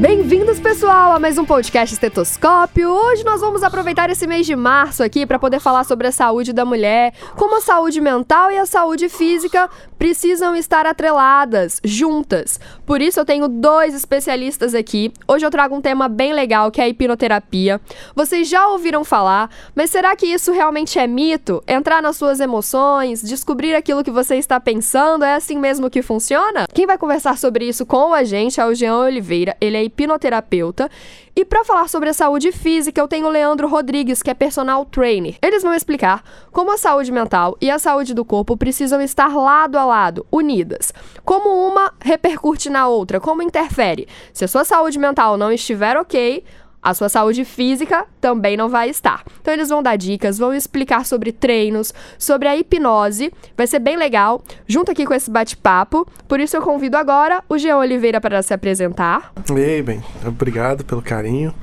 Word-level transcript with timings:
Bem-vindos, 0.00 0.58
pessoal, 0.58 1.12
a 1.12 1.18
mais 1.18 1.36
um 1.36 1.44
podcast 1.44 1.92
Estetoscópio. 1.92 2.88
Hoje 2.88 3.22
nós 3.22 3.42
vamos 3.42 3.62
aproveitar 3.62 4.08
esse 4.08 4.26
mês 4.26 4.46
de 4.46 4.56
março 4.56 5.02
aqui 5.02 5.26
para 5.26 5.38
poder 5.38 5.60
falar 5.60 5.84
sobre 5.84 6.06
a 6.06 6.12
saúde 6.12 6.54
da 6.54 6.64
mulher, 6.64 7.12
como 7.36 7.58
a 7.58 7.60
saúde 7.60 8.00
mental 8.00 8.50
e 8.50 8.56
a 8.56 8.64
saúde 8.64 9.10
física 9.10 9.68
precisam 9.98 10.56
estar 10.56 10.86
atreladas, 10.86 11.82
juntas. 11.84 12.58
Por 12.86 13.02
isso 13.02 13.20
eu 13.20 13.26
tenho 13.26 13.46
dois 13.46 13.94
especialistas 13.94 14.74
aqui. 14.74 15.12
Hoje 15.28 15.44
eu 15.44 15.50
trago 15.50 15.76
um 15.76 15.82
tema 15.82 16.08
bem 16.08 16.32
legal, 16.32 16.70
que 16.70 16.80
é 16.80 16.84
a 16.84 16.88
hipnoterapia. 16.88 17.78
Vocês 18.16 18.48
já 18.48 18.68
ouviram 18.68 19.04
falar, 19.04 19.50
mas 19.74 19.90
será 19.90 20.16
que 20.16 20.24
isso 20.24 20.50
realmente 20.50 20.98
é 20.98 21.06
mito? 21.06 21.62
Entrar 21.68 22.00
nas 22.00 22.16
suas 22.16 22.40
emoções, 22.40 23.20
descobrir 23.20 23.74
aquilo 23.74 24.02
que 24.02 24.10
você 24.10 24.36
está 24.36 24.58
pensando, 24.58 25.26
é 25.26 25.34
assim 25.34 25.58
mesmo 25.58 25.90
que 25.90 26.00
funciona? 26.00 26.66
Quem 26.72 26.86
vai 26.86 26.96
conversar 26.96 27.36
sobre 27.36 27.68
isso 27.68 27.84
com 27.84 28.14
a 28.14 28.24
gente 28.24 28.58
é 28.58 28.64
o 28.64 28.74
Jean 28.74 28.96
Oliveira. 28.96 29.54
Ele 29.60 29.76
é 29.76 29.89
hipnoterapeuta. 29.90 30.88
E 31.34 31.44
para 31.44 31.64
falar 31.64 31.88
sobre 31.88 32.08
a 32.08 32.14
saúde 32.14 32.52
física, 32.52 33.00
eu 33.00 33.08
tenho 33.08 33.26
o 33.26 33.30
Leandro 33.30 33.68
Rodrigues, 33.68 34.22
que 34.22 34.30
é 34.30 34.34
personal 34.34 34.84
trainer. 34.84 35.36
Eles 35.42 35.62
vão 35.62 35.74
explicar 35.74 36.22
como 36.50 36.72
a 36.72 36.78
saúde 36.78 37.12
mental 37.12 37.56
e 37.60 37.70
a 37.70 37.78
saúde 37.78 38.14
do 38.14 38.24
corpo 38.24 38.56
precisam 38.56 39.00
estar 39.00 39.34
lado 39.34 39.78
a 39.78 39.84
lado, 39.84 40.26
unidas. 40.30 40.92
Como 41.24 41.68
uma 41.68 41.92
repercute 42.00 42.70
na 42.70 42.88
outra, 42.88 43.20
como 43.20 43.42
interfere. 43.42 44.08
Se 44.32 44.44
a 44.44 44.48
sua 44.48 44.64
saúde 44.64 44.98
mental 44.98 45.36
não 45.36 45.52
estiver 45.52 45.96
ok, 45.96 46.44
a 46.82 46.94
sua 46.94 47.08
saúde 47.08 47.44
física 47.44 48.06
também 48.20 48.56
não 48.56 48.68
vai 48.68 48.88
estar. 48.88 49.24
Então 49.40 49.52
eles 49.52 49.68
vão 49.68 49.82
dar 49.82 49.96
dicas, 49.96 50.38
vão 50.38 50.54
explicar 50.54 51.04
sobre 51.04 51.32
treinos, 51.32 51.92
sobre 52.18 52.48
a 52.48 52.56
hipnose. 52.56 53.32
Vai 53.56 53.66
ser 53.66 53.78
bem 53.78 53.96
legal, 53.96 54.42
junto 54.66 54.90
aqui 54.90 55.04
com 55.04 55.14
esse 55.14 55.30
bate-papo. 55.30 56.06
Por 56.26 56.40
isso 56.40 56.56
eu 56.56 56.62
convido 56.62 56.96
agora 56.96 57.42
o 57.48 57.58
Jean 57.58 57.76
Oliveira 57.76 58.20
para 58.20 58.42
se 58.42 58.54
apresentar. 58.54 59.32
Ei, 59.54 59.82
bem, 59.82 60.02
obrigado 60.26 60.84
pelo 60.84 61.02
carinho. 61.02 61.54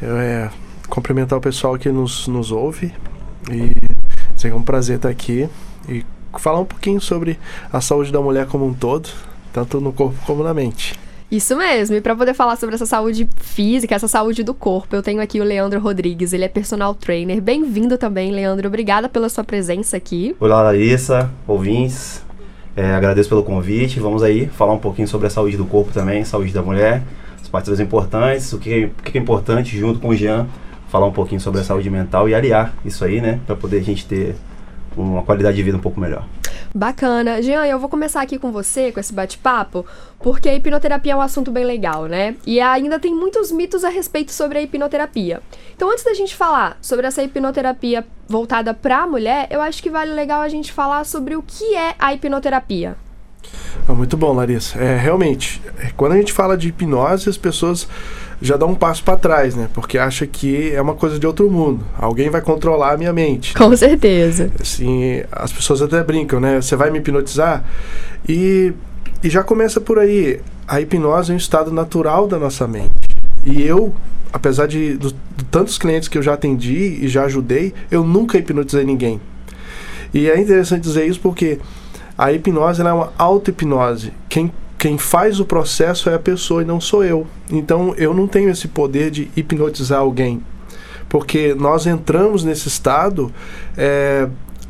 Eu, 0.00 0.16
é, 0.16 0.50
cumprimentar 0.88 1.38
o 1.38 1.42
pessoal 1.42 1.78
que 1.78 1.90
nos, 1.90 2.26
nos 2.28 2.50
ouve 2.50 2.92
e 3.50 3.72
é 4.44 4.54
um 4.54 4.62
prazer 4.62 4.96
estar 4.96 5.08
aqui 5.08 5.48
e 5.88 6.04
falar 6.38 6.60
um 6.60 6.64
pouquinho 6.64 7.00
sobre 7.00 7.38
a 7.72 7.80
saúde 7.80 8.12
da 8.12 8.20
mulher 8.20 8.46
como 8.46 8.66
um 8.66 8.72
todo, 8.72 9.08
tanto 9.52 9.80
no 9.80 9.92
corpo 9.92 10.16
como 10.24 10.44
na 10.44 10.54
mente. 10.54 10.94
Isso 11.30 11.56
mesmo. 11.56 11.96
E 11.96 12.00
para 12.00 12.14
poder 12.14 12.34
falar 12.34 12.56
sobre 12.56 12.76
essa 12.76 12.86
saúde 12.86 13.28
física, 13.36 13.94
essa 13.94 14.06
saúde 14.06 14.44
do 14.44 14.54
corpo, 14.54 14.94
eu 14.94 15.02
tenho 15.02 15.20
aqui 15.20 15.40
o 15.40 15.44
Leandro 15.44 15.80
Rodrigues. 15.80 16.32
Ele 16.32 16.44
é 16.44 16.48
personal 16.48 16.94
trainer. 16.94 17.40
Bem-vindo 17.40 17.98
também, 17.98 18.30
Leandro. 18.30 18.68
Obrigada 18.68 19.08
pela 19.08 19.28
sua 19.28 19.42
presença 19.42 19.96
aqui. 19.96 20.36
Olá, 20.38 20.62
Larissa, 20.62 21.28
ouvintes. 21.46 22.24
É, 22.76 22.94
agradeço 22.94 23.28
pelo 23.28 23.42
convite. 23.42 23.98
Vamos 23.98 24.22
aí 24.22 24.46
falar 24.46 24.72
um 24.72 24.78
pouquinho 24.78 25.08
sobre 25.08 25.26
a 25.26 25.30
saúde 25.30 25.56
do 25.56 25.64
corpo 25.64 25.92
também, 25.92 26.24
saúde 26.24 26.52
da 26.52 26.62
mulher, 26.62 27.02
as 27.40 27.48
partes 27.48 27.80
importantes, 27.80 28.52
o 28.52 28.58
que 28.58 28.72
é, 28.72 28.86
o 28.86 29.02
que 29.02 29.18
é 29.18 29.20
importante 29.20 29.76
junto 29.76 29.98
com 29.98 30.10
o 30.10 30.14
Jean, 30.14 30.46
falar 30.88 31.06
um 31.06 31.12
pouquinho 31.12 31.40
sobre 31.40 31.60
a 31.60 31.64
saúde 31.64 31.90
mental 31.90 32.28
e 32.28 32.34
aliar 32.34 32.74
isso 32.84 33.04
aí, 33.04 33.20
né, 33.20 33.40
para 33.46 33.56
poder 33.56 33.78
a 33.78 33.82
gente 33.82 34.06
ter 34.06 34.36
uma 34.96 35.22
qualidade 35.22 35.56
de 35.56 35.62
vida 35.62 35.76
um 35.76 35.80
pouco 35.80 36.00
melhor. 36.00 36.26
Bacana. 36.74 37.40
Jean, 37.40 37.64
eu 37.64 37.78
vou 37.78 37.88
começar 37.88 38.20
aqui 38.20 38.38
com 38.38 38.52
você, 38.52 38.92
com 38.92 39.00
esse 39.00 39.12
bate-papo, 39.12 39.86
porque 40.18 40.48
a 40.48 40.54
hipnoterapia 40.54 41.12
é 41.12 41.16
um 41.16 41.20
assunto 41.20 41.50
bem 41.50 41.64
legal, 41.64 42.06
né? 42.06 42.36
E 42.46 42.60
ainda 42.60 42.98
tem 42.98 43.14
muitos 43.14 43.50
mitos 43.50 43.84
a 43.84 43.88
respeito 43.88 44.32
sobre 44.32 44.58
a 44.58 44.62
hipnoterapia. 44.62 45.40
Então, 45.74 45.90
antes 45.90 46.04
da 46.04 46.12
gente 46.12 46.34
falar 46.34 46.76
sobre 46.82 47.06
essa 47.06 47.22
hipnoterapia 47.22 48.06
voltada 48.28 48.74
para 48.74 49.04
a 49.04 49.06
mulher, 49.06 49.46
eu 49.50 49.62
acho 49.62 49.82
que 49.82 49.88
vale 49.88 50.12
legal 50.12 50.42
a 50.42 50.48
gente 50.48 50.72
falar 50.72 51.04
sobre 51.04 51.36
o 51.36 51.42
que 51.42 51.74
é 51.74 51.94
a 51.98 52.12
hipnoterapia. 52.12 52.96
Ah, 53.88 53.92
muito 53.92 54.16
bom, 54.16 54.32
Larissa. 54.32 54.78
É, 54.78 54.96
realmente, 54.96 55.62
é, 55.78 55.90
quando 55.96 56.12
a 56.12 56.16
gente 56.16 56.32
fala 56.32 56.56
de 56.56 56.68
hipnose, 56.68 57.28
as 57.28 57.36
pessoas 57.36 57.88
já 58.40 58.56
dão 58.56 58.70
um 58.70 58.74
passo 58.74 59.02
para 59.02 59.16
trás, 59.16 59.54
né? 59.54 59.68
Porque 59.72 59.98
acha 59.98 60.26
que 60.26 60.72
é 60.72 60.80
uma 60.80 60.94
coisa 60.94 61.18
de 61.18 61.26
outro 61.26 61.50
mundo. 61.50 61.84
Alguém 61.98 62.28
vai 62.28 62.40
controlar 62.40 62.92
a 62.92 62.96
minha 62.96 63.12
mente. 63.12 63.54
Com 63.54 63.74
certeza. 63.76 64.50
Assim, 64.60 65.22
as 65.32 65.52
pessoas 65.52 65.80
até 65.80 66.02
brincam, 66.02 66.38
né? 66.40 66.60
Você 66.60 66.76
vai 66.76 66.90
me 66.90 66.98
hipnotizar? 66.98 67.64
E, 68.28 68.72
e 69.22 69.30
já 69.30 69.42
começa 69.42 69.80
por 69.80 69.98
aí. 69.98 70.40
A 70.68 70.80
hipnose 70.80 71.30
é 71.30 71.34
um 71.34 71.38
estado 71.38 71.72
natural 71.72 72.26
da 72.26 72.38
nossa 72.38 72.66
mente. 72.66 72.92
E 73.44 73.62
eu, 73.62 73.94
apesar 74.32 74.66
de, 74.66 74.98
de, 74.98 75.12
de 75.36 75.44
tantos 75.50 75.78
clientes 75.78 76.08
que 76.08 76.18
eu 76.18 76.22
já 76.22 76.34
atendi 76.34 76.98
e 77.00 77.08
já 77.08 77.24
ajudei, 77.24 77.72
eu 77.90 78.04
nunca 78.04 78.36
hipnotizei 78.36 78.84
ninguém. 78.84 79.20
E 80.12 80.28
é 80.28 80.38
interessante 80.38 80.82
dizer 80.82 81.06
isso 81.06 81.20
porque 81.20 81.58
a 82.18 82.32
hipnose 82.32 82.82
é 82.82 82.92
uma 82.92 83.12
auto-hipnose. 83.16 84.12
Quem, 84.28 84.52
quem 84.78 84.98
faz 84.98 85.40
o 85.40 85.44
processo 85.44 86.10
é 86.10 86.14
a 86.14 86.18
pessoa 86.18 86.62
e 86.62 86.64
não 86.64 86.80
sou 86.80 87.04
eu. 87.04 87.26
Então 87.50 87.94
eu 87.96 88.12
não 88.12 88.26
tenho 88.26 88.50
esse 88.50 88.68
poder 88.68 89.10
de 89.10 89.30
hipnotizar 89.36 90.00
alguém. 90.00 90.42
Porque 91.08 91.54
nós 91.54 91.86
entramos 91.86 92.44
nesse 92.44 92.68
estado 92.68 93.32
é, 93.76 94.28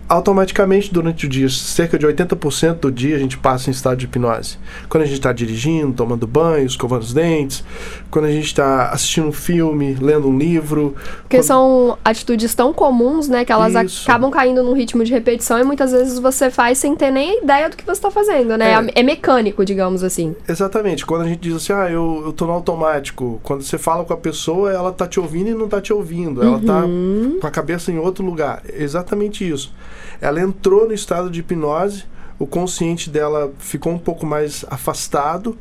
automaticamente 0.09 0.93
durante 0.93 1.27
o 1.27 1.29
dia, 1.29 1.49
cerca 1.49 1.99
de 1.99 2.07
80% 2.07 2.75
do 2.81 2.93
dia 2.93 3.17
a 3.17 3.19
gente 3.19 3.37
passa 3.37 3.71
em 3.71 3.73
estado 3.73 3.97
de 3.97 4.05
hipnose. 4.07 4.59
Quando 4.89 5.03
a 5.03 5.07
gente 5.07 5.17
está 5.17 5.33
dirigindo, 5.33 5.93
tomando 5.93 6.27
banho, 6.27 6.67
escovando 6.67 7.03
os 7.03 7.13
dentes, 7.13 7.65
quando 8.11 8.27
a 8.27 8.31
gente 8.31 8.47
está 8.47 8.91
assistindo 8.91 9.29
um 9.29 9.33
filme, 9.33 9.95
lendo 10.01 10.29
um 10.29 10.39
livro. 10.39 10.95
Porque 11.23 11.39
quando... 11.39 11.45
são 11.45 11.99
atitudes 12.05 12.55
tão 12.55 12.73
comuns, 12.73 13.29
né, 13.29 13.45
que 13.45 13.53
elas 13.53 13.75
Isso. 13.75 14.09
acabam 14.09 14.31
caindo 14.31 14.63
num 14.63 14.73
ritmo 14.73 15.05
de 15.05 15.13
repetição 15.13 15.59
e 15.59 15.65
muitas 15.65 15.93
vezes 15.93 16.19
você 16.19 16.51
faz 16.51 16.79
sem 16.79 16.95
ter 16.95 17.11
nem 17.11 17.43
ideia 17.43 17.69
do 17.69 17.77
que 17.77 17.85
você 17.85 17.93
está 17.93 18.11
fazendo, 18.11 18.57
né? 18.57 18.73
É. 18.95 19.01
é. 19.01 19.03
mecânico, 19.03 19.65
digamos 19.65 20.03
assim. 20.03 20.35
Exatamente. 20.49 21.05
Quando 21.05 21.23
a 21.23 21.29
gente 21.29 21.41
diz 21.41 21.57
assim, 21.57 21.73
ah, 21.73 21.91
eu, 21.91 22.23
eu 22.27 22.33
tô 22.33 22.47
no 22.47 22.53
automático. 22.53 23.41
Quando 23.43 23.63
você 23.63 23.79
fala 23.79 24.05
com 24.05 24.13
a 24.13 24.17
pessoa, 24.17 24.73
ela 24.73 24.93
tá 24.93 25.07
te 25.07 25.19
ouvindo 25.19 25.51
e 25.51 25.55
não 25.55 25.69
tá 25.69 25.81
te 25.81 25.93
ouvindo. 25.93 26.43
Ela 26.43 26.61
tá 26.61 26.85
Uhum. 26.85 27.39
com 27.41 27.47
a 27.47 27.51
cabeça 27.51 27.91
em 27.91 27.99
outro 27.99 28.25
lugar. 28.25 28.63
Exatamente 28.73 29.49
isso. 29.49 29.73
Ela 30.21 30.41
entrou 30.41 30.87
no 30.87 30.95
estado 30.95 31.31
de 31.31 31.41
hipnose, 31.41 32.05
o 32.39 32.47
consciente 32.47 33.09
dela 33.09 33.53
ficou 33.59 33.93
um 33.93 33.99
pouco 33.99 34.27
mais 34.27 34.65
afastado 34.69 35.57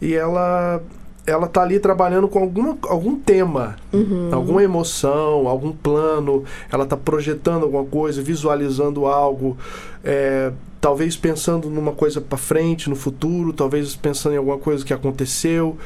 e 0.00 0.14
ela 0.14 0.80
ela 1.26 1.46
tá 1.46 1.60
ali 1.62 1.78
trabalhando 1.78 2.26
com 2.26 2.38
alguma, 2.38 2.78
algum 2.84 3.14
tema, 3.16 3.76
Uhum. 3.92 4.30
alguma 4.32 4.62
emoção, 4.62 5.46
algum 5.46 5.72
plano, 5.72 6.42
ela 6.72 6.86
tá 6.86 6.96
projetando 6.96 7.64
alguma 7.64 7.84
coisa, 7.84 8.22
visualizando 8.22 9.04
algo, 9.06 9.54
é, 10.02 10.50
talvez 10.80 11.16
pensando 11.16 11.68
numa 11.68 11.92
coisa 11.92 12.18
para 12.18 12.38
frente, 12.38 12.88
no 12.88 12.96
futuro, 12.96 13.52
talvez 13.52 13.94
pensando 13.94 14.34
em 14.34 14.38
alguma 14.38 14.56
coisa 14.56 14.82
que 14.82 14.94
aconteceu, 14.94 15.76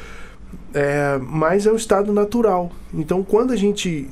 é, 0.72 1.18
mas 1.20 1.66
é 1.66 1.72
um 1.72 1.76
estado 1.76 2.12
natural. 2.12 2.70
Então, 2.94 3.24
quando 3.24 3.52
a 3.52 3.56
gente, 3.56 4.08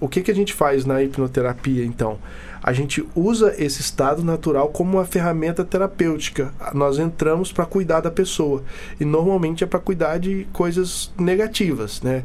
o 0.00 0.08
que 0.08 0.20
que 0.20 0.32
a 0.32 0.34
gente 0.34 0.52
faz 0.52 0.84
na 0.84 1.00
hipnoterapia, 1.00 1.84
então? 1.84 2.18
A 2.62 2.72
gente 2.72 3.04
usa 3.14 3.54
esse 3.58 3.80
estado 3.80 4.22
natural 4.22 4.68
como 4.68 4.98
uma 4.98 5.04
ferramenta 5.04 5.64
terapêutica. 5.64 6.52
Nós 6.72 6.98
entramos 6.98 7.50
para 7.50 7.66
cuidar 7.66 8.00
da 8.00 8.10
pessoa 8.10 8.62
e 9.00 9.04
normalmente 9.04 9.64
é 9.64 9.66
para 9.66 9.80
cuidar 9.80 10.18
de 10.18 10.46
coisas 10.52 11.10
negativas, 11.18 12.00
né? 12.02 12.22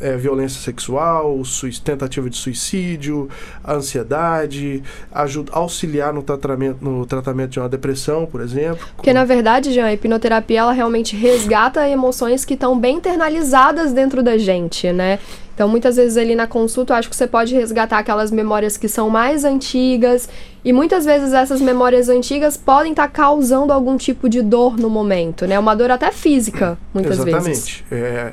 É, 0.00 0.16
violência 0.16 0.60
sexual, 0.60 1.40
tentativa 1.84 2.28
de 2.28 2.36
suicídio, 2.36 3.28
ansiedade, 3.66 4.82
ajuda, 5.12 5.52
auxiliar 5.52 6.12
no 6.12 6.22
tratamento, 6.22 6.78
no 6.82 7.06
tratamento 7.06 7.50
de 7.50 7.60
uma 7.60 7.68
depressão, 7.68 8.26
por 8.26 8.40
exemplo. 8.40 8.84
Porque 8.96 9.12
na 9.12 9.24
verdade, 9.24 9.72
Jean, 9.72 9.86
a 9.86 9.92
hipnoterapia 9.92 10.60
ela 10.60 10.72
realmente 10.72 11.14
resgata 11.14 11.88
emoções 11.88 12.44
que 12.44 12.54
estão 12.54 12.78
bem 12.78 12.96
internalizadas 12.96 13.92
dentro 13.92 14.22
da 14.22 14.38
gente, 14.38 14.90
né? 14.92 15.18
Então, 15.54 15.68
muitas 15.68 15.96
vezes 15.96 16.16
ali 16.16 16.34
na 16.34 16.46
consulta, 16.46 16.92
eu 16.92 16.96
acho 16.96 17.08
que 17.08 17.14
você 17.14 17.26
pode 17.26 17.54
resgatar 17.54 17.98
aquelas 17.98 18.30
memórias 18.30 18.76
que 18.76 18.88
são 18.88 19.08
mais 19.08 19.44
antigas, 19.44 20.28
e 20.64 20.72
muitas 20.72 21.04
vezes 21.04 21.32
essas 21.32 21.60
memórias 21.60 22.08
antigas 22.08 22.56
podem 22.56 22.90
estar 22.90 23.04
tá 23.04 23.08
causando 23.08 23.72
algum 23.72 23.96
tipo 23.96 24.28
de 24.28 24.42
dor 24.42 24.76
no 24.76 24.90
momento, 24.90 25.46
né? 25.46 25.58
Uma 25.58 25.74
dor 25.74 25.90
até 25.90 26.10
física, 26.10 26.76
muitas 26.92 27.18
Exatamente. 27.18 27.44
vezes. 27.44 27.68
Exatamente. 27.68 27.84
É, 27.92 28.32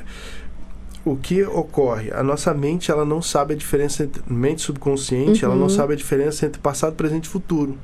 o 1.04 1.16
que 1.16 1.42
ocorre? 1.42 2.12
A 2.12 2.22
nossa 2.22 2.54
mente, 2.54 2.90
ela 2.90 3.04
não 3.04 3.20
sabe 3.20 3.54
a 3.54 3.56
diferença 3.56 4.04
entre 4.04 4.22
mente 4.26 4.62
subconsciente, 4.62 5.44
uhum. 5.44 5.52
ela 5.52 5.60
não 5.60 5.68
sabe 5.68 5.94
a 5.94 5.96
diferença 5.96 6.46
entre 6.46 6.60
passado, 6.60 6.94
presente 6.94 7.24
e 7.24 7.28
futuro. 7.28 7.76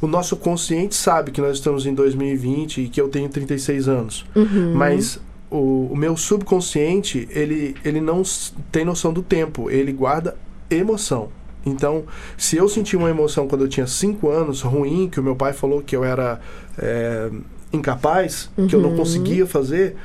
O 0.00 0.06
nosso 0.06 0.36
consciente 0.36 0.94
sabe 0.94 1.30
que 1.30 1.40
nós 1.40 1.56
estamos 1.56 1.84
em 1.84 1.94
2020 1.94 2.82
e 2.82 2.88
que 2.88 3.00
eu 3.00 3.08
tenho 3.08 3.28
36 3.28 3.88
anos. 3.88 4.24
Uhum. 4.34 4.72
Mas 4.74 5.20
o, 5.50 5.88
o, 5.92 5.96
meu 5.96 6.16
subconsciente, 6.16 7.28
ele, 7.30 7.74
ele 7.84 8.00
não 8.00 8.22
tem 8.70 8.84
noção 8.84 9.12
do 9.12 9.22
tempo, 9.22 9.70
ele 9.70 9.92
guarda 9.92 10.36
emoção. 10.70 11.28
Então, 11.66 12.04
se 12.38 12.56
eu 12.56 12.68
senti 12.68 12.96
uma 12.96 13.10
emoção 13.10 13.46
quando 13.46 13.64
eu 13.64 13.68
tinha 13.68 13.86
5 13.86 14.28
anos, 14.30 14.62
ruim, 14.62 15.08
que 15.10 15.20
o 15.20 15.22
meu 15.22 15.36
pai 15.36 15.52
falou 15.52 15.82
que 15.82 15.94
eu 15.94 16.04
era. 16.04 16.40
É, 16.78 17.30
incapaz, 17.72 18.50
que 18.68 18.74
eu 18.74 18.80
não 18.80 18.96
conseguia 18.96 19.46
fazer, 19.46 19.96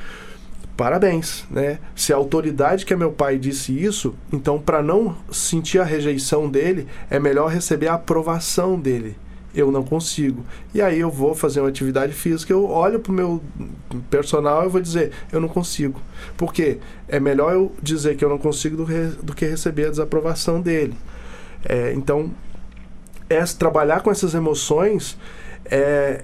parabéns, 0.77 1.45
né? 1.49 1.79
Se 1.95 2.13
a 2.13 2.15
autoridade 2.15 2.85
que 2.85 2.93
é 2.93 2.95
meu 2.95 3.11
pai 3.11 3.37
disse 3.37 3.71
isso, 3.71 4.13
então 4.31 4.59
para 4.59 4.81
não 4.81 5.15
sentir 5.31 5.79
a 5.79 5.83
rejeição 5.83 6.49
dele, 6.49 6.87
é 7.09 7.19
melhor 7.19 7.49
receber 7.49 7.87
a 7.87 7.95
aprovação 7.95 8.79
dele. 8.79 9.17
Eu 9.55 9.71
não 9.71 9.83
consigo. 9.83 10.45
E 10.73 10.81
aí 10.81 10.99
eu 10.99 11.09
vou 11.09 11.33
fazer 11.33 11.61
uma 11.61 11.69
atividade 11.69 12.11
física, 12.11 12.51
eu 12.51 12.69
olho 12.69 12.99
pro 12.99 13.13
meu 13.13 13.41
personal 14.09 14.65
e 14.65 14.67
vou 14.67 14.81
dizer, 14.81 15.11
eu 15.31 15.39
não 15.39 15.47
consigo. 15.47 16.01
Por 16.35 16.53
quê? 16.53 16.79
É 17.07 17.19
melhor 17.19 17.53
eu 17.53 17.71
dizer 17.81 18.17
que 18.17 18.25
eu 18.25 18.29
não 18.29 18.37
consigo 18.37 18.75
do, 18.75 18.85
do 19.23 19.33
que 19.33 19.45
receber 19.45 19.87
a 19.87 19.89
desaprovação 19.91 20.59
dele. 20.59 20.93
É, 21.63 21.93
então, 21.93 22.31
essa, 23.29 23.57
trabalhar 23.57 24.01
com 24.01 24.11
essas 24.11 24.33
emoções 24.33 25.17
é, 25.65 26.23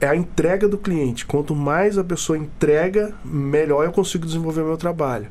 é 0.00 0.06
a 0.06 0.16
entrega 0.16 0.68
do 0.68 0.78
cliente. 0.78 1.26
Quanto 1.26 1.54
mais 1.54 1.98
a 1.98 2.04
pessoa 2.04 2.38
entrega, 2.38 3.12
melhor 3.24 3.84
eu 3.84 3.92
consigo 3.92 4.24
desenvolver 4.24 4.62
meu 4.62 4.76
trabalho. 4.76 5.26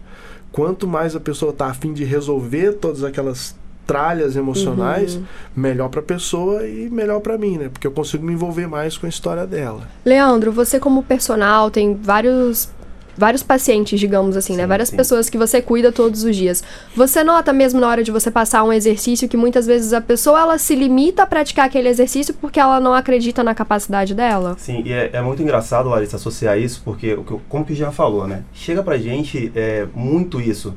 Quanto 0.52 0.88
mais 0.88 1.16
a 1.16 1.20
pessoa 1.20 1.52
está 1.52 1.68
afim 1.68 1.94
de 1.94 2.04
resolver 2.04 2.74
todas 2.74 3.04
aquelas 3.04 3.56
tralhas 3.90 4.36
emocionais, 4.36 5.20
melhor 5.56 5.90
para 5.90 6.00
a 6.00 6.04
pessoa 6.04 6.66
e 6.68 6.90
melhor 6.90 7.20
para 7.22 7.38
mim, 7.38 7.58
né? 7.58 7.70
Porque 7.72 7.88
eu 7.88 7.92
consigo 7.92 8.24
me 8.26 8.34
envolver 8.34 8.68
mais 8.68 8.98
com 8.98 9.06
a 9.06 9.10
história 9.10 9.48
dela. 9.48 9.82
Leandro, 10.06 10.52
você 10.52 10.80
como 10.80 11.02
personal 11.04 11.72
tem 11.72 11.96
vários 11.96 12.70
vários 13.18 13.44
pacientes, 13.44 14.00
digamos 14.00 14.38
assim, 14.38 14.56
né? 14.56 14.64
Sim, 14.64 14.70
Várias 14.70 14.90
sim. 14.90 14.96
pessoas 14.96 15.30
que 15.30 15.38
você 15.38 15.62
cuida 15.62 15.92
todos 15.92 16.24
os 16.24 16.34
dias. 16.34 16.64
Você 16.96 17.22
nota 17.22 17.52
mesmo 17.52 17.78
na 17.78 17.90
hora 17.90 18.02
de 18.02 18.12
você 18.12 18.32
passar 18.32 18.64
um 18.64 18.72
exercício 18.72 19.28
que 19.28 19.36
muitas 19.36 19.68
vezes 19.68 19.92
a 19.92 20.00
pessoa 20.00 20.40
ela 20.40 20.58
se 20.58 20.74
limita 20.74 21.24
a 21.24 21.26
praticar 21.26 21.66
aquele 21.66 21.90
exercício 21.90 22.34
porque 22.40 22.62
ela 22.62 22.80
não 22.80 22.94
acredita 22.94 23.44
na 23.44 23.54
capacidade 23.54 24.16
dela? 24.16 24.56
Sim, 24.58 24.84
e 24.86 24.94
é, 24.94 25.10
é 25.12 25.22
muito 25.22 25.42
engraçado, 25.44 25.90
Larissa, 25.90 26.16
associar 26.16 26.58
isso, 26.58 26.82
porque, 26.86 27.14
o 27.16 27.24
que 27.26 27.32
eu- 27.32 27.42
como 27.50 27.66
que 27.66 27.76
Jean 27.76 27.92
falou, 27.92 28.26
né? 28.26 28.44
Chega 28.54 28.82
pra 28.82 28.98
gente 28.98 29.52
é, 29.54 29.86
muito 29.94 30.40
isso. 30.40 30.74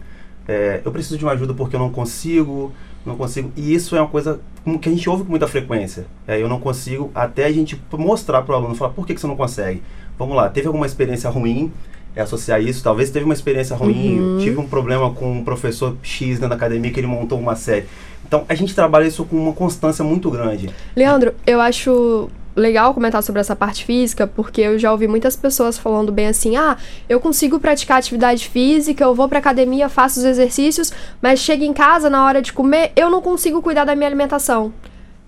É, 0.49 0.81
eu 0.85 0.91
preciso 0.91 1.17
de 1.17 1.25
uma 1.25 1.35
ajuda 1.35 1.55
porque 1.55 1.77
eu 1.77 1.81
não 1.81 1.91
consigo, 1.93 2.73
não 3.05 3.17
consigo. 3.17 3.53
E 3.57 3.75
isso 3.75 3.97
é 3.97 4.01
uma 4.01 4.09
coisa 4.09 4.41
que 4.81 4.89
a 4.89 4.93
gente 4.93 5.09
ouve 5.09 5.25
com 5.25 5.31
muita 5.31 5.49
frequência. 5.49 6.07
É, 6.27 6.41
eu 6.41 6.49
não 6.49 6.61
consigo, 6.61 7.11
até 7.15 7.45
a 7.45 7.53
gente 7.53 7.81
mostrar 7.93 8.43
pro 8.43 8.55
aluno, 8.55 8.75
falar, 8.75 8.93
por 8.93 9.07
que, 9.07 9.15
que 9.15 9.21
você 9.21 9.27
não 9.27 9.37
consegue? 9.37 9.83
Vamos 10.19 10.37
lá, 10.37 10.49
teve 10.49 10.67
alguma 10.67 10.87
experiência 10.87 11.29
ruim? 11.29 11.73
É 12.15 12.21
associar 12.21 12.61
isso, 12.61 12.85
talvez 12.85 13.11
teve 13.11 13.25
uma 13.25 13.33
experiência 13.33 13.75
ruim, 13.75 14.19
eu 14.19 14.39
tive 14.39 14.59
um 14.59 14.67
problema 14.67 15.11
com 15.15 15.33
um 15.33 15.43
professor 15.43 15.97
X 16.03 16.39
na 16.39 16.47
academia 16.47 16.91
que 16.91 17.01
ele 17.01 17.07
montou 17.07 17.39
uma 17.39 17.57
série. 17.57 17.87
Então 18.27 18.45
a 18.49 18.55
gente 18.55 18.75
trabalha 18.75 19.07
isso 19.07 19.25
com 19.25 19.37
uma 19.37 19.55
constância 19.55 20.05
muito 20.05 20.31
grande. 20.31 20.69
Leandro, 20.95 21.35
eu 21.47 21.59
acho 21.59 22.29
legal 22.55 22.95
comentar 22.95 23.23
sobre 23.23 23.41
essa 23.41 23.57
parte 23.57 23.85
física, 23.85 24.27
porque 24.27 24.61
eu 24.61 24.79
já 24.79 24.93
ouvi 24.93 25.09
muitas 25.09 25.37
pessoas 25.37 25.79
falando 25.79 26.13
bem 26.13 26.29
assim: 26.29 26.57
ah, 26.57 26.77
eu 27.09 27.21
consigo 27.21 27.59
praticar 27.59 27.99
atividade 27.99 28.49
física, 28.49 29.05
eu 29.05 29.15
vou 29.15 29.29
pra 29.29 29.39
academia, 29.39 29.89
faço 29.89 30.21
os 30.21 30.25
exercícios, 30.25 30.93
mas 31.21 31.41
chego 31.41 31.65
em 31.65 31.73
casa 31.73 32.09
na 32.09 32.25
hora 32.25 32.43
de 32.43 32.53
comer, 32.53 32.93
eu 32.97 33.11
não 33.11 33.21
consigo 33.23 33.63
cuidar 33.63 33.85
da 33.85 33.95
minha 33.95 34.09
alimentação. 34.09 34.73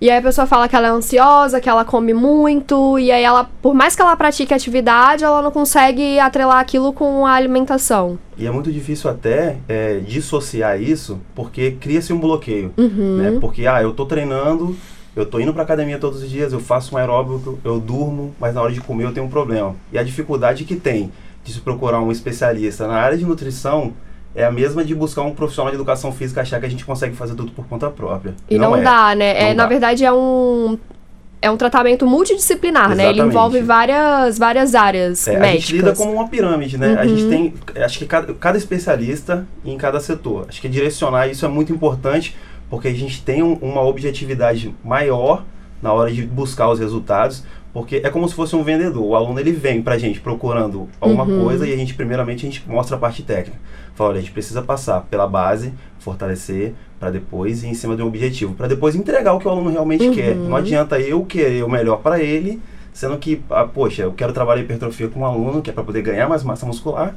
E 0.01 0.11
aí 0.11 0.19
a 0.19 0.23
pessoa 0.23 0.47
fala 0.47 0.69
que 0.69 0.77
ela 0.77 0.89
é 0.89 0.91
ansiosa, 0.91 1.61
que 1.61 1.69
ela 1.69 1.85
come 1.85 2.13
muito, 2.13 2.99
e 2.99 3.11
aí 3.11 3.23
ela, 3.23 3.49
por 3.63 3.73
mais 3.73 3.97
que 3.97 4.03
ela 4.03 4.15
pratique 4.17 4.53
atividade, 4.53 5.25
ela 5.25 5.41
não 5.41 5.51
consegue 5.51 6.19
atrelar 6.19 6.59
aquilo 6.59 6.93
com 6.93 7.25
a 7.25 7.33
alimentação. 7.33 8.19
E 8.37 8.47
é 8.47 8.51
muito 8.51 8.71
difícil 8.71 9.09
até 9.09 9.57
é, 9.67 10.01
dissociar 10.01 10.79
isso, 10.79 11.21
porque 11.35 11.71
cria-se 11.81 12.13
um 12.13 12.19
bloqueio. 12.19 12.75
Uhum. 12.77 13.17
Né? 13.17 13.39
Porque, 13.41 13.67
ah, 13.67 13.81
eu 13.81 13.95
tô 13.95 14.05
treinando, 14.05 14.77
eu 15.17 15.25
tô 15.27 15.39
indo 15.39 15.53
pra 15.55 15.63
academia 15.63 15.99
todos 15.99 16.23
os 16.23 16.29
dias, 16.31 16.53
eu 16.53 16.61
faço 16.61 16.95
um 16.95 16.99
aeróbico, 16.99 17.59
eu 17.65 17.79
durmo, 17.81 18.35
mas 18.41 18.55
na 18.55 18.63
hora 18.63 18.73
de 18.73 18.81
comer 18.81 19.05
eu 19.05 19.13
tenho 19.13 19.27
um 19.27 19.31
problema. 19.31 19.75
E 19.93 19.99
a 19.99 20.03
dificuldade 20.03 20.65
que 20.65 20.77
tem 20.77 21.13
de 21.45 21.53
se 21.53 21.61
procurar 21.61 22.01
um 22.01 22.11
especialista 22.11 22.87
na 22.87 22.95
área 22.95 23.17
de 23.19 23.25
nutrição 23.25 23.93
é 24.35 24.45
a 24.45 24.51
mesma 24.51 24.85
de 24.85 24.95
buscar 24.95 25.23
um 25.23 25.33
profissional 25.33 25.71
de 25.71 25.77
educação 25.77 26.11
física 26.11 26.41
achar 26.41 26.59
que 26.59 26.67
a 26.67 26.69
gente 26.69 26.85
consegue 26.85 27.15
fazer 27.15 27.35
tudo 27.35 27.53
por 27.53 27.67
conta 27.69 27.89
própria. 27.91 28.35
E 28.51 28.59
não, 28.59 28.75
é. 28.75 28.83
dá, 28.83 29.15
né? 29.15 29.39
é, 29.39 29.49
Não 29.51 29.55
na 29.57 29.63
dá. 29.65 29.69
verdade, 29.69 30.05
é 30.05 30.13
um. 30.13 30.77
É 31.43 31.51
um 31.51 31.59
tratamento 31.59 32.07
multidisciplinar, 32.07 32.89
né? 32.97 33.03
Ele 33.05 33.21
Exatamente. 33.21 33.29
envolve 33.37 33.61
várias, 33.61 34.39
várias 34.39 34.75
áreas 34.75 35.29
É, 35.29 35.37
a 35.37 35.41
médicas. 35.41 35.63
gente 35.67 35.77
lida 35.77 35.93
como 35.95 36.13
uma 36.15 36.27
pirâmide, 36.27 36.79
né? 36.79 36.97
A 36.99 37.03
Uhum. 37.03 37.09
gente 37.19 37.29
tem, 37.29 37.55
acho 37.85 37.99
que 37.99 38.07
cada, 38.07 38.33
cada 38.33 38.57
especialista 38.57 39.47
em 39.63 39.77
cada 39.77 40.01
setor. 40.01 40.47
Acho 40.49 40.59
que 40.59 40.71
direcionar 40.71 41.29
isso 41.29 41.45
é 41.45 41.49
muito 41.49 41.71
importante, 41.71 42.35
porque 42.71 42.89
a 42.89 42.93
gente 42.95 43.23
tem 43.23 43.43
um- 43.43 43.55
uma 43.55 43.83
objetividade 43.83 44.75
maior 44.85 45.45
na 45.83 45.93
hora 45.93 46.11
de 46.11 46.23
buscar 46.27 46.71
os 46.71 46.79
resultados, 46.79 47.45
porque 47.73 47.97
é 48.05 48.09
como 48.09 48.29
se 48.29 48.35
fosse 48.35 48.55
um 48.57 48.63
vendedor. 48.63 49.05
O 49.05 49.15
aluno 49.17 49.39
ele 49.41 49.53
vem 49.53 49.83
pra 49.83 49.99
gente 49.99 50.21
procurando 50.21 50.89
alguma 51.01 51.25
Uhum. 51.25 51.45
coisa 51.45 51.67
e 51.67 51.73
a 51.73 51.77
gente 51.77 51.93
primeiramente 51.95 52.47
a 52.47 52.51
gente 52.51 52.65
mostra 52.69 52.97
a 52.97 52.99
parte 52.99 53.23
técnica. 53.23 53.59
Fala, 53.95 54.11
olha, 54.11 54.19
a 54.19 54.21
gente 54.21 54.33
precisa 54.33 54.63
passar 54.63 55.03
pela 55.03 55.27
base, 55.27 55.73
fortalecer 55.99 56.73
para 57.01 57.11
depois 57.11 57.63
ir 57.65 57.69
em 57.69 57.75
cima 57.75 57.97
de 57.97 58.03
um 58.03 58.07
objetivo, 58.07 58.55
para 58.55 58.67
depois 58.69 58.95
entregar 58.95 59.35
o 59.35 59.39
que 59.41 59.47
o 59.47 59.51
aluno 59.51 59.71
realmente 59.71 60.07
Uhum. 60.07 60.15
quer. 60.15 60.35
Não 60.37 60.57
adianta 60.57 60.99
eu 61.01 61.25
querer 61.25 61.65
o 61.65 61.69
melhor 61.69 61.99
para 61.99 62.21
ele, 62.21 62.61
sendo 62.93 63.19
que, 63.19 63.43
ah, 63.51 63.65
poxa, 63.65 64.03
eu 64.03 64.13
quero 64.13 64.33
trabalhar 64.33 64.63
hipertrofia 64.63 65.09
com 65.09 65.21
um 65.21 65.25
aluno 65.27 65.61
que 65.61 65.69
é 65.69 65.73
para 65.73 65.83
poder 65.85 66.01
ganhar 66.03 66.29
mais 66.29 66.43
massa 66.45 66.65
muscular, 66.65 67.15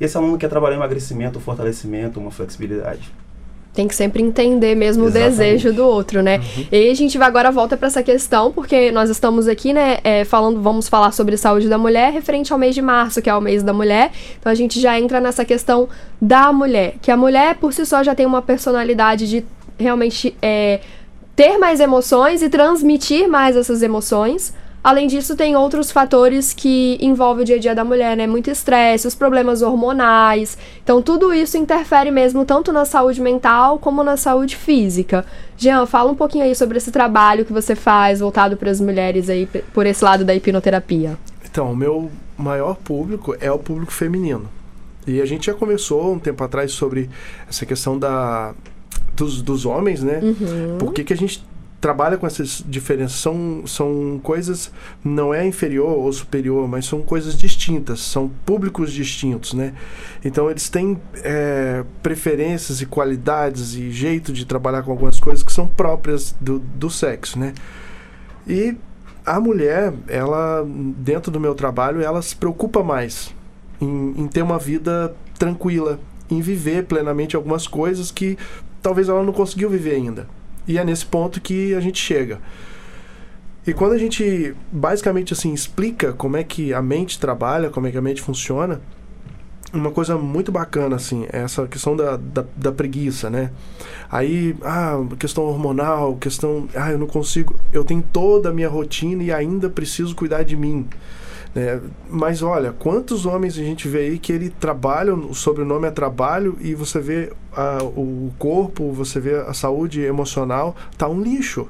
e 0.00 0.04
esse 0.04 0.16
aluno 0.16 0.38
quer 0.38 0.48
trabalhar 0.48 0.76
emagrecimento, 0.76 1.38
fortalecimento, 1.38 2.18
uma 2.18 2.30
flexibilidade. 2.30 3.12
Tem 3.74 3.86
que 3.86 3.94
sempre 3.94 4.22
entender 4.22 4.74
mesmo 4.74 5.04
Exatamente. 5.04 5.26
o 5.26 5.30
desejo 5.30 5.72
do 5.72 5.86
outro, 5.86 6.22
né? 6.22 6.40
E 6.72 6.76
aí 6.76 6.90
a 6.90 6.94
gente 6.94 7.16
vai 7.16 7.28
agora 7.28 7.50
volta 7.50 7.76
para 7.76 7.86
essa 7.86 8.02
questão, 8.02 8.50
porque 8.50 8.90
nós 8.90 9.08
estamos 9.08 9.46
aqui, 9.46 9.72
né, 9.72 9.98
é, 10.02 10.24
falando, 10.24 10.60
vamos 10.60 10.88
falar 10.88 11.12
sobre 11.12 11.36
saúde 11.36 11.68
da 11.68 11.78
mulher 11.78 12.12
referente 12.12 12.52
ao 12.52 12.58
mês 12.58 12.74
de 12.74 12.82
março, 12.82 13.22
que 13.22 13.30
é 13.30 13.34
o 13.34 13.40
mês 13.40 13.62
da 13.62 13.72
mulher. 13.72 14.10
Então 14.38 14.50
a 14.50 14.54
gente 14.54 14.80
já 14.80 14.98
entra 14.98 15.20
nessa 15.20 15.44
questão 15.44 15.88
da 16.20 16.52
mulher, 16.52 16.94
que 17.00 17.10
a 17.10 17.16
mulher 17.16 17.54
por 17.56 17.72
si 17.72 17.86
só 17.86 18.02
já 18.02 18.14
tem 18.14 18.26
uma 18.26 18.42
personalidade 18.42 19.28
de 19.28 19.44
realmente 19.78 20.34
é, 20.42 20.80
ter 21.36 21.56
mais 21.56 21.78
emoções 21.78 22.42
e 22.42 22.48
transmitir 22.48 23.28
mais 23.28 23.56
essas 23.56 23.80
emoções. 23.82 24.52
Além 24.82 25.06
disso, 25.06 25.34
tem 25.34 25.56
outros 25.56 25.90
fatores 25.90 26.52
que 26.52 26.96
envolvem 27.00 27.42
o 27.42 27.46
dia 27.46 27.56
a 27.56 27.58
dia 27.58 27.74
da 27.74 27.84
mulher, 27.84 28.16
né? 28.16 28.26
Muito 28.26 28.50
estresse, 28.50 29.06
os 29.06 29.14
problemas 29.14 29.60
hormonais. 29.60 30.56
Então, 30.82 31.02
tudo 31.02 31.32
isso 31.32 31.58
interfere 31.58 32.10
mesmo 32.10 32.44
tanto 32.44 32.72
na 32.72 32.84
saúde 32.84 33.20
mental 33.20 33.78
como 33.78 34.04
na 34.04 34.16
saúde 34.16 34.56
física. 34.56 35.26
Jean, 35.56 35.84
fala 35.84 36.10
um 36.10 36.14
pouquinho 36.14 36.44
aí 36.44 36.54
sobre 36.54 36.78
esse 36.78 36.92
trabalho 36.92 37.44
que 37.44 37.52
você 37.52 37.74
faz 37.74 38.20
voltado 38.20 38.56
para 38.56 38.70
as 38.70 38.80
mulheres 38.80 39.28
aí, 39.28 39.46
por 39.74 39.84
esse 39.84 40.04
lado 40.04 40.24
da 40.24 40.34
hipnoterapia. 40.34 41.18
Então, 41.44 41.72
o 41.72 41.76
meu 41.76 42.10
maior 42.36 42.76
público 42.76 43.34
é 43.40 43.50
o 43.50 43.58
público 43.58 43.92
feminino. 43.92 44.48
E 45.06 45.20
a 45.20 45.26
gente 45.26 45.46
já 45.46 45.54
conversou 45.54 46.12
um 46.12 46.18
tempo 46.18 46.44
atrás 46.44 46.70
sobre 46.72 47.10
essa 47.48 47.66
questão 47.66 47.98
da, 47.98 48.54
dos, 49.16 49.42
dos 49.42 49.66
homens, 49.66 50.02
né? 50.02 50.20
Por 50.78 50.92
que, 50.92 51.02
que 51.02 51.12
a 51.12 51.16
gente 51.16 51.42
trabalha 51.80 52.16
com 52.16 52.26
essas 52.26 52.62
diferenças? 52.66 53.18
São, 53.18 53.62
são 53.66 54.20
coisas, 54.22 54.70
não 55.04 55.32
é 55.32 55.46
inferior 55.46 55.90
ou 55.90 56.12
superior, 56.12 56.68
mas 56.68 56.86
são 56.86 57.02
coisas 57.02 57.36
distintas, 57.36 58.00
são 58.00 58.28
públicos 58.44 58.92
distintos, 58.92 59.54
né? 59.54 59.74
Então, 60.24 60.50
eles 60.50 60.68
têm 60.68 60.98
é, 61.16 61.84
preferências 62.02 62.80
e 62.80 62.86
qualidades 62.86 63.74
e 63.74 63.90
jeito 63.90 64.32
de 64.32 64.44
trabalhar 64.44 64.82
com 64.82 64.90
algumas 64.90 65.20
coisas 65.20 65.42
que 65.42 65.52
são 65.52 65.66
próprias 65.66 66.34
do, 66.40 66.58
do 66.58 66.90
sexo, 66.90 67.38
né? 67.38 67.54
E 68.46 68.76
a 69.24 69.38
mulher, 69.38 69.92
ela, 70.08 70.66
dentro 70.96 71.30
do 71.30 71.38
meu 71.38 71.54
trabalho, 71.54 72.00
ela 72.00 72.22
se 72.22 72.34
preocupa 72.34 72.82
mais 72.82 73.34
em, 73.80 74.22
em 74.22 74.26
ter 74.26 74.42
uma 74.42 74.58
vida 74.58 75.14
tranquila, 75.38 76.00
em 76.30 76.40
viver 76.40 76.84
plenamente 76.84 77.36
algumas 77.36 77.66
coisas 77.66 78.10
que 78.10 78.36
talvez 78.82 79.08
ela 79.08 79.22
não 79.22 79.32
conseguiu 79.32 79.68
viver 79.68 79.94
ainda. 79.94 80.26
E 80.68 80.78
é 80.78 80.84
nesse 80.84 81.06
ponto 81.06 81.40
que 81.40 81.74
a 81.74 81.80
gente 81.80 81.98
chega. 81.98 82.38
E 83.66 83.72
quando 83.72 83.92
a 83.92 83.98
gente 83.98 84.54
basicamente 84.70 85.32
assim 85.32 85.52
explica 85.52 86.12
como 86.12 86.36
é 86.36 86.44
que 86.44 86.72
a 86.72 86.80
mente 86.80 87.18
trabalha, 87.18 87.70
como 87.70 87.86
é 87.86 87.90
que 87.90 87.98
a 87.98 88.02
mente 88.02 88.22
funciona, 88.22 88.80
uma 89.72 89.90
coisa 89.90 90.16
muito 90.16 90.50
bacana 90.50 90.96
assim, 90.96 91.26
é 91.30 91.40
essa 91.40 91.66
questão 91.66 91.94
da, 91.94 92.16
da, 92.16 92.44
da 92.56 92.72
preguiça, 92.72 93.28
né? 93.28 93.50
Aí, 94.10 94.56
ah, 94.62 94.96
questão 95.18 95.44
hormonal, 95.44 96.16
questão, 96.16 96.68
ah, 96.74 96.90
eu 96.90 96.98
não 96.98 97.06
consigo, 97.06 97.56
eu 97.72 97.84
tenho 97.84 98.02
toda 98.12 98.48
a 98.48 98.52
minha 98.52 98.68
rotina 98.68 99.22
e 99.22 99.30
ainda 99.32 99.68
preciso 99.68 100.14
cuidar 100.14 100.42
de 100.42 100.56
mim. 100.56 100.86
Né? 101.54 101.80
Mas 102.08 102.42
olha, 102.42 102.72
quantos 102.72 103.26
homens 103.26 103.54
a 103.58 103.62
gente 103.62 103.88
vê 103.88 104.00
aí 104.00 104.18
que 104.18 104.32
ele 104.32 104.50
trabalha, 104.50 105.14
o 105.14 105.34
sobrenome 105.34 105.86
é 105.86 105.90
trabalho 105.90 106.56
e 106.60 106.74
você 106.74 107.00
vê 107.00 107.32
ah, 107.56 107.78
o 107.82 108.30
corpo, 108.38 108.92
você 108.92 109.18
vê 109.18 109.36
a 109.36 109.52
saúde 109.52 110.00
emocional, 110.02 110.76
tá 110.96 111.08
um 111.08 111.20
lixo. 111.20 111.68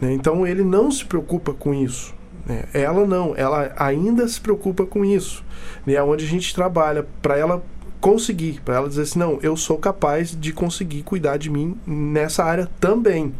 né? 0.00 0.12
Então 0.12 0.46
ele 0.46 0.64
não 0.64 0.90
se 0.90 1.04
preocupa 1.04 1.52
com 1.52 1.72
isso. 1.72 2.12
né? 2.46 2.64
Ela 2.74 3.06
não, 3.06 3.34
ela 3.36 3.72
ainda 3.76 4.26
se 4.26 4.40
preocupa 4.40 4.84
com 4.84 5.04
isso. 5.04 5.44
né? 5.86 5.94
É 5.94 6.02
onde 6.02 6.24
a 6.24 6.28
gente 6.28 6.54
trabalha 6.54 7.06
para 7.22 7.36
ela 7.38 7.62
conseguir, 8.00 8.60
para 8.64 8.74
ela 8.74 8.88
dizer 8.88 9.02
assim, 9.02 9.18
não, 9.18 9.38
eu 9.42 9.56
sou 9.56 9.78
capaz 9.78 10.36
de 10.38 10.52
conseguir 10.52 11.02
cuidar 11.02 11.38
de 11.38 11.48
mim 11.48 11.74
nessa 11.86 12.44
área 12.44 12.68
também. 12.78 13.32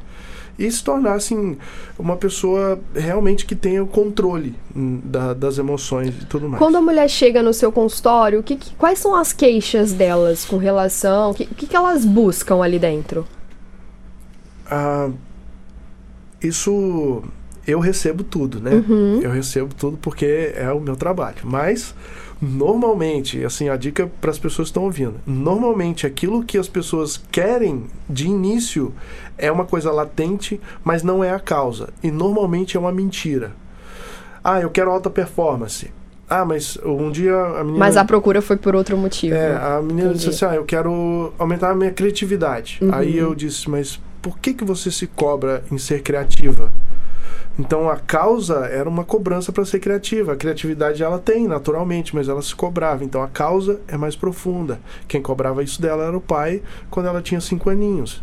E 0.58 0.70
se 0.70 0.84
tornar 0.84 1.14
assim 1.14 1.56
uma 1.98 2.16
pessoa 2.16 2.78
realmente 2.94 3.44
que 3.44 3.54
tenha 3.56 3.82
o 3.82 3.86
controle 3.86 4.54
hum, 4.74 5.00
da- 5.04 5.34
das 5.34 5.58
emoções 5.58 6.14
e 6.22 6.26
tudo 6.26 6.48
mais. 6.48 6.58
Quando 6.58 6.76
a 6.76 6.80
mulher 6.80 7.08
chega 7.10 7.42
no 7.42 7.52
seu 7.52 7.72
consultório, 7.72 8.42
que, 8.42 8.56
que- 8.56 8.74
quais 8.76 8.98
são 8.98 9.14
as 9.16 9.32
queixas 9.32 9.92
delas 9.92 10.44
com 10.44 10.56
relação? 10.56 11.32
O 11.32 11.34
que, 11.34 11.44
que, 11.46 11.66
que 11.66 11.76
elas 11.76 12.04
buscam 12.04 12.62
ali 12.62 12.78
dentro? 12.78 13.26
Ah, 14.70 15.10
isso 16.42 17.22
eu 17.66 17.80
recebo 17.80 18.22
tudo, 18.22 18.60
né? 18.60 18.72
Uhum. 18.74 19.20
Eu 19.22 19.30
recebo 19.30 19.74
tudo 19.74 19.96
porque 19.96 20.52
é 20.54 20.70
o 20.70 20.80
meu 20.80 20.96
trabalho. 20.96 21.38
Mas 21.44 21.94
normalmente, 22.44 23.44
assim, 23.44 23.68
a 23.68 23.76
dica 23.76 24.10
para 24.20 24.30
as 24.30 24.38
pessoas 24.38 24.68
que 24.68 24.70
estão 24.70 24.84
ouvindo, 24.84 25.14
normalmente 25.26 26.06
aquilo 26.06 26.44
que 26.44 26.58
as 26.58 26.68
pessoas 26.68 27.20
querem 27.32 27.84
de 28.08 28.26
início 28.26 28.92
é 29.38 29.50
uma 29.50 29.64
coisa 29.64 29.90
latente, 29.90 30.60
mas 30.84 31.02
não 31.02 31.24
é 31.24 31.30
a 31.30 31.40
causa. 31.40 31.88
E 32.02 32.10
normalmente 32.10 32.76
é 32.76 32.80
uma 32.80 32.92
mentira. 32.92 33.52
Ah, 34.42 34.60
eu 34.60 34.70
quero 34.70 34.90
alta 34.90 35.08
performance. 35.08 35.90
Ah, 36.28 36.44
mas 36.44 36.78
um 36.84 37.10
dia 37.10 37.34
a 37.34 37.64
menina 37.64 37.78
Mas 37.78 37.96
a 37.96 38.04
procura 38.04 38.40
foi 38.40 38.56
por 38.56 38.74
outro 38.74 38.96
motivo. 38.96 39.34
é, 39.34 39.54
a 39.54 39.80
menina 39.82 40.08
Entendi. 40.08 40.26
disse 40.26 40.44
assim, 40.44 40.54
ah, 40.54 40.56
eu 40.56 40.64
quero 40.64 41.32
aumentar 41.38 41.70
a 41.70 41.74
minha 41.74 41.90
criatividade. 41.90 42.78
Uhum. 42.82 42.94
Aí 42.94 43.16
eu 43.16 43.34
disse, 43.34 43.68
mas 43.68 44.00
por 44.22 44.38
que, 44.38 44.54
que 44.54 44.64
você 44.64 44.90
se 44.90 45.06
cobra 45.06 45.62
em 45.70 45.78
ser 45.78 46.02
criativa? 46.02 46.72
Então 47.58 47.88
a 47.88 47.96
causa 47.96 48.66
era 48.66 48.88
uma 48.88 49.04
cobrança 49.04 49.52
para 49.52 49.64
ser 49.64 49.78
criativa. 49.78 50.32
A 50.32 50.36
criatividade 50.36 51.02
ela 51.02 51.18
tem 51.18 51.46
naturalmente, 51.46 52.14
mas 52.14 52.28
ela 52.28 52.42
se 52.42 52.54
cobrava. 52.54 53.04
Então 53.04 53.22
a 53.22 53.28
causa 53.28 53.80
é 53.86 53.96
mais 53.96 54.16
profunda. 54.16 54.80
Quem 55.06 55.22
cobrava 55.22 55.62
isso 55.62 55.80
dela 55.80 56.04
era 56.04 56.16
o 56.16 56.20
pai 56.20 56.62
quando 56.90 57.06
ela 57.06 57.22
tinha 57.22 57.40
cinco 57.40 57.70
aninhos. 57.70 58.22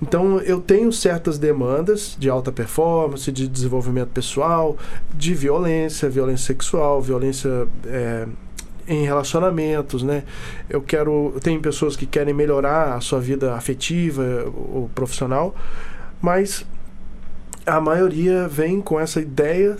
Então 0.00 0.38
eu 0.40 0.60
tenho 0.60 0.92
certas 0.92 1.38
demandas 1.38 2.16
de 2.18 2.28
alta 2.28 2.52
performance, 2.52 3.32
de 3.32 3.48
desenvolvimento 3.48 4.10
pessoal, 4.10 4.76
de 5.14 5.34
violência, 5.34 6.08
violência 6.08 6.46
sexual, 6.46 7.00
violência 7.00 7.66
é, 7.86 8.26
em 8.86 9.04
relacionamentos, 9.04 10.02
né? 10.02 10.22
Eu 10.68 10.82
quero, 10.82 11.34
tem 11.42 11.58
pessoas 11.60 11.96
que 11.96 12.06
querem 12.06 12.34
melhorar 12.34 12.94
a 12.94 13.00
sua 13.00 13.20
vida 13.20 13.54
afetiva 13.54 14.22
ou 14.54 14.90
profissional, 14.94 15.54
mas 16.20 16.64
a 17.66 17.80
maioria 17.80 18.46
vem 18.48 18.80
com 18.80 18.98
essa 18.98 19.20
ideia 19.20 19.76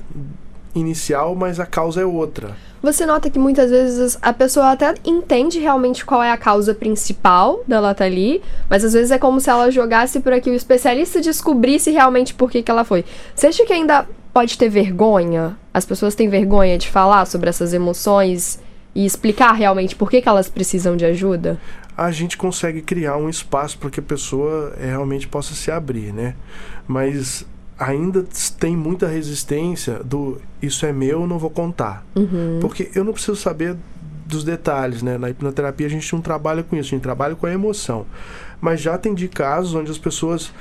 inicial, 0.75 1.35
mas 1.35 1.59
a 1.59 1.65
causa 1.65 2.01
é 2.01 2.05
outra. 2.05 2.57
Você 2.83 3.07
nota 3.07 3.31
que 3.31 3.39
muitas 3.39 3.71
vezes 3.71 4.19
a 4.21 4.33
pessoa 4.33 4.73
até 4.73 4.95
entende 5.05 5.59
realmente 5.59 6.05
qual 6.05 6.23
é 6.23 6.31
a 6.31 6.37
causa 6.37 6.75
principal 6.75 7.61
dela 7.67 7.95
tá 7.95 8.05
ali, 8.05 8.43
mas 8.69 8.85
às 8.85 8.93
vezes 8.93 9.11
é 9.11 9.19
como 9.19 9.41
se 9.41 9.49
ela 9.49 9.71
jogasse 9.71 10.21
por 10.21 10.33
aqui 10.33 10.51
o 10.51 10.55
especialista 10.55 11.21
descobrisse 11.21 11.91
realmente 11.91 12.35
por 12.35 12.51
que, 12.51 12.63
que 12.63 12.71
ela 12.71 12.85
foi. 12.85 13.05
Você 13.35 13.47
acha 13.47 13.65
que 13.65 13.73
ainda 13.73 14.07
pode 14.33 14.59
ter 14.59 14.69
vergonha? 14.69 15.57
As 15.73 15.85
pessoas 15.85 16.15
têm 16.15 16.29
vergonha 16.29 16.77
de 16.77 16.89
falar 16.89 17.25
sobre 17.25 17.49
essas 17.49 17.73
emoções 17.73 18.61
e 18.95 19.07
explicar 19.07 19.53
realmente 19.53 19.97
por 19.97 20.11
que, 20.11 20.21
que 20.21 20.29
elas 20.29 20.49
precisam 20.49 20.97
de 20.97 21.05
ajuda? 21.05 21.59
a 21.97 22.11
gente 22.11 22.37
consegue 22.37 22.83
criar 22.83 23.17
um 23.17 23.29
espaço 23.29 23.79
para 23.79 23.89
que 23.89 24.01
a 24.01 24.03
pessoa 24.03 24.75
eh, 24.79 24.87
realmente 24.87 25.27
possa 25.27 25.55
se 25.55 25.71
abrir, 25.71 26.13
né? 26.13 26.35
Mas 26.87 27.47
ainda 27.79 28.25
tem 28.59 28.77
muita 28.77 29.07
resistência 29.07 30.01
do 30.03 30.41
isso 30.63 30.87
é 30.87 30.93
meu, 30.93 31.27
não 31.27 31.39
vou 31.39 31.51
contar. 31.51 32.05
Uhum. 32.15 32.59
Porque 32.61 32.91
eu 32.95 33.05
não 33.05 33.13
preciso 33.13 33.37
saber 33.37 33.77
dos 34.27 34.43
detalhes, 34.43 35.03
né? 35.03 35.19
Na 35.19 35.31
hipnoterapia 35.31 35.87
a 35.87 35.91
gente 35.91 36.13
não 36.13 36.21
trabalha 36.21 36.63
com 36.63 36.77
isso, 36.77 36.89
a 36.89 36.97
gente 36.97 37.03
trabalha 37.03 37.37
com 37.37 37.47
a 37.47 37.53
emoção. 37.53 38.07
Mas 38.61 38.81
já 38.81 38.95
atendi 38.95 39.29
casos 39.29 39.75
onde 39.75 39.91
as 39.91 39.99
pessoas 39.99 40.53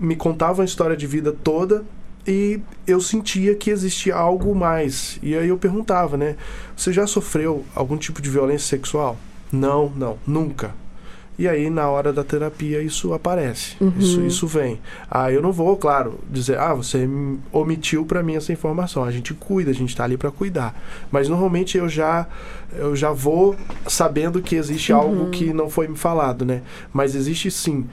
me 0.00 0.16
contavam 0.16 0.62
a 0.62 0.64
história 0.64 0.96
de 0.96 1.06
vida 1.06 1.32
toda 1.32 1.84
e 2.26 2.60
eu 2.86 3.00
sentia 3.00 3.54
que 3.54 3.70
existia 3.70 4.14
algo 4.14 4.54
mais. 4.54 5.18
E 5.22 5.36
aí 5.36 5.48
eu 5.48 5.58
perguntava, 5.58 6.16
né? 6.16 6.36
Você 6.76 6.92
já 6.92 7.06
sofreu 7.06 7.64
algum 7.74 7.96
tipo 7.96 8.22
de 8.22 8.30
violência 8.30 8.68
sexual? 8.68 9.16
Não, 9.52 9.92
não, 9.94 10.18
nunca. 10.26 10.74
E 11.42 11.48
aí, 11.48 11.68
na 11.68 11.90
hora 11.90 12.12
da 12.12 12.22
terapia, 12.22 12.80
isso 12.80 13.12
aparece. 13.12 13.74
Isso, 13.98 14.22
isso 14.22 14.46
vem. 14.46 14.78
Ah, 15.10 15.32
eu 15.32 15.42
não 15.42 15.50
vou, 15.50 15.76
claro, 15.76 16.20
dizer, 16.30 16.56
ah, 16.56 16.72
você 16.72 17.04
omitiu 17.50 18.06
para 18.06 18.22
mim 18.22 18.36
essa 18.36 18.52
informação. 18.52 19.02
A 19.02 19.10
gente 19.10 19.34
cuida, 19.34 19.72
a 19.72 19.74
gente 19.74 19.88
está 19.88 20.04
ali 20.04 20.16
para 20.16 20.30
cuidar. 20.30 20.80
Mas 21.10 21.28
normalmente 21.28 21.76
eu 21.76 21.88
já 21.88 22.28
eu 22.78 22.94
já 22.94 23.10
vou 23.10 23.56
sabendo 23.88 24.40
que 24.40 24.54
existe 24.54 24.92
algo 24.92 25.30
que 25.30 25.52
não 25.52 25.68
foi 25.68 25.88
me 25.88 25.96
falado, 25.96 26.44
né? 26.44 26.62
Mas 26.92 27.16
existe 27.16 27.50
sim. 27.50 27.88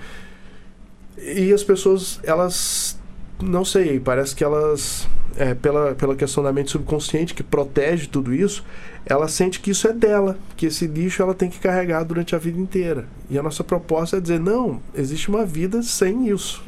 E 1.17 1.51
as 1.51 1.63
pessoas, 1.63 2.19
elas 2.21 2.99
não 3.41 3.65
sei, 3.65 3.99
parece 3.99 4.35
que 4.35 4.43
elas 4.43 5.07
é, 5.35 5.55
pela, 5.55 5.95
pela 5.95 6.15
questão 6.15 6.43
da 6.43 6.53
mente 6.53 6.69
subconsciente 6.69 7.33
que 7.33 7.41
protege 7.41 8.07
tudo 8.07 8.31
isso, 8.31 8.63
ela 9.09 9.27
sente 9.27 9.59
que 9.59 9.71
isso 9.71 9.87
é 9.87 9.91
dela, 9.91 10.37
que 10.55 10.67
esse 10.67 10.85
lixo 10.85 11.23
ela 11.23 11.33
tem 11.33 11.49
que 11.49 11.57
carregar 11.57 12.03
durante 12.03 12.35
a 12.35 12.37
vida 12.37 12.59
inteira. 12.59 13.07
E 13.27 13.39
a 13.39 13.43
nossa 13.43 13.63
proposta 13.63 14.17
é 14.17 14.21
dizer, 14.21 14.39
não, 14.39 14.79
existe 14.93 15.29
uma 15.29 15.43
vida 15.43 15.81
sem 15.81 16.29
isso. 16.29 16.61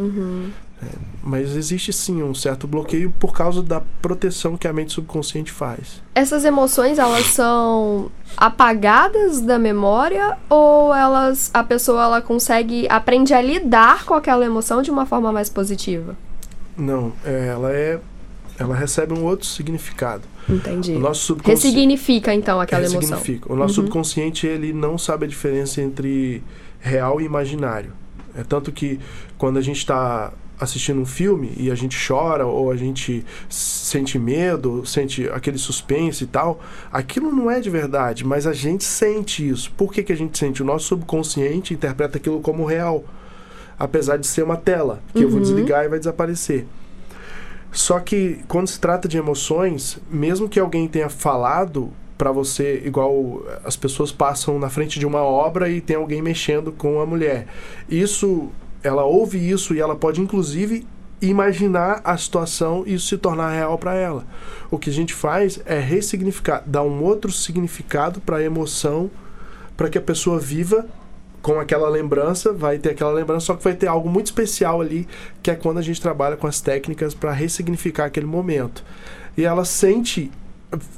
É, 0.81 0.87
mas 1.21 1.55
existe 1.55 1.93
sim 1.93 2.23
um 2.23 2.33
certo 2.33 2.65
bloqueio 2.65 3.13
por 3.19 3.31
causa 3.31 3.61
da 3.61 3.79
proteção 4.01 4.57
que 4.57 4.67
a 4.67 4.73
mente 4.73 4.91
subconsciente 4.91 5.51
faz. 5.51 6.01
Essas 6.15 6.43
emoções, 6.43 6.97
elas 6.97 7.27
são 7.27 8.11
apagadas 8.35 9.39
da 9.39 9.59
memória 9.59 10.35
ou 10.49 10.91
elas 10.91 11.51
a 11.53 11.63
pessoa 11.63 12.05
ela 12.05 12.21
consegue 12.21 12.87
aprende 12.89 13.35
a 13.35 13.41
lidar 13.41 14.03
com 14.03 14.15
aquela 14.15 14.43
emoção 14.43 14.81
de 14.81 14.89
uma 14.89 15.05
forma 15.05 15.31
mais 15.31 15.47
positiva? 15.47 16.17
Não, 16.75 17.13
é, 17.23 17.47
ela 17.49 17.71
é 17.71 17.99
ela 18.57 18.75
recebe 18.75 19.13
um 19.13 19.23
outro 19.23 19.45
significado. 19.45 20.23
Entendi. 20.49 20.93
O 20.93 20.99
nosso 20.99 21.21
subconsciente 21.21 21.63
Ressignifica 21.67 22.33
então 22.33 22.59
aquela 22.59 22.83
É, 22.83 22.85
emoção. 22.85 23.01
significa. 23.19 23.51
O 23.51 23.55
nosso 23.55 23.75
subconsciente 23.75 24.45
ele 24.47 24.73
não 24.73 24.97
sabe 24.97 25.25
a 25.25 25.27
diferença 25.27 25.81
entre 25.81 26.43
real 26.79 27.21
e 27.21 27.25
imaginário. 27.25 27.93
É 28.35 28.43
tanto 28.43 28.71
que 28.71 28.99
quando 29.37 29.57
a 29.57 29.61
gente 29.61 29.77
está 29.77 30.31
assistindo 30.59 31.01
um 31.01 31.05
filme 31.05 31.51
e 31.57 31.71
a 31.71 31.75
gente 31.75 31.97
chora 32.07 32.45
ou 32.45 32.69
a 32.71 32.75
gente 32.75 33.25
sente 33.49 34.19
medo, 34.19 34.85
sente 34.85 35.27
aquele 35.29 35.57
suspense 35.57 36.23
e 36.23 36.27
tal, 36.27 36.61
aquilo 36.93 37.31
não 37.31 37.49
é 37.49 37.59
de 37.59 37.69
verdade, 37.69 38.23
mas 38.23 38.45
a 38.45 38.53
gente 38.53 38.83
sente 38.83 39.47
isso. 39.47 39.71
Por 39.71 39.91
que, 39.91 40.03
que 40.03 40.13
a 40.13 40.15
gente 40.15 40.37
sente? 40.37 40.61
O 40.61 40.65
nosso 40.65 40.85
subconsciente 40.85 41.73
interpreta 41.73 42.17
aquilo 42.19 42.39
como 42.41 42.63
real, 42.63 43.03
apesar 43.77 44.17
de 44.17 44.27
ser 44.27 44.43
uma 44.43 44.55
tela 44.55 45.01
que 45.13 45.23
eu 45.23 45.29
vou 45.29 45.39
desligar 45.39 45.83
e 45.83 45.89
vai 45.89 45.97
desaparecer. 45.97 46.67
Só 47.71 47.99
que 47.99 48.43
quando 48.47 48.67
se 48.67 48.79
trata 48.79 49.07
de 49.07 49.17
emoções, 49.17 49.99
mesmo 50.09 50.49
que 50.49 50.59
alguém 50.59 50.87
tenha 50.87 51.09
falado 51.09 51.91
para 52.17 52.31
você, 52.31 52.81
igual 52.85 53.43
as 53.63 53.75
pessoas 53.75 54.11
passam 54.11 54.59
na 54.59 54.69
frente 54.69 54.99
de 54.99 55.05
uma 55.05 55.21
obra 55.21 55.69
e 55.69 55.81
tem 55.81 55.95
alguém 55.95 56.21
mexendo 56.21 56.71
com 56.71 57.01
a 57.01 57.05
mulher. 57.05 57.47
Isso, 57.89 58.49
ela 58.83 59.03
ouve 59.03 59.37
isso 59.37 59.73
e 59.73 59.79
ela 59.79 59.95
pode 59.95 60.21
inclusive 60.21 60.85
imaginar 61.21 62.01
a 62.03 62.17
situação 62.17 62.83
e 62.85 62.95
isso 62.95 63.07
se 63.07 63.17
tornar 63.17 63.51
real 63.51 63.77
para 63.77 63.95
ela. 63.95 64.25
O 64.69 64.77
que 64.77 64.89
a 64.89 64.93
gente 64.93 65.13
faz 65.13 65.61
é 65.65 65.79
ressignificar, 65.79 66.63
dar 66.65 66.83
um 66.83 67.01
outro 67.03 67.31
significado 67.31 68.19
para 68.19 68.37
a 68.37 68.43
emoção, 68.43 69.09
para 69.77 69.89
que 69.89 69.97
a 69.97 70.01
pessoa 70.01 70.39
viva 70.39 70.85
com 71.41 71.59
aquela 71.59 71.89
lembrança, 71.89 72.53
vai 72.53 72.77
ter 72.77 72.91
aquela 72.91 73.11
lembrança, 73.11 73.47
só 73.47 73.55
que 73.55 73.63
vai 73.63 73.73
ter 73.73 73.87
algo 73.87 74.09
muito 74.09 74.27
especial 74.27 74.79
ali, 74.81 75.07
que 75.41 75.49
é 75.49 75.55
quando 75.55 75.79
a 75.79 75.81
gente 75.81 75.99
trabalha 75.99 76.37
com 76.37 76.47
as 76.47 76.61
técnicas 76.61 77.13
para 77.13 77.31
ressignificar 77.31 78.05
aquele 78.05 78.27
momento. 78.27 78.83
E 79.35 79.43
ela 79.43 79.65
sente 79.65 80.31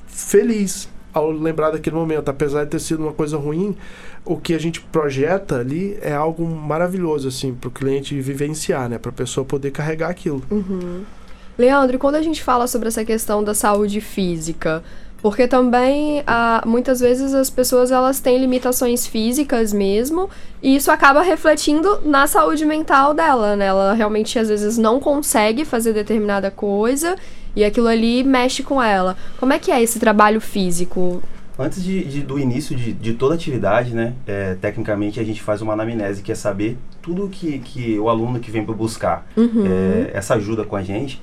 feliz 0.08 0.90
ao 1.14 1.32
lembrar 1.32 1.72
daquele 1.72 1.96
momento, 1.96 2.30
apesar 2.30 2.64
de 2.64 2.72
ter 2.72 2.80
sido 2.80 3.04
uma 3.04 3.14
coisa 3.14 3.38
ruim, 3.38 3.78
o 4.26 4.36
que 4.38 4.54
a 4.54 4.60
gente 4.60 4.82
projeta 4.82 5.60
ali 5.60 5.98
é 6.02 6.14
algo 6.14 6.46
maravilhoso 6.46 7.28
assim 7.28 7.54
para 7.54 7.68
o 7.68 7.72
cliente 7.72 8.20
vivenciar, 8.20 8.90
né, 8.90 8.98
para 8.98 9.12
a 9.12 9.14
pessoa 9.14 9.46
poder 9.46 9.72
carregar 9.72 10.10
aquilo. 10.10 10.42
Leandro, 11.58 11.98
e 11.98 12.00
quando 12.00 12.16
a 12.16 12.22
gente 12.22 12.42
fala 12.42 12.66
sobre 12.66 12.88
essa 12.88 13.06
questão 13.06 13.44
da 13.44 13.54
saúde 13.54 14.02
física, 14.02 14.84
porque 15.24 15.48
também 15.48 16.22
ah, 16.28 16.62
muitas 16.68 17.00
vezes 17.00 17.34
as 17.34 17.50
pessoas 17.50 17.90
elas 17.92 18.20
têm 18.20 18.38
limitações 18.38 19.08
físicas 19.08 19.74
mesmo, 19.74 20.30
e 20.62 20.76
isso 20.76 20.92
acaba 20.92 21.22
refletindo 21.24 22.02
na 22.06 22.28
saúde 22.28 22.66
mental 22.66 23.14
dela, 23.14 23.56
né? 23.56 23.66
Ela 23.68 23.94
realmente 23.94 24.38
às 24.38 24.50
vezes 24.50 24.78
não 24.78 25.00
consegue 25.00 25.66
fazer 25.66 25.94
determinada 25.94 26.52
coisa 26.52 27.16
e 27.56 27.64
aquilo 27.64 27.88
ali 27.88 28.24
mexe 28.24 28.62
com 28.64 28.82
ela. 28.84 29.16
Como 29.40 29.54
é 29.54 29.60
que 29.60 29.72
é 29.72 29.82
esse 29.82 29.98
trabalho 30.00 30.42
físico? 30.42 31.24
Antes 31.58 31.84
de, 31.84 32.04
de- 32.04 32.22
do 32.22 32.40
início 32.40 32.76
de, 32.76 32.92
de 32.92 33.14
toda 33.14 33.36
atividade, 33.36 33.94
né, 33.94 34.14
é, 34.26 34.56
tecnicamente 34.60 35.20
a 35.20 35.24
gente 35.24 35.42
faz 35.42 35.62
uma 35.62 35.74
anamnese, 35.74 36.22
que 36.24 36.32
é 36.32 36.36
saber 36.36 36.78
tudo 37.02 37.30
que, 37.30 37.60
que 37.60 37.98
o 38.00 38.10
aluno 38.10 38.40
que 38.40 38.50
vem 38.50 38.66
para 38.66 38.74
buscar 38.74 39.26
é, 39.38 40.12
essa 40.18 40.34
ajuda 40.34 40.64
com 40.64 40.76
a 40.76 40.82
gente, 40.82 41.22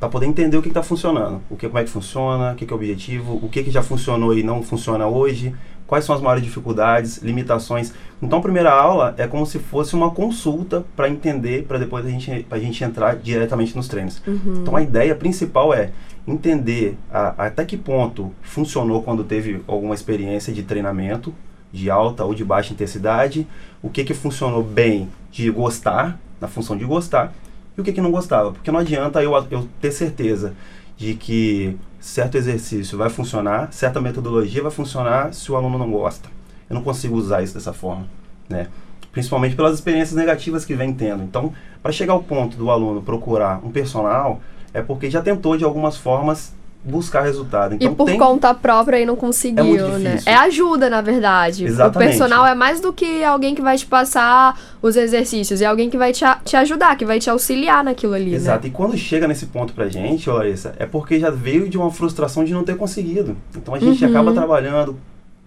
para 0.00 0.08
poder 0.08 0.26
entender 0.26 0.56
o 0.56 0.62
que 0.62 0.68
está 0.68 0.82
funcionando, 0.82 1.42
o 1.50 1.56
que, 1.56 1.66
como 1.68 1.78
é 1.78 1.84
que 1.84 1.90
funciona, 1.90 2.52
o 2.52 2.56
que, 2.56 2.64
que 2.64 2.72
é 2.72 2.74
o 2.74 2.78
objetivo, 2.78 3.38
o 3.42 3.50
que, 3.50 3.62
que 3.62 3.70
já 3.70 3.82
funcionou 3.82 4.36
e 4.36 4.42
não 4.42 4.62
funciona 4.62 5.06
hoje, 5.06 5.54
quais 5.86 6.06
são 6.06 6.14
as 6.14 6.22
maiores 6.22 6.42
dificuldades, 6.42 7.18
limitações. 7.18 7.92
Então, 8.22 8.38
a 8.38 8.42
primeira 8.42 8.72
aula 8.72 9.14
é 9.18 9.26
como 9.26 9.44
se 9.44 9.58
fosse 9.58 9.94
uma 9.94 10.10
consulta 10.10 10.84
para 10.96 11.06
entender, 11.06 11.64
para 11.64 11.78
depois 11.78 12.06
a 12.06 12.08
gente, 12.08 12.46
a 12.50 12.58
gente 12.58 12.82
entrar 12.82 13.16
diretamente 13.16 13.76
nos 13.76 13.88
treinos. 13.88 14.22
Então, 14.62 14.74
a 14.74 14.80
ideia 14.80 15.14
principal 15.14 15.74
é 15.74 15.90
entender 16.26 16.96
a, 17.12 17.46
até 17.46 17.64
que 17.66 17.76
ponto 17.76 18.32
funcionou 18.40 19.02
quando 19.02 19.22
teve 19.22 19.60
alguma 19.66 19.94
experiência 19.94 20.50
de 20.50 20.62
treinamento 20.62 21.34
de 21.70 21.90
alta 21.90 22.24
ou 22.24 22.34
de 22.34 22.44
baixa 22.44 22.72
intensidade, 22.72 23.46
o 23.82 23.90
que 23.90 24.02
que 24.02 24.14
funcionou 24.14 24.62
bem 24.62 25.08
de 25.30 25.50
gostar, 25.50 26.18
na 26.40 26.48
função 26.48 26.76
de 26.76 26.84
gostar, 26.84 27.32
o 27.80 27.84
que 27.84 27.92
que 27.92 28.00
não 28.00 28.10
gostava. 28.10 28.52
Porque 28.52 28.70
não 28.70 28.80
adianta 28.80 29.22
eu, 29.22 29.32
eu 29.50 29.68
ter 29.80 29.92
certeza 29.92 30.54
de 30.96 31.14
que 31.14 31.76
certo 31.98 32.36
exercício 32.36 32.96
vai 32.96 33.08
funcionar, 33.08 33.72
certa 33.72 34.00
metodologia 34.00 34.62
vai 34.62 34.70
funcionar 34.70 35.32
se 35.32 35.50
o 35.50 35.56
aluno 35.56 35.78
não 35.78 35.90
gosta. 35.90 36.28
Eu 36.68 36.74
não 36.74 36.82
consigo 36.82 37.16
usar 37.16 37.42
isso 37.42 37.54
dessa 37.54 37.72
forma, 37.72 38.06
né? 38.48 38.68
Principalmente 39.10 39.56
pelas 39.56 39.74
experiências 39.74 40.16
negativas 40.16 40.64
que 40.64 40.74
vem 40.74 40.92
tendo. 40.92 41.22
Então, 41.22 41.52
para 41.82 41.90
chegar 41.90 42.12
ao 42.12 42.22
ponto 42.22 42.56
do 42.56 42.70
aluno 42.70 43.02
procurar 43.02 43.60
um 43.64 43.70
personal, 43.70 44.40
é 44.72 44.80
porque 44.80 45.10
já 45.10 45.20
tentou 45.20 45.56
de 45.56 45.64
algumas 45.64 45.96
formas 45.96 46.54
buscar 46.82 47.22
resultado. 47.22 47.74
Então, 47.74 47.92
e 47.92 47.94
por 47.94 48.06
tem... 48.06 48.18
conta 48.18 48.54
própria 48.54 48.96
aí 48.98 49.04
não 49.04 49.14
conseguiu, 49.16 49.96
É 49.96 49.98
né? 49.98 50.18
É 50.24 50.34
ajuda, 50.34 50.88
na 50.88 51.00
verdade. 51.02 51.64
Exatamente. 51.64 52.08
O 52.08 52.10
personal 52.18 52.46
é 52.46 52.54
mais 52.54 52.80
do 52.80 52.92
que 52.92 53.22
alguém 53.22 53.54
que 53.54 53.60
vai 53.60 53.76
te 53.76 53.84
passar 53.84 54.58
os 54.80 54.96
exercícios, 54.96 55.60
é 55.60 55.66
alguém 55.66 55.90
que 55.90 55.98
vai 55.98 56.12
te, 56.12 56.24
te 56.44 56.56
ajudar, 56.56 56.96
que 56.96 57.04
vai 57.04 57.18
te 57.18 57.28
auxiliar 57.28 57.84
naquilo 57.84 58.14
ali, 58.14 58.34
Exato. 58.34 58.64
né? 58.64 58.68
E 58.68 58.72
quando 58.72 58.96
chega 58.96 59.28
nesse 59.28 59.46
ponto 59.46 59.74
pra 59.74 59.88
gente, 59.88 60.30
Larissa, 60.30 60.74
é 60.78 60.86
porque 60.86 61.20
já 61.20 61.30
veio 61.30 61.68
de 61.68 61.76
uma 61.76 61.90
frustração 61.90 62.44
de 62.44 62.52
não 62.54 62.64
ter 62.64 62.76
conseguido. 62.76 63.36
Então 63.54 63.74
a 63.74 63.78
gente 63.78 64.02
Uhum. 64.02 64.10
acaba 64.10 64.32
trabalhando, 64.32 64.96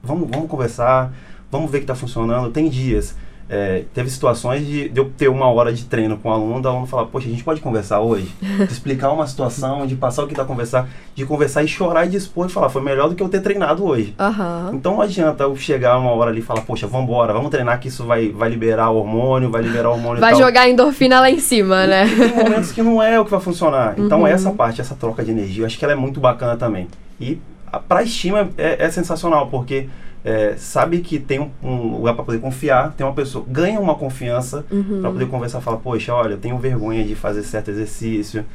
vamos, 0.04 0.30
vamos 0.30 0.48
conversar, 0.48 1.12
vamos 1.52 1.72
ver 1.72 1.80
que 1.80 1.86
tá 1.88 1.96
funcionando. 1.96 2.52
Tem 2.52 2.70
dias. 2.70 3.16
É, 3.50 3.84
teve 3.94 4.10
situações 4.10 4.66
de, 4.66 4.90
de 4.90 5.00
eu 5.00 5.12
ter 5.18 5.28
uma 5.28 5.46
hora 5.48 5.72
de 5.72 5.86
treino 5.86 6.18
com 6.18 6.30
o 6.30 6.32
aluno, 6.32 6.64
o 6.64 6.68
aluno 6.68 6.88
falar, 6.88 7.06
poxa, 7.06 7.28
a 7.28 7.32
gente 7.32 7.44
pode 7.44 7.62
conversar 7.62 8.00
hoje? 8.00 8.28
Explicar 8.70 9.12
uma 9.12 9.28
situação, 9.28 9.86
de 9.86 9.96
passar 9.96 10.24
o 10.24 10.28
que 10.28 10.34
tá 10.34 10.46
conversar, 10.46 10.88
de 11.14 11.26
conversar 11.26 11.64
e 11.64 11.68
chorar 11.68 12.06
e 12.06 12.10
dispor 12.10 12.48
e 12.48 12.50
falar, 12.50 12.70
foi 12.70 12.82
melhor 12.82 13.10
do 13.10 13.16
que 13.16 13.22
eu 13.22 13.30
ter 13.30 13.42
treinado 13.42 13.86
hoje. 13.86 14.16
Aham. 14.20 14.72
Então 14.74 14.94
não 14.94 15.02
adianta 15.02 15.44
eu 15.44 15.56
chegar 15.56 15.98
uma 16.00 16.12
hora 16.12 16.32
ali 16.32 16.40
e 16.40 16.44
falar, 16.44 16.62
poxa, 16.62 16.88
vambora, 16.88 17.34
vamos 17.34 17.50
treinar 17.52 17.80
que 17.80 17.90
isso 17.90 18.04
vai, 18.06 18.30
vai 18.30 18.50
liberar 18.50 18.90
hormônio, 18.90 19.50
vai 19.50 19.62
liberar 19.62 19.90
hormônio 19.90 20.20
Vai 20.20 20.36
jogar 20.36 20.70
endorfina 20.70 21.20
lá 21.20 21.30
em 21.30 21.40
cima, 21.40 21.86
né? 21.86 22.08
E 22.08 22.16
tem 22.16 22.36
momentos 22.44 22.72
que 22.72 22.82
não 22.82 23.02
é 23.02 23.20
o 23.20 23.26
que 23.26 23.32
vai 23.32 23.40
funcionar. 23.40 23.96
Então 23.98 24.22
Uhum. 24.22 24.28
essa 24.28 24.52
parte, 24.52 24.80
essa 24.82 24.96
troca 24.96 25.24
de 25.24 25.32
energia, 25.32 25.64
eu 25.64 25.66
acho 25.68 25.78
que 25.78 25.84
ela 25.84 25.94
é 25.94 25.98
muito 25.98 26.20
bacana 26.20 26.56
também. 26.56 26.88
E 27.20 27.38
a, 27.72 27.80
pra 27.80 28.04
estima 28.04 28.50
é, 28.58 28.86
é 28.86 28.90
sensacional, 28.90 29.48
porque 29.48 29.88
é, 30.26 30.56
sabe 30.58 31.00
que 31.02 31.20
tem 31.20 31.40
um, 31.40 31.52
um 31.62 31.98
lugar 31.98 32.14
para 32.16 32.24
poder 32.24 32.40
confiar, 32.40 32.94
tem 32.94 33.06
uma 33.06 33.14
pessoa, 33.14 33.44
ganha 33.48 33.80
uma 33.80 33.96
confiança 33.96 34.66
Uhum. 34.72 35.02
para 35.02 35.12
poder 35.12 35.26
conversar, 35.28 35.60
falar, 35.62 35.78
poxa, 35.78 36.14
olha, 36.14 36.34
eu 36.34 36.38
tenho 36.38 36.58
vergonha 36.58 37.04
de 37.04 37.14
fazer 37.16 37.44
certo 37.44 37.70
exercício. 37.72 38.46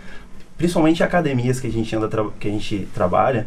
Principalmente 0.56 1.02
academias 1.04 1.60
que 1.60 1.66
a 1.66 1.70
gente 1.70 1.94
anda, 1.94 2.08
que 2.40 2.48
a 2.48 2.50
gente 2.50 2.88
trabalha, 2.94 3.46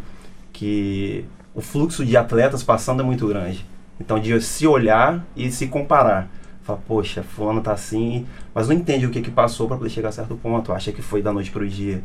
que 0.53 1.25
o 1.53 1.61
fluxo 1.61 2.05
de 2.05 2.15
atletas 2.15 2.63
passando 2.63 3.01
é 3.01 3.05
muito 3.05 3.27
grande. 3.27 3.65
Então 3.99 4.19
de 4.19 4.39
se 4.41 4.65
olhar 4.65 5.25
e 5.35 5.51
se 5.51 5.67
comparar. 5.67 6.29
Fala, 6.63 6.79
poxa, 6.87 7.23
fulano 7.23 7.59
tá 7.61 7.71
assim, 7.73 8.25
mas 8.53 8.67
não 8.67 8.75
entende 8.75 9.05
o 9.05 9.09
que 9.09 9.21
que 9.21 9.31
passou 9.31 9.67
para 9.67 9.77
poder 9.77 9.89
chegar 9.89 10.09
a 10.09 10.11
certo 10.11 10.35
ponto. 10.35 10.71
Acha 10.71 10.91
que 10.91 11.01
foi 11.01 11.21
da 11.21 11.33
noite 11.33 11.51
pro 11.51 11.67
dia. 11.67 12.01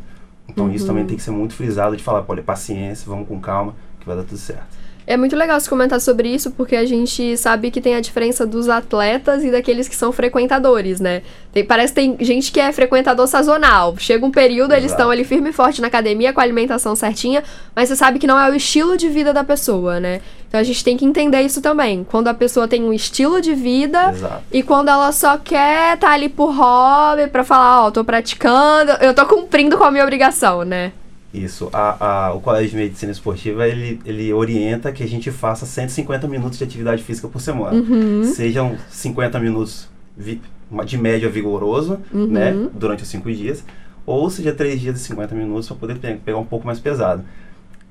Então 0.49 0.71
isso 0.71 0.83
Uhum. 0.85 0.87
também 0.89 1.05
tem 1.05 1.15
que 1.17 1.23
ser 1.23 1.31
muito 1.31 1.53
frisado 1.53 1.95
de 1.95 2.03
falar, 2.03 2.25
olha, 2.27 2.41
paciência, 2.43 3.05
vamos 3.07 3.27
com 3.27 3.39
calma, 3.39 3.75
que 3.99 4.05
vai 4.07 4.15
dar 4.15 4.23
tudo 4.23 4.37
certo. 4.37 4.65
É 5.09 5.15
muito 5.15 5.37
legal 5.37 5.57
você 5.57 5.69
comentar 5.69 6.01
sobre 6.01 6.27
isso, 6.27 6.51
porque 6.51 6.75
a 6.75 6.85
gente 6.85 7.37
sabe 7.37 7.71
que 7.71 7.79
tem 7.79 7.95
a 7.95 8.01
diferença 8.01 8.45
dos 8.45 8.67
atletas 8.67 9.41
e 9.41 9.49
daqueles 9.49 9.87
que 9.87 9.95
são 9.95 10.11
frequentadores, 10.11 10.99
né? 10.99 11.21
Tem- 11.53 11.63
parece 11.63 11.93
que 11.93 12.01
tem 12.01 12.17
gente 12.19 12.51
que 12.51 12.59
é 12.59 12.69
frequentador 12.73 13.25
sazonal. 13.25 13.95
Chega 13.97 14.25
um 14.25 14.29
período, 14.31 14.73
eles 14.73 14.87
Exato. 14.87 14.99
estão 15.01 15.09
ali 15.09 15.23
firme 15.23 15.51
e 15.51 15.53
forte 15.53 15.79
na 15.79 15.87
academia, 15.87 16.33
com 16.33 16.41
a 16.41 16.43
alimentação 16.43 16.93
certinha, 16.93 17.41
mas 17.73 17.87
você 17.87 17.95
sabe 17.95 18.19
que 18.19 18.27
não 18.27 18.37
é 18.37 18.49
o 18.51 18.53
estilo 18.55 18.97
de 18.97 19.07
vida 19.07 19.31
da 19.31 19.45
pessoa, 19.45 19.97
né? 19.97 20.19
Então 20.49 20.59
a 20.59 20.63
gente 20.63 20.83
tem 20.83 20.97
que 20.97 21.05
entender 21.05 21.39
isso 21.41 21.61
também. 21.61 22.03
Quando 22.03 22.27
a 22.27 22.33
pessoa 22.33 22.67
tem 22.67 22.83
um 22.83 22.91
estilo 22.91 23.39
de 23.41 23.55
vida 23.55 24.09
Exato. 24.11 24.43
e 24.51 24.61
quando 24.61 24.89
ela 24.89 25.13
só 25.13 25.37
quer 25.37 25.93
estar 25.95 26.11
ali 26.11 26.27
por 26.27 26.51
hobby, 26.53 27.27
pra 27.27 27.45
falar, 27.45 27.85
ó, 27.85 27.91
tô 27.91 28.03
praticando, 28.03 28.91
eu 28.99 29.13
tô 29.13 29.25
cumprindo 29.25 29.77
com 29.77 29.85
a 29.85 29.91
minha 29.91 30.03
obrigação, 30.03 30.63
né? 30.65 30.91
Isso. 31.33 31.69
A, 31.73 32.27
a- 32.27 32.33
o 32.33 32.39
Colégio 32.39 32.69
de 32.71 32.75
Medicina 32.77 33.11
Esportiva, 33.11 33.67
ele, 33.67 33.99
ele 34.05 34.31
orienta 34.33 34.91
que 34.91 35.03
a 35.03 35.07
gente 35.07 35.29
faça 35.29 35.65
150 35.65 36.27
minutos 36.27 36.57
de 36.57 36.63
atividade 36.63 37.03
física 37.03 37.27
por 37.27 37.41
semana. 37.41 37.73
Uhum. 37.77 38.23
Sejam 38.23 38.75
50 38.89 39.39
minutos 39.39 39.87
vi- 40.17 40.41
de 40.85 40.97
média 40.97 41.29
vigoroso, 41.29 41.99
Uhum. 42.13 42.27
né, 42.27 42.55
durante 42.73 43.03
os 43.03 43.09
5 43.09 43.31
dias, 43.31 43.63
ou 44.05 44.29
seja, 44.29 44.53
3 44.53 44.79
dias 44.79 44.95
de 44.95 45.01
50 45.01 45.35
minutos 45.35 45.67
para 45.67 45.75
poder 45.77 45.95
pe- 45.97 46.15
pegar 46.25 46.37
um 46.37 46.45
pouco 46.45 46.65
mais 46.65 46.79
pesado. 46.79 47.23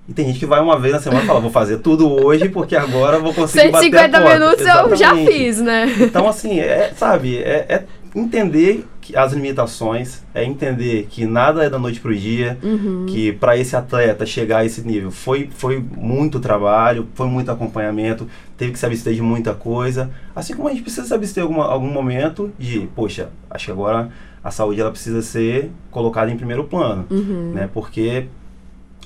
E 0.09 0.13
tem 0.13 0.27
gente 0.27 0.39
que 0.39 0.47
vai 0.47 0.61
uma 0.61 0.79
vez 0.79 0.95
na 0.95 1.01
semana 1.01 1.23
e 1.25 1.27
fala, 1.27 1.41
vou 1.41 1.51
fazer 1.51 1.79
tudo 1.79 2.09
hoje 2.11 2.49
porque 2.49 2.77
agora 2.77 3.19
vou 3.19 3.35
conseguir 3.35 3.71
bater 3.73 3.89
a 3.89 4.01
150 4.01 4.21
porta. 4.21 4.39
minutos 4.39 4.61
eu 4.61 4.67
já 4.97 5.07
Exatamente. 5.13 5.33
fiz, 5.33 5.61
né? 5.61 5.87
Então, 6.01 6.29
assim, 6.29 6.59
é, 6.61 6.93
sabe, 6.97 7.39
é, 7.39 7.67
é 7.69 7.85
entender 8.15 8.87
as 9.15 9.33
limitações, 9.33 10.23
é 10.35 10.43
entender 10.45 11.07
que 11.11 11.27
nada 11.27 11.63
é 11.63 11.69
da 11.71 11.79
noite 11.79 12.01
pro 12.01 12.17
dia, 12.17 12.59
Uhum. 12.63 13.05
que 13.07 13.33
para 13.33 13.57
esse 13.57 13.77
atleta 13.77 14.25
chegar 14.25 14.59
a 14.59 14.65
esse 14.65 14.81
nível 14.81 15.11
foi, 15.11 15.49
foi 15.55 15.79
muito 15.97 16.41
trabalho, 16.41 17.07
foi 17.15 17.27
muito 17.29 17.51
acompanhamento, 17.51 18.27
teve 18.57 18.73
que 18.73 18.79
se 18.79 18.87
abster 18.87 19.15
de 19.15 19.21
muita 19.23 19.53
coisa, 19.55 20.11
assim 20.35 20.55
como 20.55 20.69
a 20.69 20.71
gente 20.73 20.83
precisa 20.83 21.07
se 21.07 21.13
abster 21.15 21.43
em 21.43 21.47
alguma, 21.47 21.67
algum 21.67 21.91
momento 21.91 22.51
de, 22.59 22.89
poxa, 22.97 23.29
acho 23.51 23.67
que 23.67 23.71
agora 23.71 24.09
a 24.43 24.51
saúde 24.51 24.81
ela 24.81 24.91
precisa 24.91 25.21
ser 25.23 25.71
colocada 25.91 26.31
em 26.31 26.37
primeiro 26.37 26.65
plano, 26.65 27.05
Uhum. 27.11 27.53
né? 27.55 27.69
Porque 27.73 28.27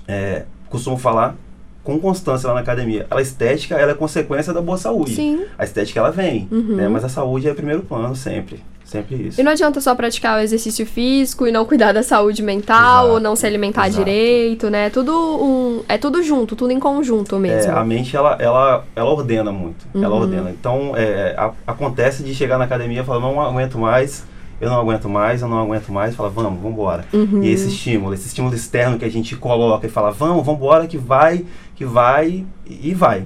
é, 0.07 0.45
costumo 0.69 0.97
falar 0.97 1.35
com 1.83 1.99
constância 1.99 2.47
lá 2.49 2.55
na 2.55 2.61
academia, 2.61 3.07
a 3.11 3.21
estética 3.23 3.75
ela 3.75 3.93
é 3.93 3.95
consequência 3.95 4.53
da 4.53 4.61
boa 4.61 4.77
saúde. 4.77 5.15
Sim. 5.15 5.45
A 5.59 5.65
estética 5.65 5.99
ela 5.99 6.11
vem, 6.11 6.47
Uhum. 6.51 6.77
né? 6.77 6.89
Mas 6.89 7.03
a 7.05 7.09
saúde 7.09 7.49
é 7.49 7.55
primeiro 7.55 7.83
plano 7.83 8.15
sempre, 8.15 8.61
sempre 8.91 9.15
isso. 9.29 9.41
E 9.41 9.45
não 9.45 9.53
adianta 9.53 9.81
só 9.81 9.95
praticar 9.95 10.39
o 10.39 10.43
exercício 10.43 10.85
físico 10.85 11.47
e 11.47 11.53
não 11.53 11.65
cuidar 11.65 11.93
da 11.93 12.03
saúde 12.03 12.43
mental, 12.43 13.05
Exato, 13.05 13.09
ou 13.15 13.21
não 13.21 13.37
se 13.37 13.47
alimentar 13.47 13.87
exato. 13.87 14.05
direito, 14.05 14.69
né? 14.69 14.91
Tudo 14.91 15.13
um, 15.17 15.83
é 15.89 15.97
tudo 15.97 16.23
junto, 16.23 16.57
tudo 16.57 16.73
em 16.73 16.81
conjunto 16.81 17.37
É, 17.37 17.39
mesmo. 17.39 17.73
a 17.77 17.85
mente 17.85 18.17
ela, 18.17 18.37
ela, 18.41 18.85
ela 18.97 19.11
ordena 19.11 19.53
muito, 19.53 19.87
ela 19.95 20.09
Uhum. 20.15 20.21
ordena. 20.23 20.51
Então 20.51 20.93
é, 20.97 21.35
a- 21.39 21.53
acontece 21.67 22.23
de 22.23 22.35
chegar 22.35 22.59
na 22.59 22.65
academia 22.65 23.01
e 23.03 23.05
falar 23.05 23.21
não 23.21 23.41
aguento 23.41 23.79
mais, 23.79 24.25
eu 24.61 24.69
não 24.69 24.79
aguento 24.81 25.09
mais, 25.09 25.41
eu 25.41 25.49
não 25.49 25.59
aguento 25.63 25.91
mais, 25.93 26.15
fala 26.15 26.29
vamos, 26.29 26.55
vamos 26.61 26.73
embora. 26.73 27.05
Uhum. 27.13 27.43
E 27.43 27.49
esse 27.51 27.69
estímulo, 27.69 28.13
esse 28.13 28.27
estímulo 28.27 28.55
externo 28.55 28.99
que 28.99 29.05
a 29.05 29.11
gente 29.11 29.37
coloca 29.37 29.87
e 29.87 29.91
fala 29.91 30.11
vamos, 30.11 30.45
vamos 30.45 30.61
embora 30.61 30.87
que 30.87 30.99
vai, 30.99 31.45
que 31.77 31.85
vai 31.85 32.45
e 32.69 32.93
vai. 32.93 33.25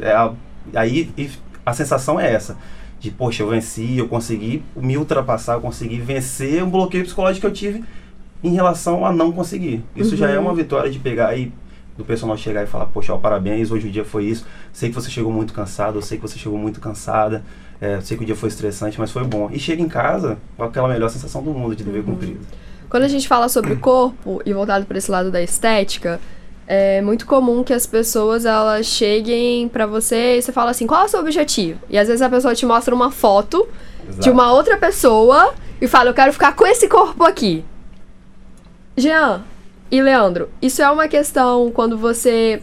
É 0.00 0.30
aí 0.74 1.10
e 1.16 1.30
a 1.64 1.72
sensação 1.72 2.18
é 2.18 2.32
essa. 2.32 2.56
De, 3.02 3.10
poxa, 3.10 3.42
eu 3.42 3.48
venci, 3.48 3.98
eu 3.98 4.06
consegui 4.08 4.62
me 4.76 4.96
ultrapassar, 4.96 5.54
eu 5.54 5.60
consegui 5.60 5.98
vencer 5.98 6.62
um 6.62 6.70
bloqueio 6.70 7.02
psicológico 7.04 7.40
que 7.40 7.46
eu 7.48 7.52
tive 7.52 7.82
em 8.44 8.54
relação 8.54 9.04
a 9.04 9.12
não 9.12 9.32
conseguir. 9.32 9.82
Isso 9.96 10.16
já 10.16 10.30
é 10.30 10.38
Uhum. 10.38 10.44
uma 10.46 10.54
vitória 10.54 10.88
de 10.88 11.00
pegar 11.00 11.36
e 11.36 11.52
do 11.98 12.04
personal 12.04 12.36
chegar 12.36 12.62
e 12.62 12.66
falar, 12.66 12.86
poxa, 12.86 13.12
ó, 13.12 13.18
parabéns, 13.18 13.70
hoje 13.72 13.88
o 13.88 13.90
dia 13.90 14.04
foi 14.04 14.26
isso. 14.26 14.46
Sei 14.72 14.88
que 14.88 14.94
você 14.94 15.10
chegou 15.10 15.32
muito 15.32 15.52
cansado, 15.52 15.98
eu 15.98 16.02
sei 16.02 16.16
que 16.16 16.22
você 16.22 16.38
chegou 16.38 16.56
muito 16.56 16.80
cansada, 16.80 17.42
é, 17.80 18.00
sei 18.00 18.16
que 18.16 18.22
o 18.22 18.26
dia 18.26 18.36
foi 18.36 18.48
estressante, 18.48 18.98
mas 19.00 19.10
foi 19.10 19.24
bom. 19.24 19.50
E 19.52 19.58
chega 19.58 19.82
em 19.82 19.88
casa 19.88 20.38
com 20.56 20.62
aquela 20.62 20.86
melhor 20.88 21.10
sensação 21.10 21.42
do 21.42 21.50
mundo 21.52 21.74
de 21.74 21.82
dever 21.82 21.98
Uhum. 21.98 22.04
cumprido. 22.12 22.40
Quando 22.88 23.02
a 23.02 23.08
gente 23.08 23.26
fala 23.26 23.48
sobre 23.48 23.74
corpo 23.76 24.40
e 24.46 24.52
voltado 24.52 24.86
para 24.86 24.96
esse 24.96 25.10
lado 25.10 25.30
da 25.30 25.42
estética, 25.42 26.20
é 26.66 27.00
muito 27.02 27.26
comum 27.26 27.62
que 27.64 27.72
as 27.72 27.86
pessoas 27.86 28.44
elas 28.44 28.86
cheguem 28.86 29.68
pra 29.68 29.86
você 29.86 30.38
e 30.38 30.42
você 30.42 30.52
fala 30.52 30.70
assim, 30.70 30.86
qual 30.86 31.02
é 31.02 31.04
o 31.04 31.08
seu 31.08 31.20
objetivo? 31.20 31.80
E 31.90 31.98
às 31.98 32.08
vezes 32.08 32.22
a 32.22 32.30
pessoa 32.30 32.54
te 32.54 32.64
mostra 32.64 32.94
uma 32.94 33.10
foto 33.10 33.68
de 34.04 34.10
Exato. 34.10 34.30
uma 34.30 34.52
outra 34.52 34.76
pessoa 34.76 35.54
e 35.80 35.86
fala, 35.86 36.10
eu 36.10 36.14
quero 36.14 36.32
ficar 36.32 36.54
com 36.54 36.66
esse 36.66 36.88
corpo 36.88 37.24
aqui. 37.24 37.64
Jean 38.96 39.42
e 39.90 40.00
Leandro, 40.00 40.48
isso 40.60 40.82
é 40.82 40.90
uma 40.90 41.08
questão 41.08 41.70
quando 41.70 41.98
você 41.98 42.62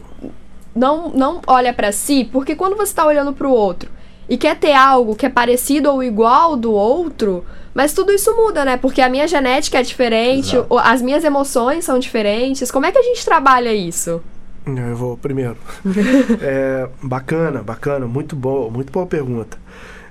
não, 0.74 1.10
não 1.10 1.40
olha 1.46 1.72
pra 1.72 1.92
si, 1.92 2.28
porque 2.30 2.54
quando 2.54 2.76
você 2.76 2.94
tá 2.94 3.06
olhando 3.06 3.32
pro 3.32 3.50
outro 3.50 3.90
e 4.28 4.36
quer 4.36 4.56
ter 4.56 4.72
algo 4.72 5.14
que 5.14 5.26
é 5.26 5.28
parecido 5.28 5.90
ou 5.90 6.02
igual 6.02 6.56
do 6.56 6.72
outro, 6.72 7.44
mas 7.74 7.92
tudo 7.92 8.12
isso 8.12 8.34
muda, 8.36 8.64
né? 8.64 8.76
Porque 8.76 9.00
a 9.00 9.08
minha 9.08 9.26
genética 9.28 9.78
é 9.78 9.82
diferente, 9.82 10.56
o- 10.68 10.78
as 10.78 11.00
minhas 11.02 11.24
emoções 11.24 11.84
são 11.84 11.98
diferentes. 11.98 12.70
Como 12.70 12.86
é 12.86 12.92
que 12.92 12.98
a 12.98 13.02
gente 13.02 13.24
trabalha 13.24 13.72
isso? 13.72 14.20
Eu 14.66 14.96
vou 14.96 15.16
primeiro. 15.16 15.56
É, 16.42 16.88
bacana, 17.02 17.62
bacana, 17.62 18.06
muito 18.06 18.36
boa, 18.36 18.70
muito 18.70 18.92
boa 18.92 19.06
pergunta. 19.06 19.58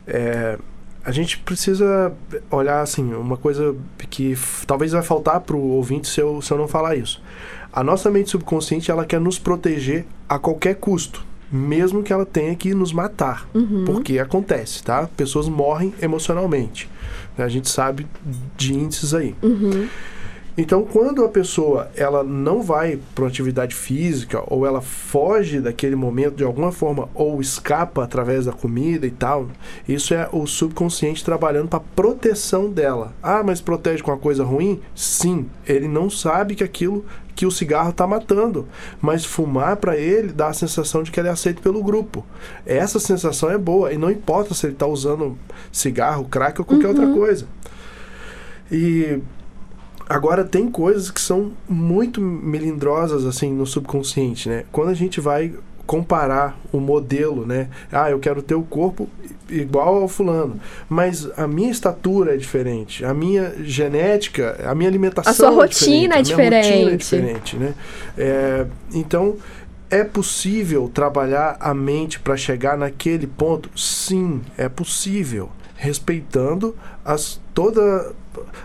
É, 0.07 0.57
a 1.05 1.11
gente 1.11 1.37
precisa 1.39 2.11
olhar 2.51 2.81
assim, 2.81 3.13
uma 3.13 3.37
coisa 3.37 3.75
que 4.09 4.37
talvez 4.67 4.91
vai 4.91 5.01
faltar 5.03 5.39
pro 5.41 5.57
ouvinte 5.59 6.07
se 6.07 6.19
eu, 6.21 6.41
se 6.41 6.51
eu 6.51 6.57
não 6.57 6.67
falar 6.67 6.95
isso. 6.95 7.21
A 7.71 7.83
nossa 7.83 8.09
mente 8.09 8.31
subconsciente 8.31 8.89
ela 8.91 9.05
quer 9.05 9.19
nos 9.19 9.37
proteger 9.39 10.05
a 10.27 10.37
qualquer 10.39 10.75
custo. 10.75 11.23
Mesmo 11.51 12.03
que 12.03 12.13
ela 12.13 12.25
tenha 12.25 12.55
que 12.55 12.73
nos 12.73 12.93
matar, 12.93 13.47
porque 13.85 14.19
acontece, 14.19 14.83
tá? 14.83 15.09
Pessoas 15.17 15.47
morrem 15.49 15.93
emocionalmente. 16.01 16.89
né? 17.37 17.45
A 17.45 17.49
gente 17.49 17.69
sabe 17.69 18.05
de 18.57 18.73
índices 18.73 19.13
aí. 19.13 19.35
Então, 20.59 20.83
quando 20.83 21.23
a 21.23 21.29
pessoa 21.29 21.89
ela 21.95 22.21
não 22.21 22.61
vai 22.61 22.99
para 23.15 23.23
uma 23.23 23.29
atividade 23.29 23.73
física 23.73 24.43
ou 24.45 24.65
ela 24.65 24.81
foge 24.81 25.61
daquele 25.61 25.95
momento 25.95 26.35
de 26.35 26.43
alguma 26.43 26.69
forma 26.69 27.07
ou 27.13 27.39
escapa 27.39 28.03
através 28.03 28.43
da 28.43 28.51
comida 28.51 29.07
e 29.07 29.09
tal, 29.09 29.47
isso 29.87 30.13
é 30.13 30.27
o 30.33 30.45
subconsciente 30.45 31.23
trabalhando 31.23 31.69
para 31.69 31.79
proteção 31.79 32.69
dela. 32.69 33.13
Ah, 33.23 33.41
mas 33.41 33.61
protege 33.61 34.03
com 34.03 34.11
uma 34.11 34.17
coisa 34.17 34.43
ruim? 34.43 34.81
Sim, 34.93 35.49
ele 35.65 35.87
não 35.87 36.09
sabe 36.09 36.55
que 36.55 36.63
aquilo 36.65 37.05
que 37.33 37.45
o 37.45 37.51
cigarro 37.51 37.91
está 37.91 38.05
matando, 38.05 38.67
mas 38.99 39.23
fumar 39.23 39.77
para 39.77 39.95
ele 39.95 40.33
dá 40.33 40.47
a 40.47 40.53
sensação 40.53 41.03
de 41.03 41.09
que 41.09 41.21
ele 41.21 41.29
é 41.29 41.31
aceito 41.31 41.61
pelo 41.61 41.81
grupo. 41.81 42.25
Essa 42.65 42.99
sensação 42.99 43.49
é 43.49 43.57
boa 43.57 43.93
e 43.93 43.97
não 43.97 44.11
importa 44.11 44.53
se 44.53 44.65
ele 44.65 44.73
está 44.73 44.85
usando 44.85 45.37
cigarro, 45.71 46.25
crack 46.25 46.59
ou 46.59 46.65
qualquer 46.65 46.89
outra 46.89 47.07
coisa. 47.13 47.47
E 48.69 49.21
Agora 50.09 50.43
tem 50.43 50.69
coisas 50.71 51.11
que 51.11 51.21
são 51.21 51.51
muito 51.69 52.19
melindrosas 52.19 53.25
assim 53.25 53.53
no 53.53 53.65
subconsciente, 53.67 54.49
né? 54.49 54.63
Quando 54.71 54.89
a 54.89 54.95
gente 54.95 55.21
vai 55.21 55.53
comparar 55.85 56.59
o 56.71 56.79
modelo, 56.79 57.45
né? 57.45 57.67
Ah, 57.91 58.09
eu 58.09 58.19
quero 58.19 58.41
ter 58.41 58.55
o 58.55 58.63
corpo 58.63 59.07
igual 59.49 60.01
ao 60.01 60.07
fulano, 60.07 60.59
mas 60.87 61.27
a 61.37 61.47
minha 61.47 61.71
estatura 61.71 62.35
é 62.35 62.37
diferente, 62.37 63.03
a 63.03 63.13
minha 63.13 63.53
genética, 63.63 64.59
a 64.63 64.75
minha 64.75 64.89
alimentação 64.89 65.31
A 65.31 65.35
sua 65.35 65.47
é 65.47 65.55
rotina 65.55 66.15
é 66.17 66.21
diferente, 66.21 66.67
a 66.67 66.71
minha 66.71 66.91
rotina 66.91 66.91
é 66.91 66.97
diferente. 66.97 67.55
diferente, 67.55 67.57
né? 67.57 67.73
É, 68.17 68.65
então 68.93 69.37
é 69.89 70.03
possível 70.03 70.89
trabalhar 70.93 71.57
a 71.59 71.73
mente 71.73 72.19
para 72.19 72.37
chegar 72.37 72.77
naquele 72.77 73.25
ponto? 73.25 73.69
Sim, 73.75 74.41
é 74.57 74.69
possível, 74.69 75.49
respeitando 75.79 76.75
as 77.05 77.39
toda 77.53 78.11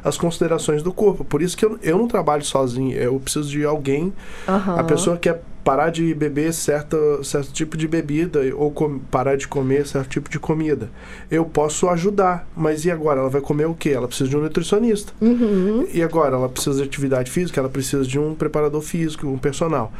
as 0.02 0.18
considerações 0.18 0.82
do 0.82 0.92
corpo. 0.92 1.24
Por 1.24 1.40
isso 1.40 1.56
que 1.56 1.64
eu, 1.64 1.78
eu 1.82 1.96
não 1.96 2.08
trabalho 2.08 2.44
sozinho, 2.44 2.96
eu 2.96 3.18
preciso 3.20 3.48
de 3.48 3.64
alguém. 3.64 4.12
Aham. 4.48 4.78
A 4.78 4.84
pessoa 4.84 5.16
quer 5.16 5.40
parar 5.64 5.90
de 5.90 6.12
beber 6.12 6.52
certo, 6.52 7.24
certo 7.24 7.52
tipo 7.52 7.76
de 7.76 7.88
bebida 7.88 8.40
ou 8.56 8.70
com- 8.70 8.98
parar 8.98 9.36
de 9.36 9.48
comer 9.48 9.86
certo 9.86 10.08
tipo 10.10 10.28
de 10.28 10.38
comida. 10.38 10.90
Eu 11.30 11.44
posso 11.44 11.88
ajudar, 11.88 12.46
mas 12.54 12.84
e 12.84 12.90
agora? 12.90 13.20
Ela 13.20 13.30
vai 13.30 13.40
comer 13.40 13.66
o 13.66 13.74
quê? 13.74 13.90
Ela 13.90 14.06
precisa 14.08 14.28
de 14.28 14.36
um 14.36 14.40
nutricionista. 14.40 15.12
Uhum. 15.20 15.86
E 15.92 16.02
agora? 16.02 16.36
Ela 16.36 16.48
precisa 16.48 16.76
de 16.76 16.82
atividade 16.82 17.30
física, 17.30 17.60
ela 17.60 17.68
precisa 17.70 18.04
de 18.04 18.18
um 18.18 18.34
preparador 18.34 18.82
físico, 18.82 19.26
um 19.26 19.38
personal. 19.38 19.92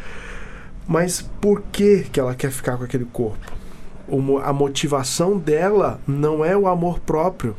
Mas 0.87 1.23
por 1.41 1.63
que, 1.73 2.05
que 2.13 2.21
ela 2.21 2.35
quer 2.35 2.51
ficar 2.51 2.77
com 2.77 2.85
aquele 2.85 3.07
corpo? 3.07 3.39
O 4.09 4.39
a 4.39 4.53
motivação 4.53 5.39
dela 5.39 5.99
não 6.07 6.45
é 6.45 6.57
o 6.57 6.67
amor 6.69 6.99
próprio. 7.01 7.57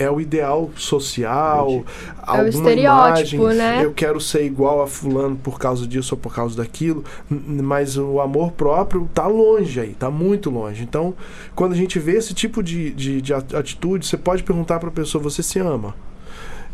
É 0.00 0.08
o 0.08 0.20
ideal 0.20 0.70
social, 0.76 1.82
alguma 2.22 2.48
estereótipo, 2.48 3.42
imagem. 3.42 3.58
né? 3.58 3.84
Eu 3.84 3.92
quero 3.92 4.20
ser 4.20 4.44
igual 4.44 4.80
a 4.80 4.86
fulano 4.86 5.34
por 5.34 5.58
causa 5.58 5.88
disso 5.88 6.14
ou 6.14 6.20
por 6.20 6.32
causa 6.32 6.56
daquilo. 6.56 7.02
Mas 7.28 7.98
o 7.98 8.20
amor 8.20 8.52
próprio 8.52 9.10
tá 9.12 9.26
longe 9.26 9.80
aí, 9.80 9.94
tá 9.94 10.08
muito 10.08 10.50
longe. 10.50 10.84
Então, 10.84 11.14
quando 11.52 11.72
a 11.72 11.76
gente 11.76 11.98
vê 11.98 12.12
esse 12.12 12.32
tipo 12.32 12.62
de, 12.62 12.92
de, 12.92 13.20
de 13.20 13.34
at- 13.34 13.52
atitude, 13.56 14.06
você 14.06 14.16
pode 14.16 14.44
perguntar 14.44 14.78
para 14.78 14.88
a 14.88 14.92
pessoa: 14.92 15.20
você 15.20 15.42
se 15.42 15.58
ama? 15.58 15.96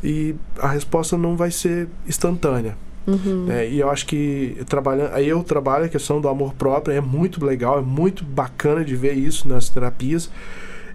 E 0.02 0.34
a 0.58 0.68
resposta 0.68 1.16
não 1.16 1.34
vai 1.34 1.50
ser 1.50 1.88
instantânea. 2.06 2.76
Uhum. 3.06 3.46
É, 3.50 3.68
e 3.68 3.80
eu 3.80 3.90
acho 3.90 4.06
que 4.06 4.56
trabalhando, 4.66 5.12
aí 5.12 5.28
eu 5.28 5.42
trabalho 5.42 5.84
a 5.84 5.88
questão 5.88 6.20
do 6.20 6.28
amor 6.28 6.54
próprio, 6.54 6.96
é 6.96 7.00
muito 7.00 7.44
legal, 7.44 7.78
é 7.78 7.82
muito 7.82 8.24
bacana 8.24 8.84
de 8.84 8.96
ver 8.96 9.12
isso 9.12 9.48
nas 9.48 9.68
terapias 9.68 10.30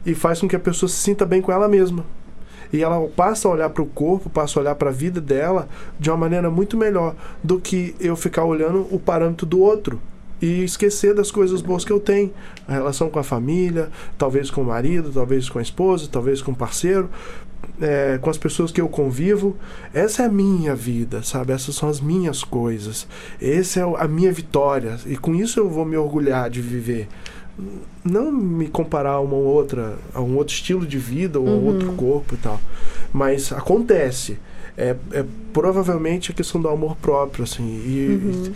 e 0.05 0.15
faz 0.15 0.39
com 0.39 0.47
que 0.47 0.55
a 0.55 0.59
pessoa 0.59 0.89
se 0.89 0.95
sinta 0.95 1.25
bem 1.25 1.41
com 1.41 1.51
ela 1.51 1.67
mesma. 1.67 2.03
E 2.71 2.83
ela 2.83 3.07
passa 3.15 3.47
a 3.47 3.51
olhar 3.51 3.69
para 3.69 3.81
o 3.81 3.85
corpo, 3.87 4.29
passa 4.29 4.59
a 4.59 4.61
olhar 4.61 4.75
para 4.75 4.89
a 4.89 4.93
vida 4.93 5.19
dela 5.19 5.67
de 5.99 6.09
uma 6.09 6.17
maneira 6.17 6.51
muito 6.51 6.77
melhor 6.77 7.15
do 7.43 7.59
que 7.59 7.95
eu 7.99 8.15
ficar 8.15 8.43
olhando 8.43 8.87
o 8.91 8.99
parâmetro 8.99 9.45
do 9.45 9.59
outro 9.59 9.99
e 10.41 10.63
esquecer 10.63 11.13
das 11.13 11.31
coisas 11.31 11.61
boas 11.61 11.83
que 11.83 11.91
eu 11.91 11.99
tenho. 11.99 12.31
A 12.67 12.73
relação 12.73 13.09
com 13.09 13.19
a 13.19 13.23
família, 13.23 13.89
talvez 14.17 14.51
com 14.51 14.61
o 14.61 14.65
marido, 14.65 15.11
talvez 15.11 15.49
com 15.49 15.59
a 15.59 15.61
esposa, 15.61 16.07
talvez 16.11 16.41
com 16.41 16.51
o 16.51 16.55
parceiro, 16.55 17.09
é, 17.81 18.17
com 18.21 18.29
as 18.29 18.37
pessoas 18.37 18.71
que 18.71 18.81
eu 18.81 18.87
convivo. 18.89 19.55
Essa 19.93 20.23
é 20.23 20.25
a 20.25 20.29
minha 20.29 20.75
vida, 20.75 21.23
sabe? 21.23 21.53
Essas 21.53 21.75
são 21.75 21.87
as 21.89 21.99
minhas 22.01 22.43
coisas. 22.43 23.07
Essa 23.41 23.79
é 23.81 23.83
a 23.97 24.07
minha 24.07 24.31
vitória. 24.31 24.97
E 25.05 25.15
com 25.17 25.33
isso 25.35 25.59
eu 25.59 25.69
vou 25.69 25.85
me 25.85 25.97
orgulhar 25.97 26.49
de 26.49 26.61
viver. 26.61 27.07
Não 28.03 28.31
me 28.31 28.67
comparar 28.67 29.11
a 29.13 29.19
uma 29.19 29.35
outra, 29.35 29.97
a 30.13 30.21
um 30.21 30.37
outro 30.37 30.53
estilo 30.53 30.85
de 30.85 30.97
vida 30.97 31.39
ou 31.39 31.47
a 31.47 31.51
um 31.51 31.65
outro 31.67 31.91
corpo 31.93 32.35
e 32.35 32.37
tal. 32.37 32.59
Mas 33.13 33.51
acontece. 33.51 34.37
É, 34.77 34.95
é 35.11 35.25
provavelmente 35.51 36.31
a 36.31 36.33
questão 36.33 36.61
do 36.61 36.69
amor 36.69 36.95
próprio, 36.95 37.43
assim. 37.43 37.65
E, 37.65 38.53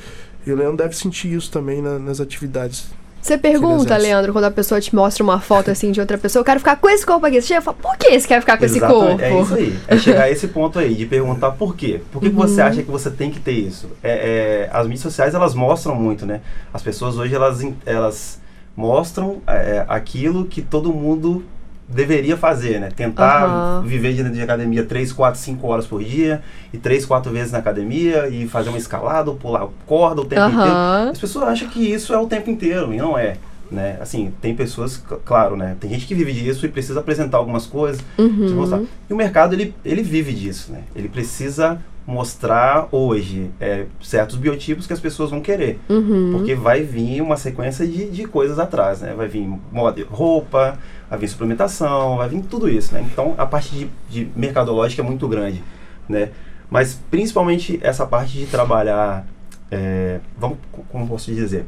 e, 0.48 0.52
o 0.52 0.56
Leandro 0.56 0.78
deve 0.78 0.96
sentir 0.96 1.34
isso 1.34 1.52
também 1.52 1.82
na- 1.82 2.00
nas 2.00 2.22
atividades. 2.22 2.88
Você 3.24 3.38
pergunta. 3.38 3.96
Leandro, 3.96 4.34
quando 4.34 4.44
a 4.46 4.52
pessoa 4.52 4.82
te 4.82 4.94
mostra 4.94 5.24
uma 5.24 5.40
foto 5.40 5.72
assim 5.72 5.94
de 5.94 6.02
outra 6.02 6.18
pessoa, 6.18 6.42
eu 6.42 6.46
quero 6.46 6.60
ficar 6.60 6.76
com 6.76 6.90
esse 6.90 7.06
corpo 7.06 7.26
aqui. 7.26 7.42
Você 7.42 7.48
chega 7.48 7.62
e 7.62 7.64
fala, 7.64 7.78
por 7.82 7.96
que 7.98 8.20
você 8.20 8.28
quer 8.28 8.42
ficar 8.42 8.58
com 8.58 8.66
esse 8.66 8.78
Exatamente, 8.80 9.08
corpo? 9.08 9.24
É 9.24 9.42
isso 9.42 9.56
aí. 9.56 9.80
É 9.88 9.98
chegar 9.98 10.24
a 10.24 10.30
esse 10.30 10.48
ponto 10.50 10.78
aí, 10.78 10.94
de 10.94 11.06
perguntar 11.06 11.52
por 11.52 11.74
quê. 11.74 12.02
Por 12.12 12.22
que, 12.22 12.30
que 12.30 12.36
você 12.36 12.60
Uhum. 12.62 12.68
acha 12.68 12.84
que 12.84 12.92
você 12.92 13.10
tem 13.10 13.32
que 13.32 13.40
ter 13.40 13.54
isso? 13.54 13.90
É, 14.04 14.68
é, 14.68 14.70
as 14.74 14.84
mídias 14.86 15.04
sociais, 15.04 15.34
elas 15.34 15.56
mostram 15.56 15.96
muito, 15.96 16.26
né? 16.26 16.42
As 16.74 16.82
pessoas 16.84 17.18
hoje, 17.18 17.34
elas, 17.34 17.66
elas 17.86 18.42
mostram 18.76 19.42
é, 19.48 19.86
aquilo 19.88 20.44
que 20.46 20.62
todo 20.62 20.92
mundo 20.92 21.46
deveria 21.88 22.38
fazer, 22.38 22.80
né? 22.80 22.90
Tentar 22.96 23.46
Aham. 23.46 23.82
viver 23.86 24.14
dentro 24.14 24.32
de 24.32 24.42
academia 24.42 24.84
3, 24.84 25.12
4, 25.12 25.40
5 25.40 25.68
horas 25.68 25.86
por 25.86 26.04
dia, 26.04 26.42
e 26.72 26.78
3, 26.78 27.06
4 27.06 27.32
vezes 27.32 27.52
na 27.52 27.60
academia, 27.60 28.28
e 28.28 28.48
fazer 28.48 28.70
uma 28.70 28.78
escalada, 28.78 29.30
ou 29.30 29.36
pular 29.36 29.68
corda 29.86 30.22
o 30.22 30.26
tempo 30.26 30.48
inteiro. 30.48 30.72
Aham. 30.72 31.10
As 31.12 31.20
pessoas 31.20 31.48
acham 31.48 31.68
que 31.70 31.80
isso 31.80 32.14
é 32.14 32.18
o 32.18 32.28
tempo 32.28 32.50
inteiro, 32.50 32.94
e 32.94 32.98
não 32.98 33.18
é. 33.18 33.38
Né? 33.72 33.98
Assim, 34.00 34.32
tem 34.40 34.56
pessoas, 34.56 35.04
claro, 35.26 35.56
né? 35.58 35.76
Tem 35.80 35.90
gente 35.90 36.06
que 36.06 36.14
vive 36.14 36.32
disso 36.32 36.66
e 36.66 36.70
precisa 36.70 37.00
apresentar 37.00 37.38
algumas 37.38 37.66
coisas. 37.66 38.04
Uhum. 38.20 38.86
E 39.10 39.14
o 39.14 39.16
mercado, 39.16 39.54
ele, 39.54 39.74
ele 39.84 40.04
vive 40.04 40.32
disso, 40.32 40.72
né? 40.72 40.82
Ele 40.96 41.10
precisa 41.10 41.80
mostrar 42.06 42.88
hoje 42.92 43.50
é, 43.60 43.86
certos 44.02 44.36
biotipos 44.36 44.86
que 44.86 44.94
as 44.94 45.00
pessoas 45.00 45.30
vão 45.30 45.40
querer. 45.42 45.80
Uhum. 45.90 46.34
Porque 46.34 46.54
vai 46.54 46.84
vir 46.84 47.22
uma 47.22 47.38
sequência 47.38 47.88
de, 47.88 48.10
de 48.10 48.26
coisas 48.26 48.60
atrás, 48.60 49.02
né? 49.02 49.14
Vai 49.16 49.28
vir 49.28 49.48
moda, 49.72 50.06
roupa, 50.10 50.78
vai 51.10 51.20
vir 51.20 51.28
suplementação, 51.30 52.18
vai 52.18 52.28
vir 52.28 52.42
tudo 52.44 52.70
isso, 52.70 52.94
né? 52.94 53.06
Então, 53.12 53.36
a 53.38 53.46
parte 53.46 53.74
de, 53.74 53.90
de 54.10 54.30
mercadológica 54.36 55.02
é 55.02 55.06
muito 55.06 55.28
grande, 55.28 55.64
né? 56.10 56.30
Mas, 56.70 57.00
principalmente, 57.10 57.80
essa 57.82 58.06
parte 58.06 58.38
de 58.38 58.46
trabalhar... 58.48 59.26
é, 59.72 60.20
vamos, 60.38 60.58
como 60.90 61.08
posso 61.08 61.32
dizer? 61.32 61.66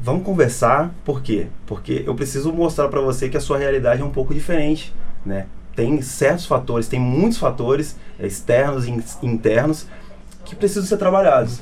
Vamos 0.00 0.22
conversar, 0.22 0.94
por 1.04 1.20
quê? 1.20 1.48
Porque 1.66 2.04
eu 2.06 2.14
preciso 2.14 2.52
mostrar 2.52 2.88
para 2.88 3.00
você 3.00 3.28
que 3.28 3.36
a 3.36 3.40
sua 3.40 3.58
realidade 3.58 4.00
é 4.00 4.04
um 4.04 4.10
pouco 4.10 4.32
diferente, 4.32 4.94
né? 5.26 5.46
Tem 5.78 6.02
certos 6.02 6.44
fatores, 6.44 6.88
tem 6.88 6.98
muitos 6.98 7.38
fatores 7.38 7.94
é, 8.18 8.26
externos 8.26 8.84
e 8.88 8.90
in- 8.90 9.00
internos 9.22 9.86
que 10.44 10.56
precisam 10.56 10.82
ser 10.88 10.96
trabalhados, 10.96 11.60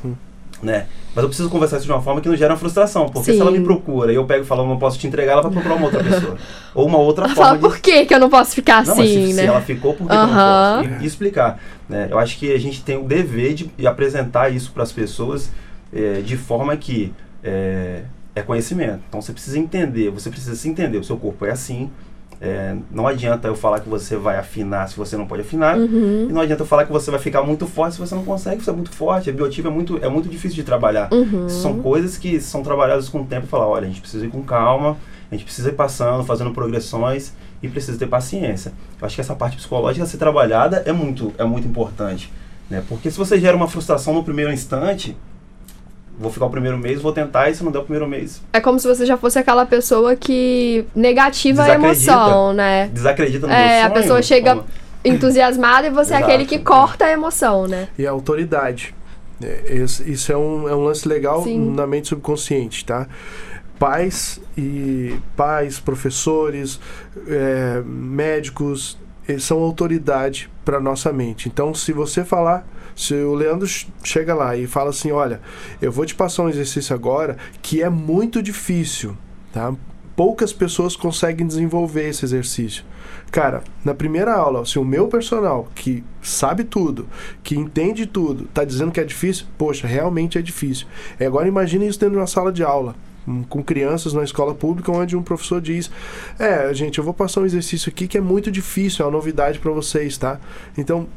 né? 0.63 0.87
Mas 1.15 1.23
eu 1.23 1.29
preciso 1.29 1.51
conversar 1.51 1.77
isso 1.77 1.85
de 1.85 1.93
uma 1.93 2.01
forma 2.01 2.23
que 2.23 2.29
não 2.31 2.35
gera 2.35 2.57
frustração, 2.57 3.11
porque 3.11 3.35
se 3.35 3.39
ela 3.39 3.51
Sim. 3.51 3.59
me 3.59 3.65
procura 3.65 4.11
e 4.11 4.15
eu 4.15 4.25
pego 4.25 4.43
e 4.43 4.47
falo, 4.47 4.63
eu 4.63 4.69
não 4.69 4.79
posso 4.79 4.99
te 4.99 5.07
entregar, 5.07 5.33
ela 5.33 5.43
vai 5.43 5.53
procurar 5.53 5.75
uma 5.75 5.85
outra 5.85 6.03
pessoa. 6.03 6.35
Ou 6.75 6.87
uma 6.87 6.97
outra 6.97 7.27
Ela 7.27 7.35
forma 7.35 7.49
fala, 7.51 7.59
de 7.59 7.63
por 7.63 7.79
que 7.79 8.07
que 8.07 8.15
eu 8.15 8.19
não 8.19 8.31
posso 8.31 8.55
ficar 8.55 8.87
não, 8.87 8.97
mas 8.97 9.11
assim, 9.11 9.27
se, 9.27 9.33
né? 9.35 9.43
se 9.43 9.49
ela 9.49 9.61
ficou, 9.61 9.93
por 9.93 10.09
que, 10.09 10.17
que 10.17 10.23
eu 10.23 10.27
não 10.27 10.35
posso? 10.35 11.03
E, 11.03 11.05
e 11.05 11.07
explicar. 11.07 11.61
Né? 11.87 12.09
Eu 12.11 12.19
acho 12.19 12.39
que 12.39 12.51
a 12.55 12.59
gente 12.59 12.83
tem 12.83 12.97
o 12.97 13.05
dever 13.05 13.53
de, 13.53 13.65
de 13.77 13.87
apresentar 13.87 14.49
isso 14.49 14.73
para 14.73 14.83
as 14.83 14.93
pessoas 14.93 15.51
eh, 15.93 16.23
de 16.25 16.39
forma 16.39 16.75
que 16.79 17.13
eh, 17.45 18.01
é 18.35 18.41
conhecimento. 18.41 19.01
Então 19.11 19.21
você 19.21 19.35
precisa 19.35 19.59
entender, 19.59 20.09
você 20.11 20.31
precisa 20.31 20.57
se 20.57 20.67
entender. 20.71 20.97
O 20.97 21.05
seu 21.05 21.19
corpo 21.19 21.45
é 21.45 21.51
assim. 21.51 21.91
Eh, 22.40 22.77
não 22.90 23.07
adianta 23.07 23.49
eu 23.49 23.57
falar 23.57 23.81
que 23.81 23.88
você 23.88 24.16
vai 24.16 24.37
afinar 24.37 24.88
se 24.88 24.96
você 24.96 25.16
não 25.16 25.27
pode 25.27 25.42
afinar. 25.42 25.77
Uhum. 25.77 26.27
E 26.29 26.33
não 26.33 26.40
adianta 26.40 26.62
eu 26.62 26.66
falar 26.66 26.85
que 26.85 26.92
você 26.92 27.11
vai 27.11 27.20
ficar 27.20 27.42
muito 27.42 27.66
forte 27.66 27.94
se 27.94 28.01
você 28.01 28.14
não 28.14 28.25
consegue, 28.25 28.62
você 28.62 28.70
é 28.70 28.72
muito 28.72 28.90
forte. 28.90 29.31
A 29.31 29.33
biotipo 29.33 29.68
é 29.68 29.70
muito, 29.70 29.99
é 30.03 30.09
muito 30.09 30.29
difícil 30.29 30.57
de 30.57 30.62
trabalhar. 30.62 31.09
Uhum. 31.12 31.49
São 31.49 31.81
coisas 31.81 32.18
que 32.18 32.40
são 32.40 32.62
trabalhadas 32.62 33.09
com 33.09 33.22
o 33.22 33.25
tempo 33.25 33.46
e 33.46 33.49
falar, 33.49 33.66
olha, 33.66 33.85
a 33.85 33.88
gente 33.88 34.01
precisa 34.01 34.27
ir 34.27 34.29
com 34.29 34.42
calma, 34.42 34.96
a 35.31 35.35
gente 35.35 35.44
precisa 35.44 35.70
ir 35.70 35.75
passando, 35.75 36.25
fazendo 36.25 36.53
progressões 36.53 37.33
e 37.62 37.68
precisa 37.68 37.99
ter 37.99 38.07
paciência. 38.07 38.72
Eu 39.01 39.07
acho 39.07 39.14
que 39.14 39.20
essa 39.20 39.35
parte 39.35 39.57
psicológica 39.57 40.05
a 40.05 40.07
ser 40.07 40.18
trabalhada 40.18 40.83
é 40.87 40.92
muito, 40.92 41.33
é 41.38 41.44
muito 41.44 41.66
importante. 41.66 42.31
Né? 42.68 42.83
Porque 42.87 43.11
se 43.11 43.16
você 43.16 43.38
gera 43.38 43.57
uma 43.57 43.68
frustração 43.68 44.12
no 44.12 44.22
primeiro 44.22 44.53
instante, 44.53 45.16
vou 46.19 46.31
ficar 46.33 46.47
o 46.47 46.51
primeiro 46.51 46.79
mês, 46.79 47.01
vou 47.01 47.13
tentar, 47.13 47.51
e 47.51 47.55
se 47.55 47.63
não 47.65 47.71
der 47.71 47.79
o 47.81 47.83
primeiro 47.83 48.09
mês, 48.09 48.41
É 48.53 48.61
como 48.61 48.79
se 48.79 48.87
você 48.89 49.05
já 49.05 49.17
fosse 49.17 49.39
aquela 49.39 49.67
pessoa 49.67 50.17
que 50.17 50.85
negativa 50.95 51.63
a 51.65 51.75
emoção, 51.75 52.53
né? 52.53 52.89
desacredita 52.93 53.47
no 53.47 53.53
É, 53.53 53.57
meu 53.57 53.67
a 53.79 53.83
sonho. 53.83 53.95
pessoa 53.95 54.23
chega- 54.23 54.57
como- 54.57 54.65
Entusiasmada 55.05 55.87
e 55.87 55.91
você 55.91 56.15
é 56.15 56.17
aquele 56.17 56.45
que 56.45 56.59
corta 56.59 57.05
a 57.05 57.13
emoção, 57.13 57.69
né? 57.69 57.87
E 57.97 58.05
a 58.07 58.11
autoridade. 58.11 58.93
É, 59.41 59.85
isso 60.07 60.33
é 60.33 60.37
um, 60.37 60.69
é 60.69 60.75
um 60.75 60.83
lance 60.83 61.07
legal 61.07 61.45
Sim. 61.45 61.75
na 61.75 61.87
mente 61.87 62.09
subconsciente, 62.09 62.85
tá? 62.85 63.07
pais 63.79 64.41
e 64.57 65.15
pais, 65.37 65.79
professores, 65.79 66.81
é, 67.29 67.83
médicos 67.85 68.99
eles 69.29 69.45
são 69.45 69.59
autoridade 69.59 70.49
para 70.65 70.81
nossa 70.81 71.13
mente. 71.13 71.49
Então, 71.49 71.75
se 71.75 71.93
você 71.93 72.25
falar, 72.25 72.67
se 72.97 73.15
o 73.15 73.35
Leandro 73.35 73.69
chega 74.03 74.35
lá 74.35 74.57
e 74.57 74.67
fala 74.67 74.89
assim, 74.89 75.13
olha, 75.13 75.41
eu 75.83 75.93
vou 75.93 76.07
te 76.07 76.15
passar 76.15 76.45
um 76.45 76.49
exercício 76.49 76.95
agora 76.95 77.37
que 77.61 77.83
é 77.83 77.91
muito 77.91 78.43
difícil, 78.43 79.15
tá? 79.53 79.75
Poucas 80.17 80.51
pessoas 80.51 80.97
conseguem 80.97 81.47
desenvolver 81.47 82.09
esse 82.09 82.25
exercício. 82.25 82.83
Cara, 83.31 83.63
na 83.85 83.95
primeira 83.95 84.35
aula, 84.35 84.65
se 84.65 84.79
o 84.79 84.85
meu 84.85 85.09
personal, 85.09 85.69
que 85.75 86.03
sabe 86.23 86.65
tudo, 86.65 87.07
que 87.43 87.55
entende 87.55 88.07
tudo, 88.07 88.47
tá 88.47 88.65
dizendo 88.65 88.91
que 88.91 89.01
é 89.01 89.05
difícil, 89.05 89.45
poxa, 89.59 89.87
realmente 89.87 90.39
é 90.39 90.43
difícil. 90.43 90.87
É, 91.21 91.27
agora 91.27 91.47
imagine 91.47 91.87
isso 91.87 92.01
dentro 92.01 92.15
de 92.15 92.21
uma 92.21 92.27
sala 92.27 92.51
de 92.51 92.63
aula 92.63 92.95
com 93.49 93.63
crianças 93.63 94.13
na 94.13 94.23
escola 94.23 94.55
pública, 94.55 94.91
onde 94.93 95.17
um 95.17 95.23
professor 95.23 95.61
diz: 95.61 95.91
É, 96.39 96.73
gente, 96.73 96.99
eu 96.99 97.05
vou 97.05 97.13
passar 97.13 97.41
um 97.41 97.45
exercício 97.45 97.91
aqui 97.91 98.07
que 98.07 98.17
é 98.17 98.21
muito 98.21 98.51
difícil, 98.51 99.05
é 99.05 99.07
uma 99.07 99.13
novidade 99.13 99.59
para 99.59 99.73
vocês, 99.73 100.17
tá? 100.17 100.41
Então, 100.79 101.09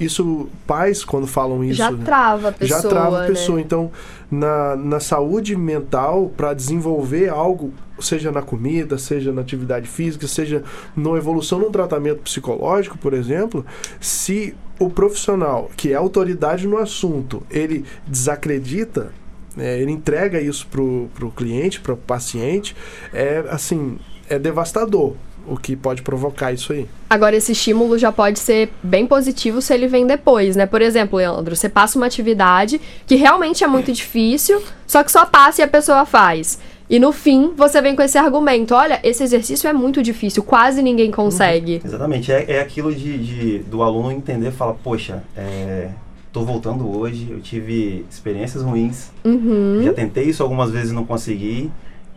isso, 0.00 0.48
pais, 0.66 1.04
quando 1.04 1.26
falam 1.26 1.62
isso. 1.62 1.76
Já 1.76 1.92
trava 1.92 2.48
a 2.48 2.52
pessoa. 2.52 2.82
Já 2.82 2.88
trava 2.88 3.18
a 3.18 3.20
né? 3.20 3.26
pessoa. 3.26 3.60
Então, 3.60 3.90
na, 4.30 4.74
na 4.74 4.98
saúde 4.98 5.54
mental, 5.54 6.32
para 6.34 6.54
desenvolver 6.54 7.28
algo, 7.28 7.72
seja 8.00 8.32
na 8.32 8.40
comida, 8.40 8.96
seja 8.96 9.30
na 9.30 9.42
atividade 9.42 9.86
física, 9.86 10.26
seja 10.26 10.64
na 10.96 11.10
evolução 11.10 11.58
num 11.58 11.70
tratamento 11.70 12.22
psicológico, 12.22 12.96
por 12.96 13.12
exemplo, 13.12 13.64
se 14.00 14.54
o 14.78 14.88
profissional, 14.88 15.70
que 15.76 15.92
é 15.92 15.94
autoridade 15.94 16.66
no 16.66 16.78
assunto, 16.78 17.42
ele 17.50 17.84
desacredita, 18.06 19.12
é, 19.58 19.78
ele 19.78 19.92
entrega 19.92 20.40
isso 20.40 20.66
pro, 20.68 21.10
pro 21.14 21.30
cliente, 21.30 21.80
pro 21.80 21.96
paciente, 21.96 22.74
é 23.12 23.44
assim, 23.50 23.98
é 24.28 24.38
devastador 24.38 25.14
o 25.50 25.56
que 25.56 25.74
pode 25.74 26.02
provocar 26.02 26.52
isso 26.52 26.72
aí. 26.72 26.86
Agora, 27.08 27.34
esse 27.36 27.52
estímulo 27.52 27.98
já 27.98 28.12
pode 28.12 28.38
ser 28.38 28.70
bem 28.82 29.06
positivo 29.06 29.60
se 29.60 29.74
ele 29.74 29.86
vem 29.88 30.06
depois, 30.06 30.54
né? 30.54 30.64
Por 30.64 30.80
exemplo, 30.80 31.18
Leandro, 31.18 31.56
você 31.56 31.68
passa 31.68 31.98
uma 31.98 32.06
atividade 32.06 32.80
que 33.06 33.16
realmente 33.16 33.64
é 33.64 33.66
muito 33.66 33.92
difícil, 33.92 34.62
só 34.86 35.02
que 35.02 35.10
só 35.10 35.26
passa 35.26 35.60
e 35.60 35.64
a 35.64 35.68
pessoa 35.68 36.06
faz. 36.06 36.58
E 36.88 36.98
no 36.98 37.12
fim, 37.12 37.52
você 37.56 37.80
vem 37.82 37.94
com 37.96 38.02
esse 38.02 38.16
argumento: 38.18 38.74
olha, 38.74 39.00
esse 39.02 39.22
exercício 39.22 39.68
é 39.68 39.72
muito 39.72 40.02
difícil, 40.02 40.42
quase 40.42 40.82
ninguém 40.82 41.10
consegue. 41.10 41.80
Exatamente, 41.84 42.30
é, 42.32 42.44
é 42.48 42.60
aquilo 42.60 42.94
de, 42.94 43.18
de- 43.18 43.58
do 43.60 43.82
aluno 43.82 44.10
entender, 44.10 44.50
falar, 44.52 44.74
poxa, 44.74 45.22
é, 45.36 45.88
tô 46.32 46.42
voltando 46.42 46.88
hoje, 46.96 47.28
eu 47.30 47.40
tive 47.40 48.04
experiências 48.10 48.62
ruins, 48.62 49.10
Uhum. 49.24 49.80
já 49.84 49.92
tentei 49.92 50.24
isso 50.24 50.42
algumas 50.42 50.70
vezes 50.70 50.90
e 50.90 50.94
não 50.94 51.04
consegui, 51.04 51.70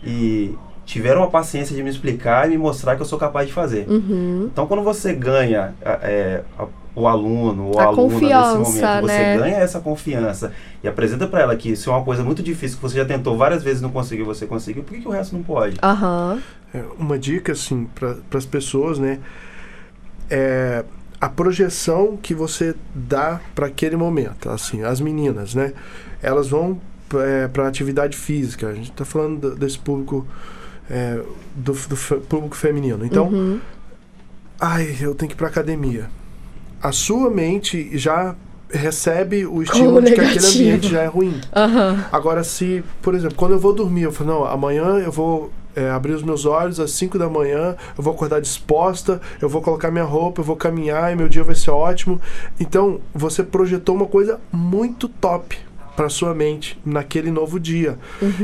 e 0.04 0.56
tiveram 0.86 1.24
a 1.24 1.28
paciência 1.28 1.76
de 1.76 1.82
me 1.84 1.89
explicar 1.89 2.48
e 2.48 2.52
me 2.52 2.58
mostrar 2.58 2.96
que 2.96 3.02
eu 3.02 3.06
sou 3.06 3.17
capaz 3.17 3.48
de 3.48 3.54
fazer. 3.54 3.86
Uhum. 3.89 4.50
Então, 4.52 4.67
quando 4.67 4.84
você 4.84 5.13
ganha 5.13 5.74
é, 5.82 6.41
a- 6.60 6.65
o 6.96 7.08
aluno, 7.08 7.72
o 7.76 7.80
A 7.80 7.86
aluna 7.86 8.13
nesse 8.13 8.22
momento, 8.82 9.02
você 9.02 9.17
né? 9.17 9.38
ganha 9.38 9.56
essa 9.58 9.80
confiança 9.80 10.52
e 10.84 10.88
apresenta 10.88 11.26
para 11.26 11.41
ela 11.41 11.56
que 11.56 11.72
isso 11.72 11.89
é 11.89 11.93
uma 11.93 12.04
coisa 12.04 12.24
muito 12.24 12.43
difícil, 12.43 12.78
que 12.78 12.84
você 12.84 12.98
já 12.98 13.06
tentou 13.06 13.36
várias 13.36 13.63
vezes 13.63 13.80
e 13.80 13.84
não 13.84 13.89
conseguiu, 13.89 14.26
você 14.26 14.46
conseguiu, 14.46 14.84
por 14.84 14.93
que, 14.93 15.02
que 15.02 15.08
o 15.08 15.12
resto 15.12 15.36
não 15.36 15.41
pode? 15.41 15.78
É, 16.74 16.84
uma 17.00 17.17
dica 17.17 17.54
assim 17.54 17.88
para 17.96 18.38
as 18.38 18.46
pessoas, 18.46 19.00
né? 19.00 19.19
É 20.30 20.84
a 21.19 21.30
projeção 21.30 22.17
que 22.22 22.34
você 22.34 22.76
dá 22.93 23.39
para 23.56 23.67
aquele 23.67 23.96
momento. 23.96 24.50
Assim, 24.50 24.84
as 24.84 25.00
meninas, 25.00 25.56
né? 25.56 25.72
Elas 26.22 26.50
vão 26.50 26.80
para 27.54 27.67
atividade 27.67 28.17
física. 28.17 28.67
A 28.67 28.74
gente 28.74 28.91
está 28.91 29.06
falando 29.06 29.39
do- 29.39 29.56
desse 29.56 29.80
público 29.80 30.28
é, 30.89 31.19
do, 31.56 31.74
do 31.74 31.96
público 32.22 32.56
feminino. 32.56 33.06
Então, 33.06 33.28
Uhum. 33.28 33.60
ai, 34.60 34.96
eu 35.02 35.13
tenho 35.15 35.30
que 35.30 35.36
ir 35.36 35.38
para 35.38 35.48
academia. 35.48 36.10
A 36.82 36.91
sua 36.91 37.30
mente 37.30 37.98
já 37.98 38.36
recebe 38.69 39.46
o 39.46 39.62
estímulo 39.62 40.02
de 40.02 40.13
que 40.13 40.19
aquele 40.22 40.46
ambiente 40.48 40.89
já 40.89 41.02
é 41.02 41.06
ruim. 41.06 41.39
Aham. 41.56 42.06
Agora, 42.12 42.43
se, 42.43 42.84
por 43.02 43.13
exemplo, 43.15 43.36
quando 43.38 43.52
eu 43.54 43.60
vou 43.60 43.74
dormir, 43.74 44.02
eu 44.04 44.12
falo, 44.12 44.30
não, 44.32 44.46
amanhã 44.46 44.98
eu 44.98 45.12
vou 45.12 45.52
é, 45.76 45.89
abrir 45.91 46.13
os 46.13 46.24
meus 46.24 46.46
olhos 46.46 46.80
às 46.80 46.91
5 46.91 47.17
da 47.19 47.30
manhã, 47.30 47.76
eu 47.98 48.04
vou 48.04 48.13
acordar 48.13 48.41
disposta, 48.41 49.22
eu 49.41 49.48
vou 49.48 49.62
colocar 49.62 49.91
minha 49.91 50.04
roupa, 50.04 50.41
eu 50.41 50.46
vou 50.46 50.56
caminhar 50.56 51.12
e 51.13 51.15
meu 51.15 51.30
dia 51.30 51.43
vai 51.43 51.56
ser 51.56 51.69
ótimo. 51.72 52.19
Então, 52.60 53.00
você 53.13 53.43
projetou 53.43 53.96
uma 53.96 54.08
coisa 54.08 54.39
muito 54.52 55.08
top 55.08 55.58
para 55.96 56.10
sua 56.10 56.34
mente 56.34 56.80
naquele 56.84 57.30
novo 57.30 57.60
dia. 57.60 57.98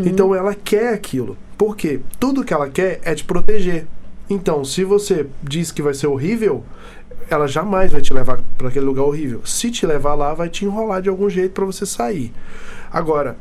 Então, 0.06 0.34
ela 0.36 0.54
quer 0.54 0.94
aquilo. 0.94 1.36
Por 1.60 1.76
quê? 1.76 2.00
Tudo 2.18 2.46
que 2.46 2.54
ela 2.54 2.70
quer 2.70 3.02
é 3.04 3.14
te 3.14 3.26
proteger. 3.26 3.86
Então, 4.30 4.64
se 4.64 4.86
você 4.86 5.28
diz 5.44 5.74
que 5.74 5.82
vai 5.82 5.94
ser 5.94 6.08
horrível, 6.08 6.64
ela 7.30 7.48
jamais 7.48 7.92
vai 7.92 8.00
te 8.00 8.14
levar 8.14 8.40
para 8.58 8.70
aquele 8.70 8.86
lugar 8.86 9.04
horrível. 9.04 9.42
Se 9.46 9.70
te 9.70 9.86
levar 9.86 10.16
lá, 10.16 10.34
vai 10.34 10.48
te 10.48 10.64
enrolar 10.64 11.02
de 11.02 11.10
algum 11.10 11.30
jeito 11.30 11.52
para 11.52 11.66
você 11.66 11.86
sair. 11.86 12.32
Agora, 12.90 13.36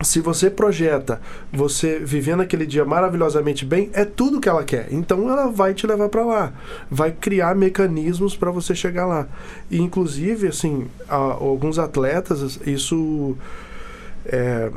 se 0.00 0.20
você 0.20 0.48
projeta 0.48 1.20
você 1.52 1.98
vivendo 1.98 2.40
aquele 2.40 2.66
dia 2.66 2.84
maravilhosamente 2.84 3.64
bem, 3.64 3.90
é 3.94 4.04
tudo 4.04 4.40
que 4.40 4.48
ela 4.48 4.62
quer. 4.62 4.86
Então 4.92 5.28
ela 5.28 5.50
vai 5.50 5.74
te 5.74 5.88
levar 5.88 6.08
para 6.08 6.24
lá, 6.24 6.52
vai 6.88 7.10
criar 7.10 7.56
mecanismos 7.56 8.36
para 8.36 8.52
você 8.52 8.76
chegar 8.76 9.06
lá. 9.06 9.26
E 9.68 9.80
inclusive, 9.80 10.46
assim, 10.46 10.86
alguns 11.08 11.80
atletas, 11.80 12.60
isso 12.64 13.36
é, 14.24 14.70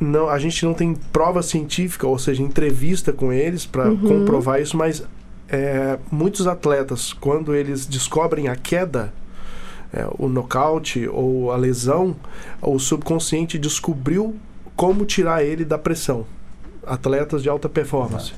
não, 0.00 0.28
a 0.28 0.38
gente 0.38 0.64
não 0.64 0.74
tem 0.74 0.94
prova 0.94 1.42
científica, 1.42 2.06
ou 2.06 2.18
seja, 2.18 2.42
entrevista 2.42 3.12
com 3.12 3.32
eles 3.32 3.64
para 3.64 3.94
comprovar 3.94 4.60
isso, 4.60 4.76
mas 4.76 5.04
é, 5.48 5.98
muitos 6.10 6.46
atletas, 6.46 7.12
quando 7.12 7.54
eles 7.54 7.86
descobrem 7.86 8.48
a 8.48 8.56
queda, 8.56 9.12
é, 9.92 10.06
o 10.18 10.28
nocaute 10.28 11.08
ou 11.08 11.52
a 11.52 11.56
lesão, 11.56 12.16
o 12.60 12.78
subconsciente 12.78 13.58
descobriu 13.58 14.34
como 14.74 15.04
tirar 15.04 15.44
ele 15.44 15.64
da 15.64 15.78
pressão. 15.78 16.26
Atletas 16.84 17.42
de 17.42 17.48
alta 17.48 17.68
performance. 17.68 18.32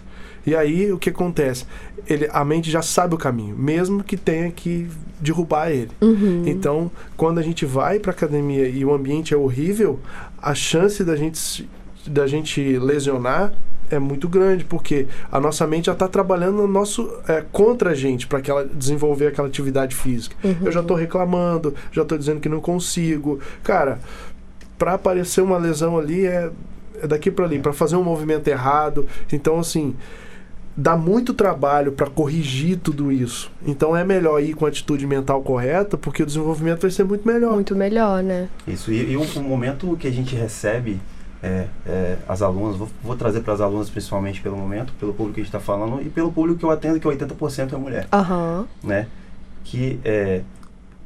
E 0.47 0.55
aí 0.55 0.93
o 0.93 0.99
que 0.99 1.11
acontece? 1.11 1.67
Ele, 2.09 2.29
a 2.33 2.45
mente 2.45 2.71
já 2.71 2.81
sabe 2.81 3.15
o 3.15 3.19
caminho, 3.19 3.57
mesmo 3.57 4.05
que 4.05 4.17
tenha 4.17 4.51
que 4.51 4.89
derrubar 5.21 5.71
ele. 5.71 5.91
Uhum. 6.01 6.45
Então, 6.47 6.91
quando 7.17 7.39
a 7.39 7.43
gente 7.43 7.67
vai 7.67 7.99
para 7.99 8.13
academia 8.13 8.69
e 8.69 8.85
o 8.85 8.95
ambiente 8.95 9.35
é 9.35 9.37
horrível, 9.37 9.99
a 10.41 10.55
chance 10.55 11.03
da 11.03 11.17
gente 11.17 11.69
da 12.07 12.25
gente 12.25 12.79
lesionar 12.79 13.53
é 13.91 13.99
muito 13.99 14.29
grande, 14.29 14.65
porque 14.65 15.07
a 15.31 15.41
nossa 15.41 15.67
mente 15.67 15.87
já 15.87 15.93
está 15.93 16.09
trabalhando 16.09 16.57
no 16.57 16.67
nosso 16.67 17.13
é, 17.29 17.45
contra 17.53 17.91
a 17.91 17.95
gente 17.95 18.27
para 18.27 18.41
ela 18.47 18.65
desenvolver 18.65 19.29
aquela 19.29 19.49
atividade 19.49 19.95
física. 19.95 20.37
Eu 20.65 20.73
já 20.73 20.81
estou 20.81 20.97
reclamando, 20.97 21.75
já 21.93 22.03
estou 22.03 22.17
dizendo 22.19 22.41
que 22.41 22.49
não 22.49 22.61
consigo. 22.61 23.41
Cara, 23.63 23.99
para 24.79 24.95
aparecer 24.95 25.41
uma 25.41 25.59
lesão 25.59 25.99
ali 25.99 26.27
é, 26.27 26.51
é 27.01 27.07
daqui 27.07 27.31
para 27.31 27.45
ali, 27.45 27.59
para 27.59 27.73
fazer 27.73 27.97
um 27.97 28.05
movimento 28.05 28.49
errado. 28.49 29.07
Então, 29.33 29.59
assim, 29.59 29.95
dá 30.77 30.97
muito 30.97 31.33
trabalho 31.33 31.93
para 31.93 32.09
corrigir 32.09 32.79
tudo 32.79 33.11
isso. 33.11 33.51
Então, 33.67 33.97
é 33.97 34.05
melhor 34.05 34.43
ir 34.43 34.55
com 34.55 34.67
a 34.67 34.69
atitude 34.69 35.07
mental 35.07 35.43
correta, 35.43 35.97
porque 35.97 36.23
o 36.23 36.27
desenvolvimento 36.27 36.83
vai 36.83 36.91
ser 36.91 37.05
muito 37.05 37.27
melhor. 37.27 37.55
Muito 37.55 37.75
melhor, 37.75 38.23
né? 38.23 38.49
Isso, 38.69 38.93
e, 38.93 39.13
e 39.13 39.17
o, 39.17 39.23
o 39.23 39.43
momento 39.43 39.97
que 39.99 40.07
a 40.07 40.11
gente 40.11 40.37
recebe 40.37 41.01
é, 41.43 41.67
é, 41.87 42.17
as 42.29 42.43
alunas, 42.43 42.77
vou, 42.77 42.89
vou 43.03 43.17
trazer 43.17 43.41
para 43.41 43.55
as 43.55 43.61
alunas 43.61 43.89
principalmente 43.89 44.41
pelo 44.41 44.57
momento, 44.57 44.93
pelo 44.99 45.15
público 45.15 45.35
que 45.35 45.41
a 45.41 45.45
gente 45.45 45.55
está 45.55 45.61
falando, 45.61 46.03
e 46.03 46.11
pelo 46.11 46.31
público 46.33 46.59
que 46.59 46.65
eu 46.65 46.71
atendo, 46.71 47.01
que 47.01 47.07
80% 47.07 47.73
é 47.73 47.77
mulher, 47.77 48.09
Aham. 48.13 48.67
né? 48.83 49.07
Que 49.65 49.99
é, 50.05 50.43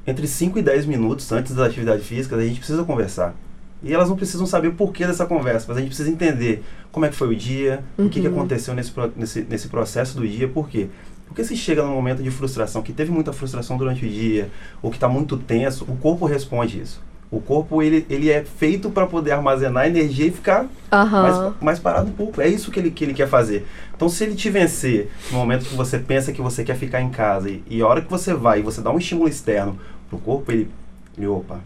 entre 0.07 0.27
5 0.27 0.59
e 0.59 0.63
10 0.63 0.87
minutos 0.87 1.31
antes 1.31 1.55
da 1.55 1.67
atividade 1.67 2.03
física, 2.03 2.37
a 2.37 2.45
gente 2.45 2.59
precisa 2.59 2.85
conversar. 2.85 3.35
E 3.83 3.93
elas 3.95 4.09
não 4.09 4.17
precisam 4.17 4.47
saber 4.47 4.69
o 4.69 4.73
porquê 4.75 5.07
dessa 5.07 5.25
conversa, 5.27 5.65
mas 5.69 5.77
a 5.77 5.81
gente 5.81 5.89
precisa 5.89 6.11
entender 6.11 6.63
como 6.93 7.07
é 7.07 7.09
que 7.09 7.17
foi 7.17 7.29
o 7.29 7.37
dia, 7.37 7.83
o 7.97 8.09
que, 8.09 8.21
que 8.21 8.29
Uhum. 8.29 8.35
aconteceu 8.35 8.75
nesse, 8.75 8.93
nesse, 9.17 9.41
nesse 9.49 9.69
processo 9.69 10.17
do 10.19 10.27
dia, 10.29 10.47
por 10.49 10.69
quê? 10.69 10.89
Porque 11.27 11.45
se 11.45 11.57
chega 11.57 11.83
num 11.83 11.95
momento 11.95 12.23
de 12.23 12.31
frustração, 12.31 12.83
que 12.83 12.93
teve 12.93 13.11
muita 13.11 13.33
frustração 13.33 13.77
durante 13.79 14.05
o 14.05 14.09
dia, 14.09 14.51
ou 14.83 14.91
que 14.91 14.97
está 14.97 15.09
muito 15.09 15.37
tenso, 15.37 15.85
o 15.89 15.97
corpo 15.97 16.27
responde 16.27 16.81
isso. 16.81 17.01
O 17.31 17.41
corpo 17.41 17.81
ele, 17.81 18.05
ele 18.11 18.29
é 18.29 18.43
feito 18.45 18.91
para 18.91 19.07
poder 19.07 19.31
armazenar 19.31 19.87
energia 19.87 20.27
e 20.27 20.33
ficar 20.33 20.67
Aham. 20.91 21.23
mais, 21.23 21.41
mais 21.61 21.79
parado 21.79 22.09
um 22.09 22.13
pouco. 22.13 22.41
É 22.41 22.49
isso 22.49 22.73
que 22.73 22.81
ele, 22.81 22.91
que 22.91 23.05
ele 23.05 23.15
quer 23.15 23.29
fazer. 23.29 23.65
Então, 23.95 24.09
se 24.09 24.25
ele 24.25 24.35
te 24.35 24.51
vencer 24.51 25.09
no 25.31 25.39
momento 25.39 25.65
que 25.65 25.77
você 25.77 25.97
pensa 26.01 26.33
que 26.33 26.43
você 26.43 26.65
quer 26.65 26.75
ficar 26.77 27.01
em 27.01 27.09
casa 27.11 27.49
e, 27.49 27.63
e 27.71 27.81
a 27.81 27.87
hora 27.87 28.03
que 28.03 28.11
você 28.11 28.35
vai 28.35 28.59
e 28.59 28.63
você 28.63 28.81
dá 28.81 28.91
um 28.91 28.99
estímulo 28.99 29.29
externo 29.29 29.79
pro 30.09 30.19
corpo, 30.19 30.51
ele, 30.51 30.69
ele 31.17 31.29
opa, 31.29 31.61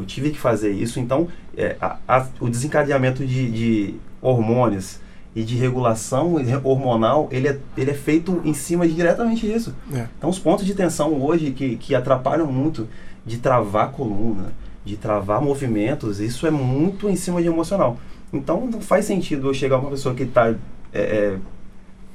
eu 0.00 0.06
tive 0.06 0.30
que 0.30 0.38
fazer 0.38 0.70
isso. 0.72 0.98
Então, 0.98 1.28
é, 1.56 1.76
a- 1.80 1.96
a- 2.08 2.26
o 2.40 2.48
desencadeamento 2.48 3.24
de, 3.26 3.50
de 3.50 3.94
hormônios 4.20 4.98
e 5.34 5.42
de 5.44 5.54
regulação 5.56 6.34
hormonal, 6.64 7.28
ele 7.30 7.48
é, 7.48 7.58
ele 7.76 7.90
é 7.90 7.94
feito 7.94 8.40
em 8.44 8.52
cima 8.54 8.86
de 8.88 8.94
diretamente 8.94 9.46
disso. 9.46 9.74
É. 9.92 10.06
Então, 10.18 10.28
os 10.30 10.38
pontos 10.38 10.64
de 10.66 10.74
tensão 10.74 11.20
hoje 11.22 11.52
que, 11.52 11.76
que 11.76 11.94
atrapalham 11.94 12.46
muito 12.46 12.88
de 13.24 13.38
travar 13.38 13.84
a 13.86 13.88
coluna, 13.88 14.52
de 14.84 14.96
travar 14.96 15.40
movimentos, 15.40 16.20
isso 16.20 16.46
é 16.46 16.50
muito 16.50 17.08
em 17.08 17.14
cima 17.16 17.40
de 17.40 17.48
emocional. 17.48 17.98
Então 18.32 18.66
não 18.66 18.80
faz 18.80 19.04
sentido 19.04 19.48
eu 19.48 19.54
chegar 19.54 19.78
uma 19.78 19.90
pessoa 19.90 20.14
que 20.14 20.22
está 20.22 20.54
é, 20.92 21.36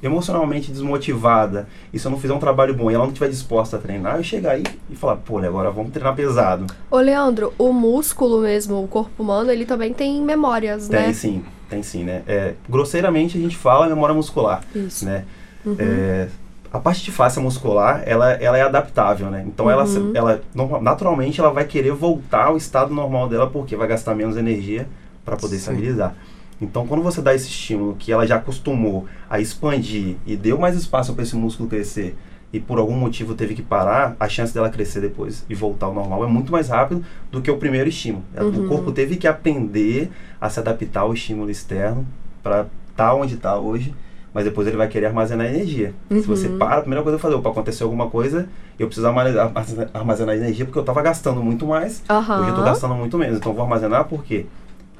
emocionalmente 0.02 0.70
desmotivada 0.70 1.66
e 1.92 1.98
se 1.98 2.06
eu 2.06 2.10
não 2.10 2.18
fizer 2.18 2.34
um 2.34 2.38
trabalho 2.38 2.74
bom 2.74 2.90
e 2.90 2.94
ela 2.94 3.04
não 3.04 3.12
estiver 3.12 3.28
disposta 3.30 3.76
a 3.76 3.80
treinar, 3.80 4.16
eu 4.16 4.22
chegar 4.22 4.52
aí 4.52 4.62
e 4.90 4.94
falar, 4.94 5.16
pô, 5.16 5.38
agora 5.38 5.70
vamos 5.70 5.92
treinar 5.92 6.14
pesado. 6.14 6.66
Ô, 6.90 6.98
Leandro, 6.98 7.52
o 7.58 7.72
músculo 7.72 8.40
mesmo, 8.40 8.82
o 8.82 8.88
corpo 8.88 9.22
humano, 9.22 9.50
ele 9.50 9.64
também 9.64 9.92
tem 9.92 10.20
memórias, 10.22 10.88
tem 10.88 11.00
né? 11.06 11.12
sim, 11.12 11.44
tem 11.68 11.82
sim, 11.82 12.04
né? 12.04 12.22
É, 12.26 12.54
grosseiramente 12.68 13.38
a 13.38 13.40
gente 13.40 13.56
fala 13.56 13.86
memória 13.86 14.14
muscular, 14.14 14.62
Isso. 14.74 15.04
né? 15.04 15.24
Uhum. 15.64 15.76
É, 15.78 16.28
a 16.72 16.78
parte 16.78 17.02
de 17.02 17.10
face 17.10 17.40
muscular, 17.40 18.02
ela, 18.04 18.32
ela 18.32 18.58
é 18.58 18.62
adaptável, 18.62 19.30
né? 19.30 19.44
Então 19.46 19.70
ela, 19.70 19.84
Uhum. 19.84 20.10
ela 20.14 20.42
norma- 20.54 20.80
naturalmente 20.80 21.40
ela 21.40 21.50
vai 21.50 21.64
querer 21.64 21.92
voltar 21.92 22.46
ao 22.46 22.56
estado 22.56 22.92
normal 22.92 23.28
dela 23.28 23.48
porque 23.48 23.74
vai 23.74 23.88
gastar 23.88 24.14
menos 24.14 24.36
energia 24.36 24.86
para 25.24 25.36
poder 25.36 25.54
Sim. 25.56 25.60
estabilizar. 25.62 26.14
Então 26.60 26.86
quando 26.86 27.02
você 27.02 27.20
dá 27.20 27.34
esse 27.34 27.48
estímulo 27.48 27.96
que 27.98 28.10
ela 28.12 28.26
já 28.26 28.36
acostumou 28.36 29.06
a 29.28 29.40
expandir 29.40 30.16
e 30.26 30.36
deu 30.36 30.58
mais 30.58 30.76
espaço 30.76 31.12
para 31.14 31.22
esse 31.22 31.36
músculo 31.36 31.68
crescer 31.68 32.16
e 32.52 32.60
por 32.60 32.78
algum 32.78 32.94
motivo 32.94 33.34
teve 33.34 33.54
que 33.54 33.62
parar, 33.62 34.16
a 34.18 34.28
chance 34.28 34.54
dela 34.54 34.70
crescer 34.70 35.00
depois 35.00 35.44
e 35.50 35.54
voltar 35.54 35.86
ao 35.86 35.94
normal 35.94 36.24
é 36.24 36.26
muito 36.26 36.50
mais 36.50 36.68
rápido 36.68 37.04
do 37.30 37.42
que 37.42 37.50
o 37.50 37.58
primeiro 37.58 37.88
estímulo. 37.88 38.24
Uhum. 38.38 38.64
O 38.64 38.68
corpo 38.68 38.92
teve 38.92 39.16
que 39.16 39.26
aprender 39.26 40.10
a 40.40 40.48
se 40.48 40.60
adaptar 40.60 41.00
ao 41.00 41.12
estímulo 41.12 41.50
externo 41.50 42.06
para 42.42 42.66
estar 42.90 43.14
onde 43.14 43.34
está 43.34 43.58
hoje 43.58 43.92
mas 44.36 44.44
depois 44.44 44.66
ele 44.68 44.76
vai 44.76 44.86
querer 44.86 45.06
armazenar 45.06 45.46
energia. 45.46 45.94
Se 46.10 46.20
você 46.26 46.46
Uhum. 46.46 46.58
para, 46.58 46.76
a 46.76 46.80
primeira 46.82 47.02
coisa 47.02 47.16
que 47.16 47.20
eu 47.20 47.22
falei, 47.22 47.38
opa, 47.38 47.48
aconteceu 47.48 47.86
alguma 47.86 48.10
coisa, 48.10 48.46
eu 48.78 48.86
preciso 48.86 49.06
armazenar, 49.06 49.50
armazenar 49.94 50.36
energia 50.36 50.66
porque 50.66 50.78
eu 50.78 50.82
estava 50.82 51.00
gastando 51.00 51.42
muito 51.42 51.64
mais, 51.66 52.02
Aham. 52.06 52.40
hoje 52.40 52.48
eu 52.48 52.50
estou 52.50 52.62
gastando 52.62 52.94
muito 52.94 53.16
menos. 53.16 53.38
Então 53.38 53.54
vou 53.54 53.62
armazenar 53.64 54.04
por 54.04 54.22
quê? 54.22 54.44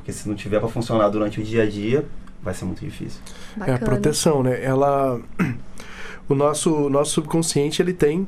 Porque 0.07 0.13
se 0.13 0.29
não 0.29 0.37
tiver 0.37 0.61
para 0.61 0.69
funcionar 0.69 1.09
durante 1.09 1.41
o 1.41 1.43
dia 1.43 1.65
a 1.65 1.67
dia, 1.67 2.05
vai 2.41 2.55
ser 2.55 2.65
muito 2.65 2.79
difícil. 2.79 3.21
É 3.57 3.63
a 3.63 3.67
Bacana. 3.73 3.79
proteção, 3.79 4.41
né? 4.41 4.63
Ela. 4.63 5.21
O 6.29 6.35
nosso, 6.35 6.75
o 6.75 6.91
nosso 6.91 7.13
subconsciente 7.13 7.81
ele 7.81 7.93
tem 7.93 8.27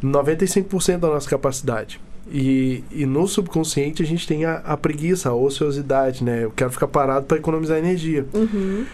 95% 0.00 0.98
da 0.98 1.08
nossa 1.08 1.28
capacidade. 1.28 2.00
E, 2.30 2.84
e 2.92 3.04
no 3.06 3.26
subconsciente 3.26 4.04
a 4.04 4.06
gente 4.06 4.24
tem 4.24 4.44
a, 4.44 4.58
a 4.58 4.76
preguiça, 4.76 5.30
a 5.30 5.34
ociosidade, 5.34 6.22
né? 6.22 6.44
Eu 6.44 6.52
quero 6.52 6.70
ficar 6.70 6.86
parado 6.86 7.26
para 7.26 7.36
economizar 7.36 7.76
energia. 7.76 8.24
Uhum. 8.32 8.86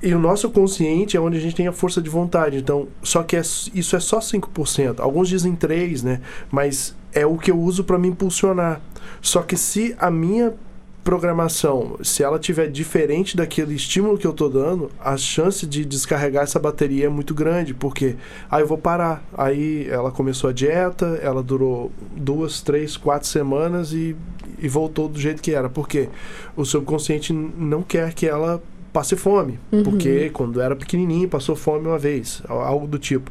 E 0.00 0.14
o 0.14 0.18
nosso 0.20 0.48
consciente 0.50 1.16
é 1.16 1.20
onde 1.20 1.38
a 1.38 1.40
gente 1.40 1.56
tem 1.56 1.66
a 1.66 1.72
força 1.72 2.00
de 2.00 2.08
vontade. 2.08 2.56
Então, 2.56 2.86
só 3.02 3.24
que 3.24 3.34
é, 3.34 3.40
isso 3.40 3.96
é 3.96 4.00
só 4.00 4.20
5%. 4.20 5.00
Alguns 5.00 5.28
dizem 5.28 5.56
3%, 5.56 6.04
né? 6.04 6.20
Mas 6.52 6.94
é 7.12 7.26
o 7.26 7.36
que 7.36 7.50
eu 7.50 7.58
uso 7.58 7.82
para 7.82 7.98
me 7.98 8.06
impulsionar. 8.06 8.80
Só 9.20 9.42
que 9.42 9.56
se 9.56 9.96
a 9.98 10.08
minha 10.08 10.54
programação, 11.04 11.98
se 12.02 12.22
ela 12.22 12.38
tiver 12.38 12.68
diferente 12.68 13.36
daquele 13.36 13.74
estímulo 13.74 14.16
que 14.16 14.26
eu 14.26 14.32
tô 14.32 14.48
dando, 14.48 14.90
a 15.00 15.16
chance 15.16 15.66
de 15.66 15.84
descarregar 15.84 16.44
essa 16.44 16.58
bateria 16.58 17.06
é 17.06 17.08
muito 17.08 17.34
grande, 17.34 17.74
porque 17.74 18.16
aí 18.50 18.62
eu 18.62 18.66
vou 18.66 18.78
parar. 18.78 19.22
Aí 19.36 19.86
ela 19.88 20.10
começou 20.10 20.50
a 20.50 20.52
dieta, 20.52 21.18
ela 21.22 21.42
durou 21.42 21.90
duas, 22.16 22.60
três, 22.60 22.96
quatro 22.96 23.28
semanas 23.28 23.92
e, 23.92 24.16
e 24.58 24.68
voltou 24.68 25.08
do 25.08 25.18
jeito 25.20 25.42
que 25.42 25.52
era. 25.52 25.68
Porque 25.68 26.08
o 26.56 26.64
subconsciente 26.64 27.32
não 27.32 27.82
quer 27.82 28.14
que 28.14 28.26
ela 28.26 28.62
passe 28.92 29.16
fome, 29.16 29.58
Uhum. 29.72 29.82
porque 29.82 30.28
quando 30.30 30.60
era 30.60 30.76
pequenininho 30.76 31.26
passou 31.28 31.56
fome 31.56 31.86
uma 31.86 31.98
vez, 31.98 32.42
al- 32.48 32.60
algo 32.60 32.86
do 32.86 32.98
tipo. 32.98 33.30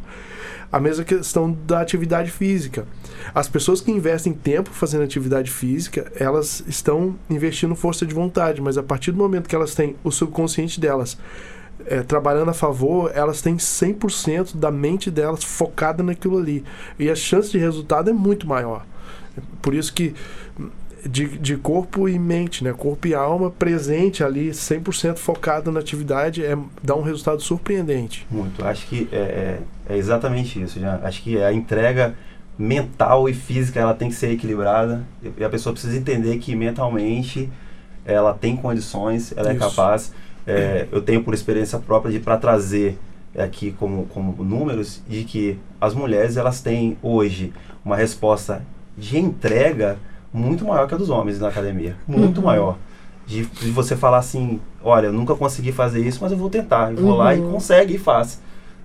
A 0.72 0.80
mesma 0.80 1.04
questão 1.04 1.52
da 1.68 1.82
atividade 1.82 2.32
física. 2.32 2.88
As 3.36 3.50
pessoas 3.50 3.82
que 3.82 3.92
investem 3.92 4.34
tempo 4.34 4.70
fazendo 4.70 5.04
atividade 5.04 5.52
física, 5.52 6.12
elas 6.16 6.64
estão 6.66 7.16
investindo 7.30 7.76
força 7.76 8.06
de 8.06 8.14
vontade, 8.14 8.62
mas 8.62 8.78
a 8.78 8.84
partir 8.84 9.12
do 9.12 9.18
momento 9.18 9.50
que 9.50 9.56
elas 9.56 9.76
têm 9.76 9.96
o 10.04 10.12
subconsciente 10.12 10.80
delas 10.80 11.18
eh, 11.86 12.04
trabalhando 12.04 12.50
a 12.50 12.54
favor, 12.54 13.12
elas 13.14 13.42
têm 13.42 13.58
100% 13.58 14.56
da 14.56 14.72
mente 14.72 15.12
delas 15.12 15.44
focada 15.44 16.02
naquilo 16.02 16.38
ali. 16.38 16.64
E 16.98 17.10
a 17.10 17.16
chance 17.16 17.52
de 17.52 17.58
resultado 17.58 18.10
é 18.10 18.14
muito 18.14 18.48
maior. 18.48 18.86
Por 19.62 19.74
isso 19.74 19.94
que 19.94 20.14
de, 21.08 21.38
de 21.38 21.58
corpo 21.58 22.08
e 22.08 22.18
mente, 22.18 22.64
né? 22.64 22.74
Corpo 22.74 23.08
e 23.08 23.14
alma 23.14 23.50
presente 23.50 24.24
ali, 24.24 24.50
100% 24.50 25.18
focado 25.18 25.72
na 25.72 25.80
atividade, 25.80 26.44
é, 26.46 26.58
dá 26.84 26.96
um 26.96 27.02
resultado 27.02 27.42
surpreendente. 27.42 28.26
Muito. 28.30 28.64
Acho 28.66 28.88
que 28.88 29.08
é, 29.12 29.18
é, 29.18 29.60
é 29.94 29.98
exatamente 29.98 30.62
isso. 30.62 30.80
Já. 30.80 31.00
Acho 31.04 31.22
que 31.22 31.42
a 31.42 31.52
entrega 31.52 32.16
mental 32.58 33.28
e 33.28 33.34
física 33.34 33.80
ela 33.80 33.94
tem 33.94 34.10
que 34.10 34.16
ser 34.16 34.32
equilibrada 34.32 35.04
e 35.38 35.44
a 35.44 35.50
pessoa 35.50 35.74
precisa 35.74 35.98
entender 35.98 36.38
que 36.38 36.56
mentalmente 36.56 37.50
ela 38.06 38.34
tem 38.34 38.56
condições, 38.56 39.34
ela 39.36 39.50
é 39.50 39.56
Isso. 39.56 39.60
capaz. 39.60 40.14
É, 40.46 40.88
eu 40.92 41.02
tenho 41.02 41.24
por 41.24 41.34
experiência 41.34 41.80
própria 41.80 42.12
de 42.12 42.20
para 42.20 42.38
trazer 42.38 42.98
aqui 43.38 43.72
como, 43.72 44.06
como 44.08 44.44
números 44.44 45.02
de 45.08 45.24
que 45.24 45.58
as 45.80 45.94
mulheres 45.94 46.36
elas 46.36 46.62
têm 46.62 46.98
hoje 47.02 47.54
uma 47.86 47.96
resposta 47.96 48.64
de 48.98 49.18
entrega 49.18 49.98
muito 50.34 50.66
maior 50.66 50.88
que 50.88 50.94
a 50.94 50.98
dos 50.98 51.10
homens 51.10 51.40
na 51.40 51.48
academia, 51.50 51.96
muito 52.08 52.40
Uhum. 52.40 52.46
maior. 52.48 52.78
De, 53.26 53.46
de 53.46 53.70
você 53.72 53.96
falar 53.96 54.18
assim, 54.18 54.60
olha, 54.84 55.08
eu 55.08 55.14
nunca 55.14 55.36
consegui 55.36 55.72
fazer 55.72 56.06
isso, 56.06 56.20
mas 56.22 56.32
eu 56.32 56.38
vou 56.38 56.50
tentar. 56.50 56.92
E 56.92 56.96
vou 56.96 57.16
lá 57.16 57.34
e 57.36 57.40
Uhum. 57.40 57.52
consegue 57.52 57.96
e 57.96 57.98
faz. 57.98 58.42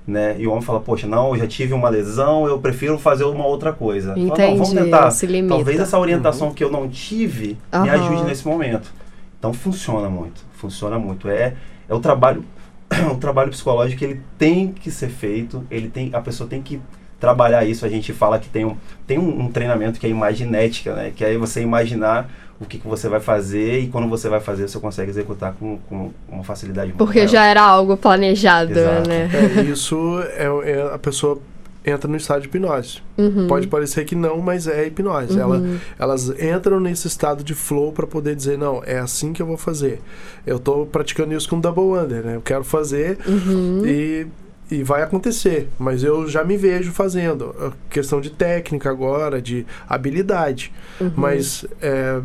Né? 0.07 0.37
E 0.39 0.47
o 0.47 0.51
homem 0.53 0.63
fala, 0.63 0.79
poxa, 0.79 1.07
não, 1.07 1.31
eu 1.35 1.39
já 1.41 1.47
tive 1.49 1.73
uma 1.73 1.89
lesão, 1.89 2.47
eu 2.47 2.61
prefiro 2.61 2.97
fazer 2.97 3.25
uma 3.25 3.45
outra 3.45 3.73
coisa. 3.73 4.15
Fala, 4.15 4.39
não, 4.39 4.57
vamos 4.57 4.73
tentar. 4.73 5.11
Talvez 5.49 5.81
essa 5.81 5.99
orientação 5.99 6.53
que 6.55 6.63
eu 6.63 6.71
não 6.71 6.89
tive 6.89 7.49
me 7.49 7.57
Aham. 7.73 7.91
ajude 7.91 8.23
nesse 8.25 8.47
momento. 8.47 8.93
Então 9.39 9.53
funciona 9.53 10.09
muito, 10.09 10.45
funciona 10.53 10.97
muito. 10.99 11.29
É, 11.29 11.55
é 11.89 11.95
o 11.95 11.99
trabalho, 11.99 12.45
o 13.13 13.17
trabalho 13.17 13.51
psicológico 13.51 13.99
que 13.99 14.05
ele 14.05 14.21
tem 14.39 14.69
que 14.73 14.91
ser 14.93 15.09
feito, 15.09 15.65
ele 15.71 15.89
tem, 15.89 16.11
a 16.13 16.21
pessoa 16.21 16.49
tem 16.49 16.63
que 16.63 16.81
trabalhar 17.27 17.65
isso. 17.65 17.85
A 17.85 17.89
gente 17.89 18.13
fala 18.13 18.39
que 18.39 18.49
tem 18.49 18.65
um, 18.65 18.77
tem 19.07 19.19
um, 19.19 19.41
um 19.45 19.49
treinamento 19.51 19.99
que 19.99 20.07
é 20.07 20.11
imaginética, 20.11 20.95
né? 20.95 21.13
Que 21.15 21.25
é 21.25 21.37
você 21.37 21.61
imaginar 21.61 22.31
o 22.61 22.65
que, 22.65 22.79
que 22.79 22.87
você 22.87 23.09
vai 23.09 23.21
fazer 23.21 23.81
e 23.81 23.89
quando 23.89 24.09
você 24.09 24.29
vai 24.29 24.41
fazer 24.41 24.67
você 24.69 24.79
consegue 24.79 25.11
executar 25.11 25.55
com, 25.59 25.79
com 25.89 26.11
uma 26.29 26.43
facilidade 26.45 26.89
muito 26.89 26.99
Porque 26.99 27.19
maior. 27.19 27.29
já 27.31 27.45
era 27.45 27.63
algo 27.63 27.97
planejado, 27.97 28.73
Exato. 28.73 29.09
né? 29.09 29.29
É, 29.59 29.61
isso 29.63 30.21
é, 30.37 30.71
é- 30.71 30.95
a 30.95 30.99
pessoa 30.99 31.39
entra 31.85 32.09
no 32.11 32.17
estado 32.17 32.41
de 32.43 32.49
hipnose. 32.49 33.01
Uhum. 33.19 33.47
Pode 33.47 33.67
parecer 33.69 34.05
que 34.05 34.15
não, 34.17 34.39
mas 34.41 34.67
é 34.67 34.87
hipnose. 34.87 35.39
Ela, 35.39 35.63
elas 35.99 36.31
entram 36.41 36.81
nesse 36.81 37.07
estado 37.07 37.45
de 37.45 37.55
flow 37.55 37.93
para 37.93 38.07
poder 38.07 38.35
dizer 38.35 38.57
não, 38.59 38.83
é 38.85 38.99
assim 38.99 39.33
que 39.33 39.41
eu 39.43 39.47
vou 39.47 39.57
fazer. 39.59 40.01
Eu 40.47 40.59
tô 40.59 40.87
praticando 40.87 41.35
isso 41.35 41.49
com 41.49 41.61
double 41.61 41.93
under, 42.03 42.25
né? 42.25 42.37
Eu 42.37 42.41
quero 42.43 42.65
fazer 42.65 43.19
Uhum. 43.29 43.83
e 43.85 44.27
e 44.71 44.83
vai 44.83 45.03
acontecer, 45.03 45.69
mas 45.79 46.03
eu 46.03 46.29
já 46.29 46.43
me 46.45 46.57
vejo 46.57 46.93
fazendo. 46.93 47.55
É 47.61 47.71
Questão 47.91 48.21
de 48.21 48.31
técnica 48.31 48.91
agora, 48.91 49.41
de 49.41 49.65
habilidade. 49.89 50.73
Uhum. 51.01 51.13
Mas 51.17 51.65
é, 51.81 52.21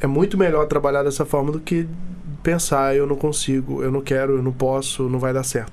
é 0.00 0.06
muito 0.06 0.36
melhor 0.36 0.66
trabalhar 0.66 1.02
dessa 1.02 1.24
forma 1.24 1.50
do 1.52 1.60
que 1.60 1.86
pensar, 2.42 2.94
eu 2.94 3.06
não 3.06 3.16
consigo, 3.16 3.82
eu 3.82 3.90
não 3.90 4.00
quero, 4.00 4.36
eu 4.36 4.42
não 4.42 4.52
posso, 4.52 5.04
não 5.08 5.18
vai 5.18 5.32
dar 5.32 5.42
certo. 5.42 5.72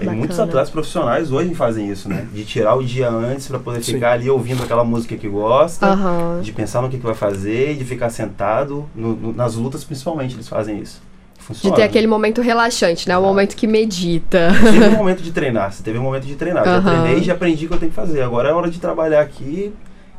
E 0.00 0.06
muitos 0.06 0.40
atletas 0.40 0.70
profissionais 0.70 1.30
hoje 1.30 1.54
fazem 1.54 1.88
isso, 1.88 2.08
né? 2.08 2.26
De 2.32 2.44
tirar 2.44 2.74
o 2.74 2.82
dia 2.84 3.08
antes 3.08 3.46
para 3.46 3.60
poder 3.60 3.80
Sim. 3.82 3.94
ficar 3.94 4.12
ali 4.12 4.28
ouvindo 4.28 4.62
aquela 4.64 4.82
música 4.82 5.16
que 5.16 5.28
gosta, 5.28 5.86
Aham. 5.86 6.40
de 6.42 6.50
pensar 6.52 6.82
no 6.82 6.88
que, 6.90 6.96
que 6.98 7.02
vai 7.06 7.14
fazer, 7.14 7.76
de 7.76 7.84
ficar 7.84 8.10
sentado. 8.10 8.86
no- 8.94 9.14
no- 9.14 9.32
nas 9.32 9.54
lutas, 9.54 9.84
principalmente, 9.84 10.34
eles 10.34 10.48
fazem 10.48 10.80
isso. 10.80 11.00
De 11.44 11.48
Funciona. 11.48 11.76
ter 11.76 11.82
aquele 11.82 12.06
momento 12.06 12.40
relaxante, 12.40 13.06
né? 13.06 13.18
O 13.18 13.22
momento 13.22 13.54
que 13.54 13.66
medita. 13.66 14.48
Teve 14.62 14.86
um 14.86 14.96
momento 14.96 15.22
de 15.22 15.30
treinar, 15.30 15.72
você 15.72 15.82
teve 15.82 15.98
um 15.98 16.02
momento 16.02 16.26
de 16.26 16.34
treinar. 16.36 16.64
Já 16.64 16.76
Aham. 16.76 17.02
treinei 17.02 17.20
e 17.20 17.24
já 17.24 17.34
aprendi 17.34 17.66
o 17.66 17.68
que 17.68 17.74
eu 17.74 17.78
tenho 17.78 17.90
que 17.90 17.96
fazer. 17.96 18.22
Agora 18.22 18.48
é 18.48 18.52
hora 18.52 18.70
de 18.70 18.80
trabalhar 18.80 19.20
aqui 19.20 19.72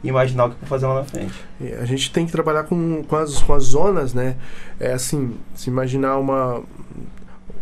e 0.03 0.07
imaginar 0.07 0.45
o 0.45 0.49
que 0.49 0.55
eu 0.55 0.59
vou 0.59 0.69
fazer 0.69 0.85
lá 0.85 0.95
na 0.95 1.03
frente. 1.03 1.33
A 1.81 1.85
gente 1.85 2.11
tem 2.11 2.27
que 2.27 2.31
trabalhar 2.31 2.63
com, 2.65 3.03
com, 3.03 3.15
as, 3.15 3.39
com 3.39 3.53
as 3.53 3.63
zonas, 3.63 4.13
né? 4.13 4.35
É 4.79 4.93
assim, 4.93 5.33
se 5.55 5.67
imaginar 5.69 6.17
uma, 6.17 6.61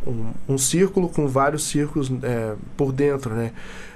um, 0.06 0.26
um 0.50 0.58
círculo 0.58 1.08
com 1.08 1.26
vários 1.28 1.64
círculos 1.64 2.12
é, 2.22 2.56
por 2.76 2.92
dentro, 2.92 3.34
né? 3.34 3.52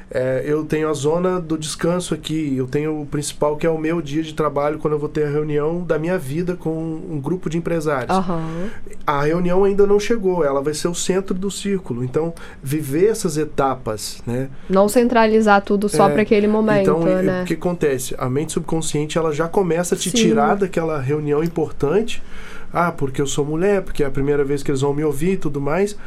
É, 0.09 0.41
eu 0.45 0.63
tenho 0.63 0.89
a 0.89 0.93
zona 0.93 1.39
do 1.39 1.57
descanso 1.57 2.13
aqui, 2.13 2.55
eu 2.55 2.65
tenho 2.65 3.01
o 3.01 3.05
principal 3.05 3.57
que 3.57 3.67
é 3.67 3.69
o 3.69 3.77
meu 3.77 4.01
dia 4.01 4.23
de 4.23 4.33
trabalho 4.33 4.79
quando 4.79 4.93
eu 4.93 4.99
vou 4.99 5.09
ter 5.09 5.25
a 5.25 5.29
reunião 5.29 5.83
da 5.83 5.99
minha 5.99 6.17
vida 6.17 6.55
com 6.55 6.71
um 7.09 7.19
grupo 7.19 7.49
de 7.49 7.57
empresários. 7.57 8.15
Aham. 8.15 8.69
A 9.05 9.23
reunião 9.23 9.65
ainda 9.65 9.85
não 9.85 9.99
chegou, 9.99 10.45
ela 10.45 10.61
vai 10.61 10.73
ser 10.73 10.87
o 10.87 10.95
centro 10.95 11.33
do 11.35 11.51
círculo. 11.51 12.05
Então, 12.05 12.33
viver 12.63 13.07
essas 13.07 13.37
etapas, 13.37 14.21
né? 14.25 14.49
Não 14.69 14.87
centralizar 14.87 15.61
tudo 15.61 15.89
só 15.89 16.07
É, 16.07 16.13
para 16.13 16.21
aquele 16.21 16.47
momento, 16.47 16.81
então, 16.81 16.99
né? 17.03 17.41
o 17.41 17.45
que 17.45 17.55
acontece? 17.55 18.15
A 18.17 18.29
mente 18.29 18.53
subconsciente 18.53 19.17
ela 19.17 19.33
já 19.33 19.47
começa 19.49 19.93
a 19.95 19.97
te 19.97 20.09
Sim. 20.09 20.15
tirar 20.17 20.55
daquela 20.55 20.99
reunião 21.01 21.43
importante. 21.43 22.23
Ah, 22.71 22.91
porque 22.91 23.21
eu 23.21 23.27
sou 23.27 23.45
mulher, 23.45 23.81
porque 23.81 24.03
é 24.03 24.05
a 24.05 24.11
primeira 24.11 24.43
vez 24.43 24.61
que 24.61 24.69
eles 24.69 24.81
vão 24.81 24.93
me 24.93 25.03
ouvir 25.03 25.31
e 25.33 25.37
tudo 25.37 25.59
mais. 25.59 25.97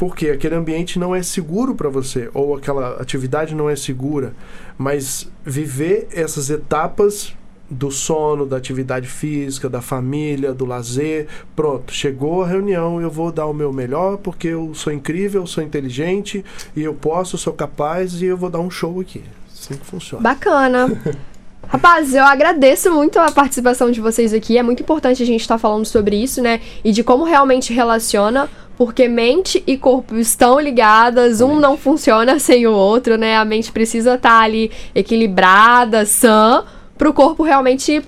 Porque 0.00 0.30
aquele 0.30 0.54
ambiente 0.54 0.98
não 0.98 1.14
é 1.14 1.22
seguro 1.22 1.74
para 1.74 1.90
você, 1.90 2.30
ou 2.32 2.56
aquela 2.56 2.96
atividade 2.98 3.54
não 3.54 3.68
é 3.68 3.76
segura. 3.76 4.32
Mas 4.78 5.28
viver 5.44 6.08
essas 6.10 6.48
etapas 6.48 7.34
do 7.68 7.90
sono, 7.90 8.46
da 8.46 8.56
atividade 8.56 9.06
física, 9.06 9.68
da 9.68 9.82
família, 9.82 10.54
do 10.54 10.64
lazer. 10.64 11.28
Pronto, 11.54 11.92
chegou 11.92 12.42
a 12.42 12.46
reunião, 12.46 12.98
eu 12.98 13.10
vou 13.10 13.30
dar 13.30 13.44
o 13.44 13.52
meu 13.52 13.74
melhor 13.74 14.16
porque 14.16 14.48
eu 14.48 14.72
sou 14.74 14.90
incrível, 14.90 15.46
sou 15.46 15.62
inteligente 15.62 16.42
e 16.74 16.82
eu 16.82 16.94
posso, 16.94 17.36
sou 17.36 17.52
capaz 17.52 18.22
e 18.22 18.24
eu 18.24 18.38
vou 18.38 18.48
dar 18.48 18.60
um 18.60 18.70
show 18.70 19.02
aqui. 19.02 19.22
Assim 19.52 19.74
que 19.74 19.84
funciona. 19.84 20.22
Bacana. 20.22 20.98
Rapaz, 21.68 22.14
eu 22.14 22.24
agradeço 22.24 22.90
muito 22.90 23.18
a 23.18 23.30
participação 23.30 23.90
de 23.90 24.00
vocês 24.00 24.32
aqui. 24.32 24.56
É 24.56 24.62
muito 24.62 24.82
importante 24.82 25.22
a 25.22 25.26
gente 25.26 25.42
estar 25.42 25.58
falando 25.58 25.84
sobre 25.84 26.16
isso, 26.16 26.40
né? 26.42 26.60
E 26.82 26.90
de 26.90 27.04
como 27.04 27.22
realmente 27.22 27.72
relaciona, 27.72 28.48
porque 28.80 29.06
mente 29.06 29.62
e 29.66 29.76
corpo 29.76 30.16
estão 30.16 30.58
ligadas, 30.58 31.42
um 31.42 31.60
não 31.60 31.76
funciona 31.76 32.38
sem 32.38 32.66
o 32.66 32.72
outro, 32.72 33.18
né? 33.18 33.36
A 33.36 33.44
mente 33.44 33.70
precisa 33.70 34.14
estar 34.14 34.40
ali 34.40 34.70
equilibrada, 34.94 36.06
sã, 36.06 36.64
para 36.96 37.06
o 37.06 37.12
corpo 37.12 37.42
realmente 37.42 38.02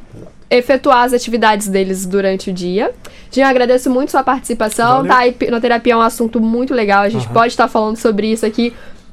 efetuar 0.49 1.05
as 1.05 1.13
atividades 1.13 1.69
deles 1.69 2.07
durante 2.07 2.49
o 2.49 2.55
dia. 2.55 2.91
Jean, 3.31 3.49
agradeço 3.49 3.91
muito 3.91 4.13
sua 4.13 4.23
participação, 4.23 5.03
Valeu. 5.03 5.13
tá? 5.13 5.27
Hipnoterapia 5.27 5.93
é 5.93 5.97
um 5.97 6.01
assunto 6.01 6.41
muito 6.41 6.73
legal, 6.73 7.03
a 7.03 7.11
gente 7.11 7.27
Aham. 7.27 7.35
pode 7.35 7.49
estar 7.53 7.69
falando 7.69 7.99
sobre 7.99 8.33
isso 8.33 8.47
aqui 8.47 8.73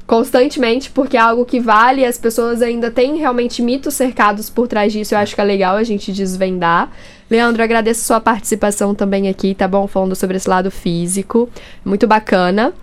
constantemente, 0.09 0.89
porque 0.89 1.15
é 1.15 1.19
algo 1.19 1.45
que 1.45 1.59
vale, 1.59 2.03
as 2.03 2.17
pessoas 2.17 2.63
ainda 2.63 2.89
têm 2.89 3.17
realmente 3.17 3.61
mitos 3.61 3.93
cercados 3.93 4.49
por 4.49 4.67
trás 4.67 4.91
disso, 4.91 5.13
eu 5.13 5.19
acho 5.19 5.35
que 5.35 5.39
é 5.39 5.43
legal 5.43 5.75
a 5.75 5.83
gente 5.83 6.11
desvendar. 6.11 6.91
Leandro, 7.29 7.61
agradeço 7.61 8.03
sua 8.03 8.19
participação 8.19 8.95
também 8.95 9.29
aqui, 9.29 9.53
tá 9.53 9.67
bom? 9.67 9.85
Falando 9.85 10.15
sobre 10.15 10.37
esse 10.37 10.49
lado 10.49 10.71
físico, 10.71 11.47
muito 11.85 12.07
bacana. 12.07 12.73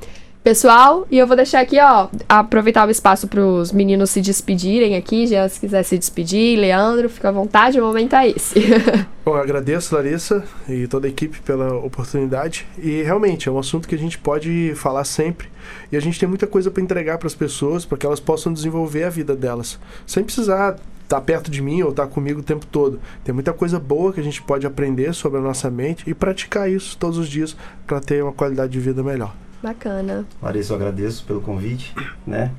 Pessoal, 0.47 1.09
e 1.11 1.19
eu 1.19 1.27
vou 1.27 1.35
deixar 1.35 1.59
aqui, 1.59 1.77
ó, 1.81 2.07
aproveitar 2.29 2.87
o 2.87 2.91
espaço 2.93 3.27
para 3.27 3.45
os 3.45 3.73
meninos 3.73 4.11
se 4.11 4.21
despedirem 4.21 4.95
aqui, 4.95 5.27
já 5.27 5.49
se 5.49 5.59
quiser 5.59 5.83
se 5.83 5.99
despedir, 5.99 6.57
Leandro, 6.57 7.09
fica 7.09 7.31
à 7.31 7.33
vontade, 7.33 7.81
o 7.81 7.85
momento 7.85 8.15
é 8.15 8.29
esse. 8.29 8.55
Bom, 9.27 9.33
eu 9.33 9.43
agradeço, 9.43 9.93
Larissa, 9.93 10.45
e 10.69 10.87
toda 10.87 11.09
a 11.09 11.11
equipe 11.11 11.41
pela 11.41 11.75
oportunidade. 11.75 12.65
E 12.79 13.03
realmente 13.03 13.49
é 13.49 13.53
um 13.53 13.59
assunto 13.59 13.89
que 13.89 13.97
a 13.97 13.99
gente 13.99 14.19
pode 14.19 14.73
falar 14.77 15.03
sempre. 15.03 15.49
E 15.91 15.97
a 15.97 16.01
gente 16.01 16.17
tem 16.17 16.29
muita 16.29 16.47
coisa 16.47 16.71
para 16.71 16.81
entregar 16.81 17.19
para 17.19 17.27
as 17.27 17.35
pessoas, 17.35 17.85
para 17.85 17.99
que 17.99 18.07
elas 18.07 18.21
possam 18.21 18.53
desenvolver 18.53 19.03
a 19.03 19.11
vida 19.11 19.35
delas, 19.35 19.81
sem 20.07 20.23
precisar 20.23 20.77
estar 21.03 21.21
perto 21.23 21.51
de 21.51 21.61
mim 21.61 21.83
ou 21.83 21.91
estar 21.91 22.07
comigo 22.07 22.39
o 22.39 22.45
tempo 22.45 22.67
todo. 22.67 23.01
Tem 23.25 23.35
muita 23.35 23.53
coisa 23.53 23.81
boa 23.81 24.13
que 24.13 24.21
a 24.21 24.25
gente 24.25 24.41
pode 24.41 24.65
aprender 24.65 25.13
sobre 25.13 25.41
a 25.41 25.43
nossa 25.43 25.69
mente 25.69 26.09
e 26.09 26.15
praticar 26.15 26.71
isso 26.71 26.97
todos 26.97 27.19
os 27.19 27.27
dias 27.27 27.57
para 27.85 27.99
ter 27.99 28.23
uma 28.23 28.33
qualidade 28.33 28.71
de 28.71 28.79
vida 28.79 29.03
melhor. 29.03 29.35
Bacana. 29.63 30.27
Larissa, 30.43 30.73
eu 30.73 30.77
agradeço 30.77 31.25
pelo 31.25 31.41
convite, 31.41 31.95
né? 32.27 32.51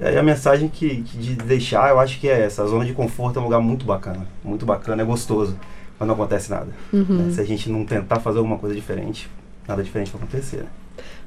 E 0.00 0.16
a 0.16 0.22
mensagem 0.22 0.68
que, 0.68 1.02
que 1.02 1.16
de 1.16 1.36
deixar, 1.36 1.90
eu 1.90 2.00
acho 2.00 2.18
que 2.18 2.28
é 2.28 2.40
essa. 2.40 2.62
A 2.62 2.66
zona 2.66 2.84
de 2.84 2.92
conforto 2.92 3.38
é 3.38 3.40
um 3.40 3.44
lugar 3.44 3.60
muito 3.60 3.84
bacana. 3.84 4.26
Muito 4.42 4.66
bacana, 4.66 5.02
é 5.02 5.04
gostoso. 5.04 5.56
Mas 5.98 6.06
não 6.06 6.14
acontece 6.14 6.50
nada. 6.50 6.68
Uhum. 6.92 7.04
né? 7.08 7.32
Se 7.32 7.40
a 7.40 7.44
gente 7.44 7.70
não 7.70 7.84
tentar 7.84 8.18
fazer 8.18 8.38
alguma 8.38 8.58
coisa 8.58 8.74
diferente, 8.74 9.30
nada 9.68 9.82
diferente 9.82 10.10
vai 10.10 10.20
acontecer, 10.20 10.58
né? 10.58 10.68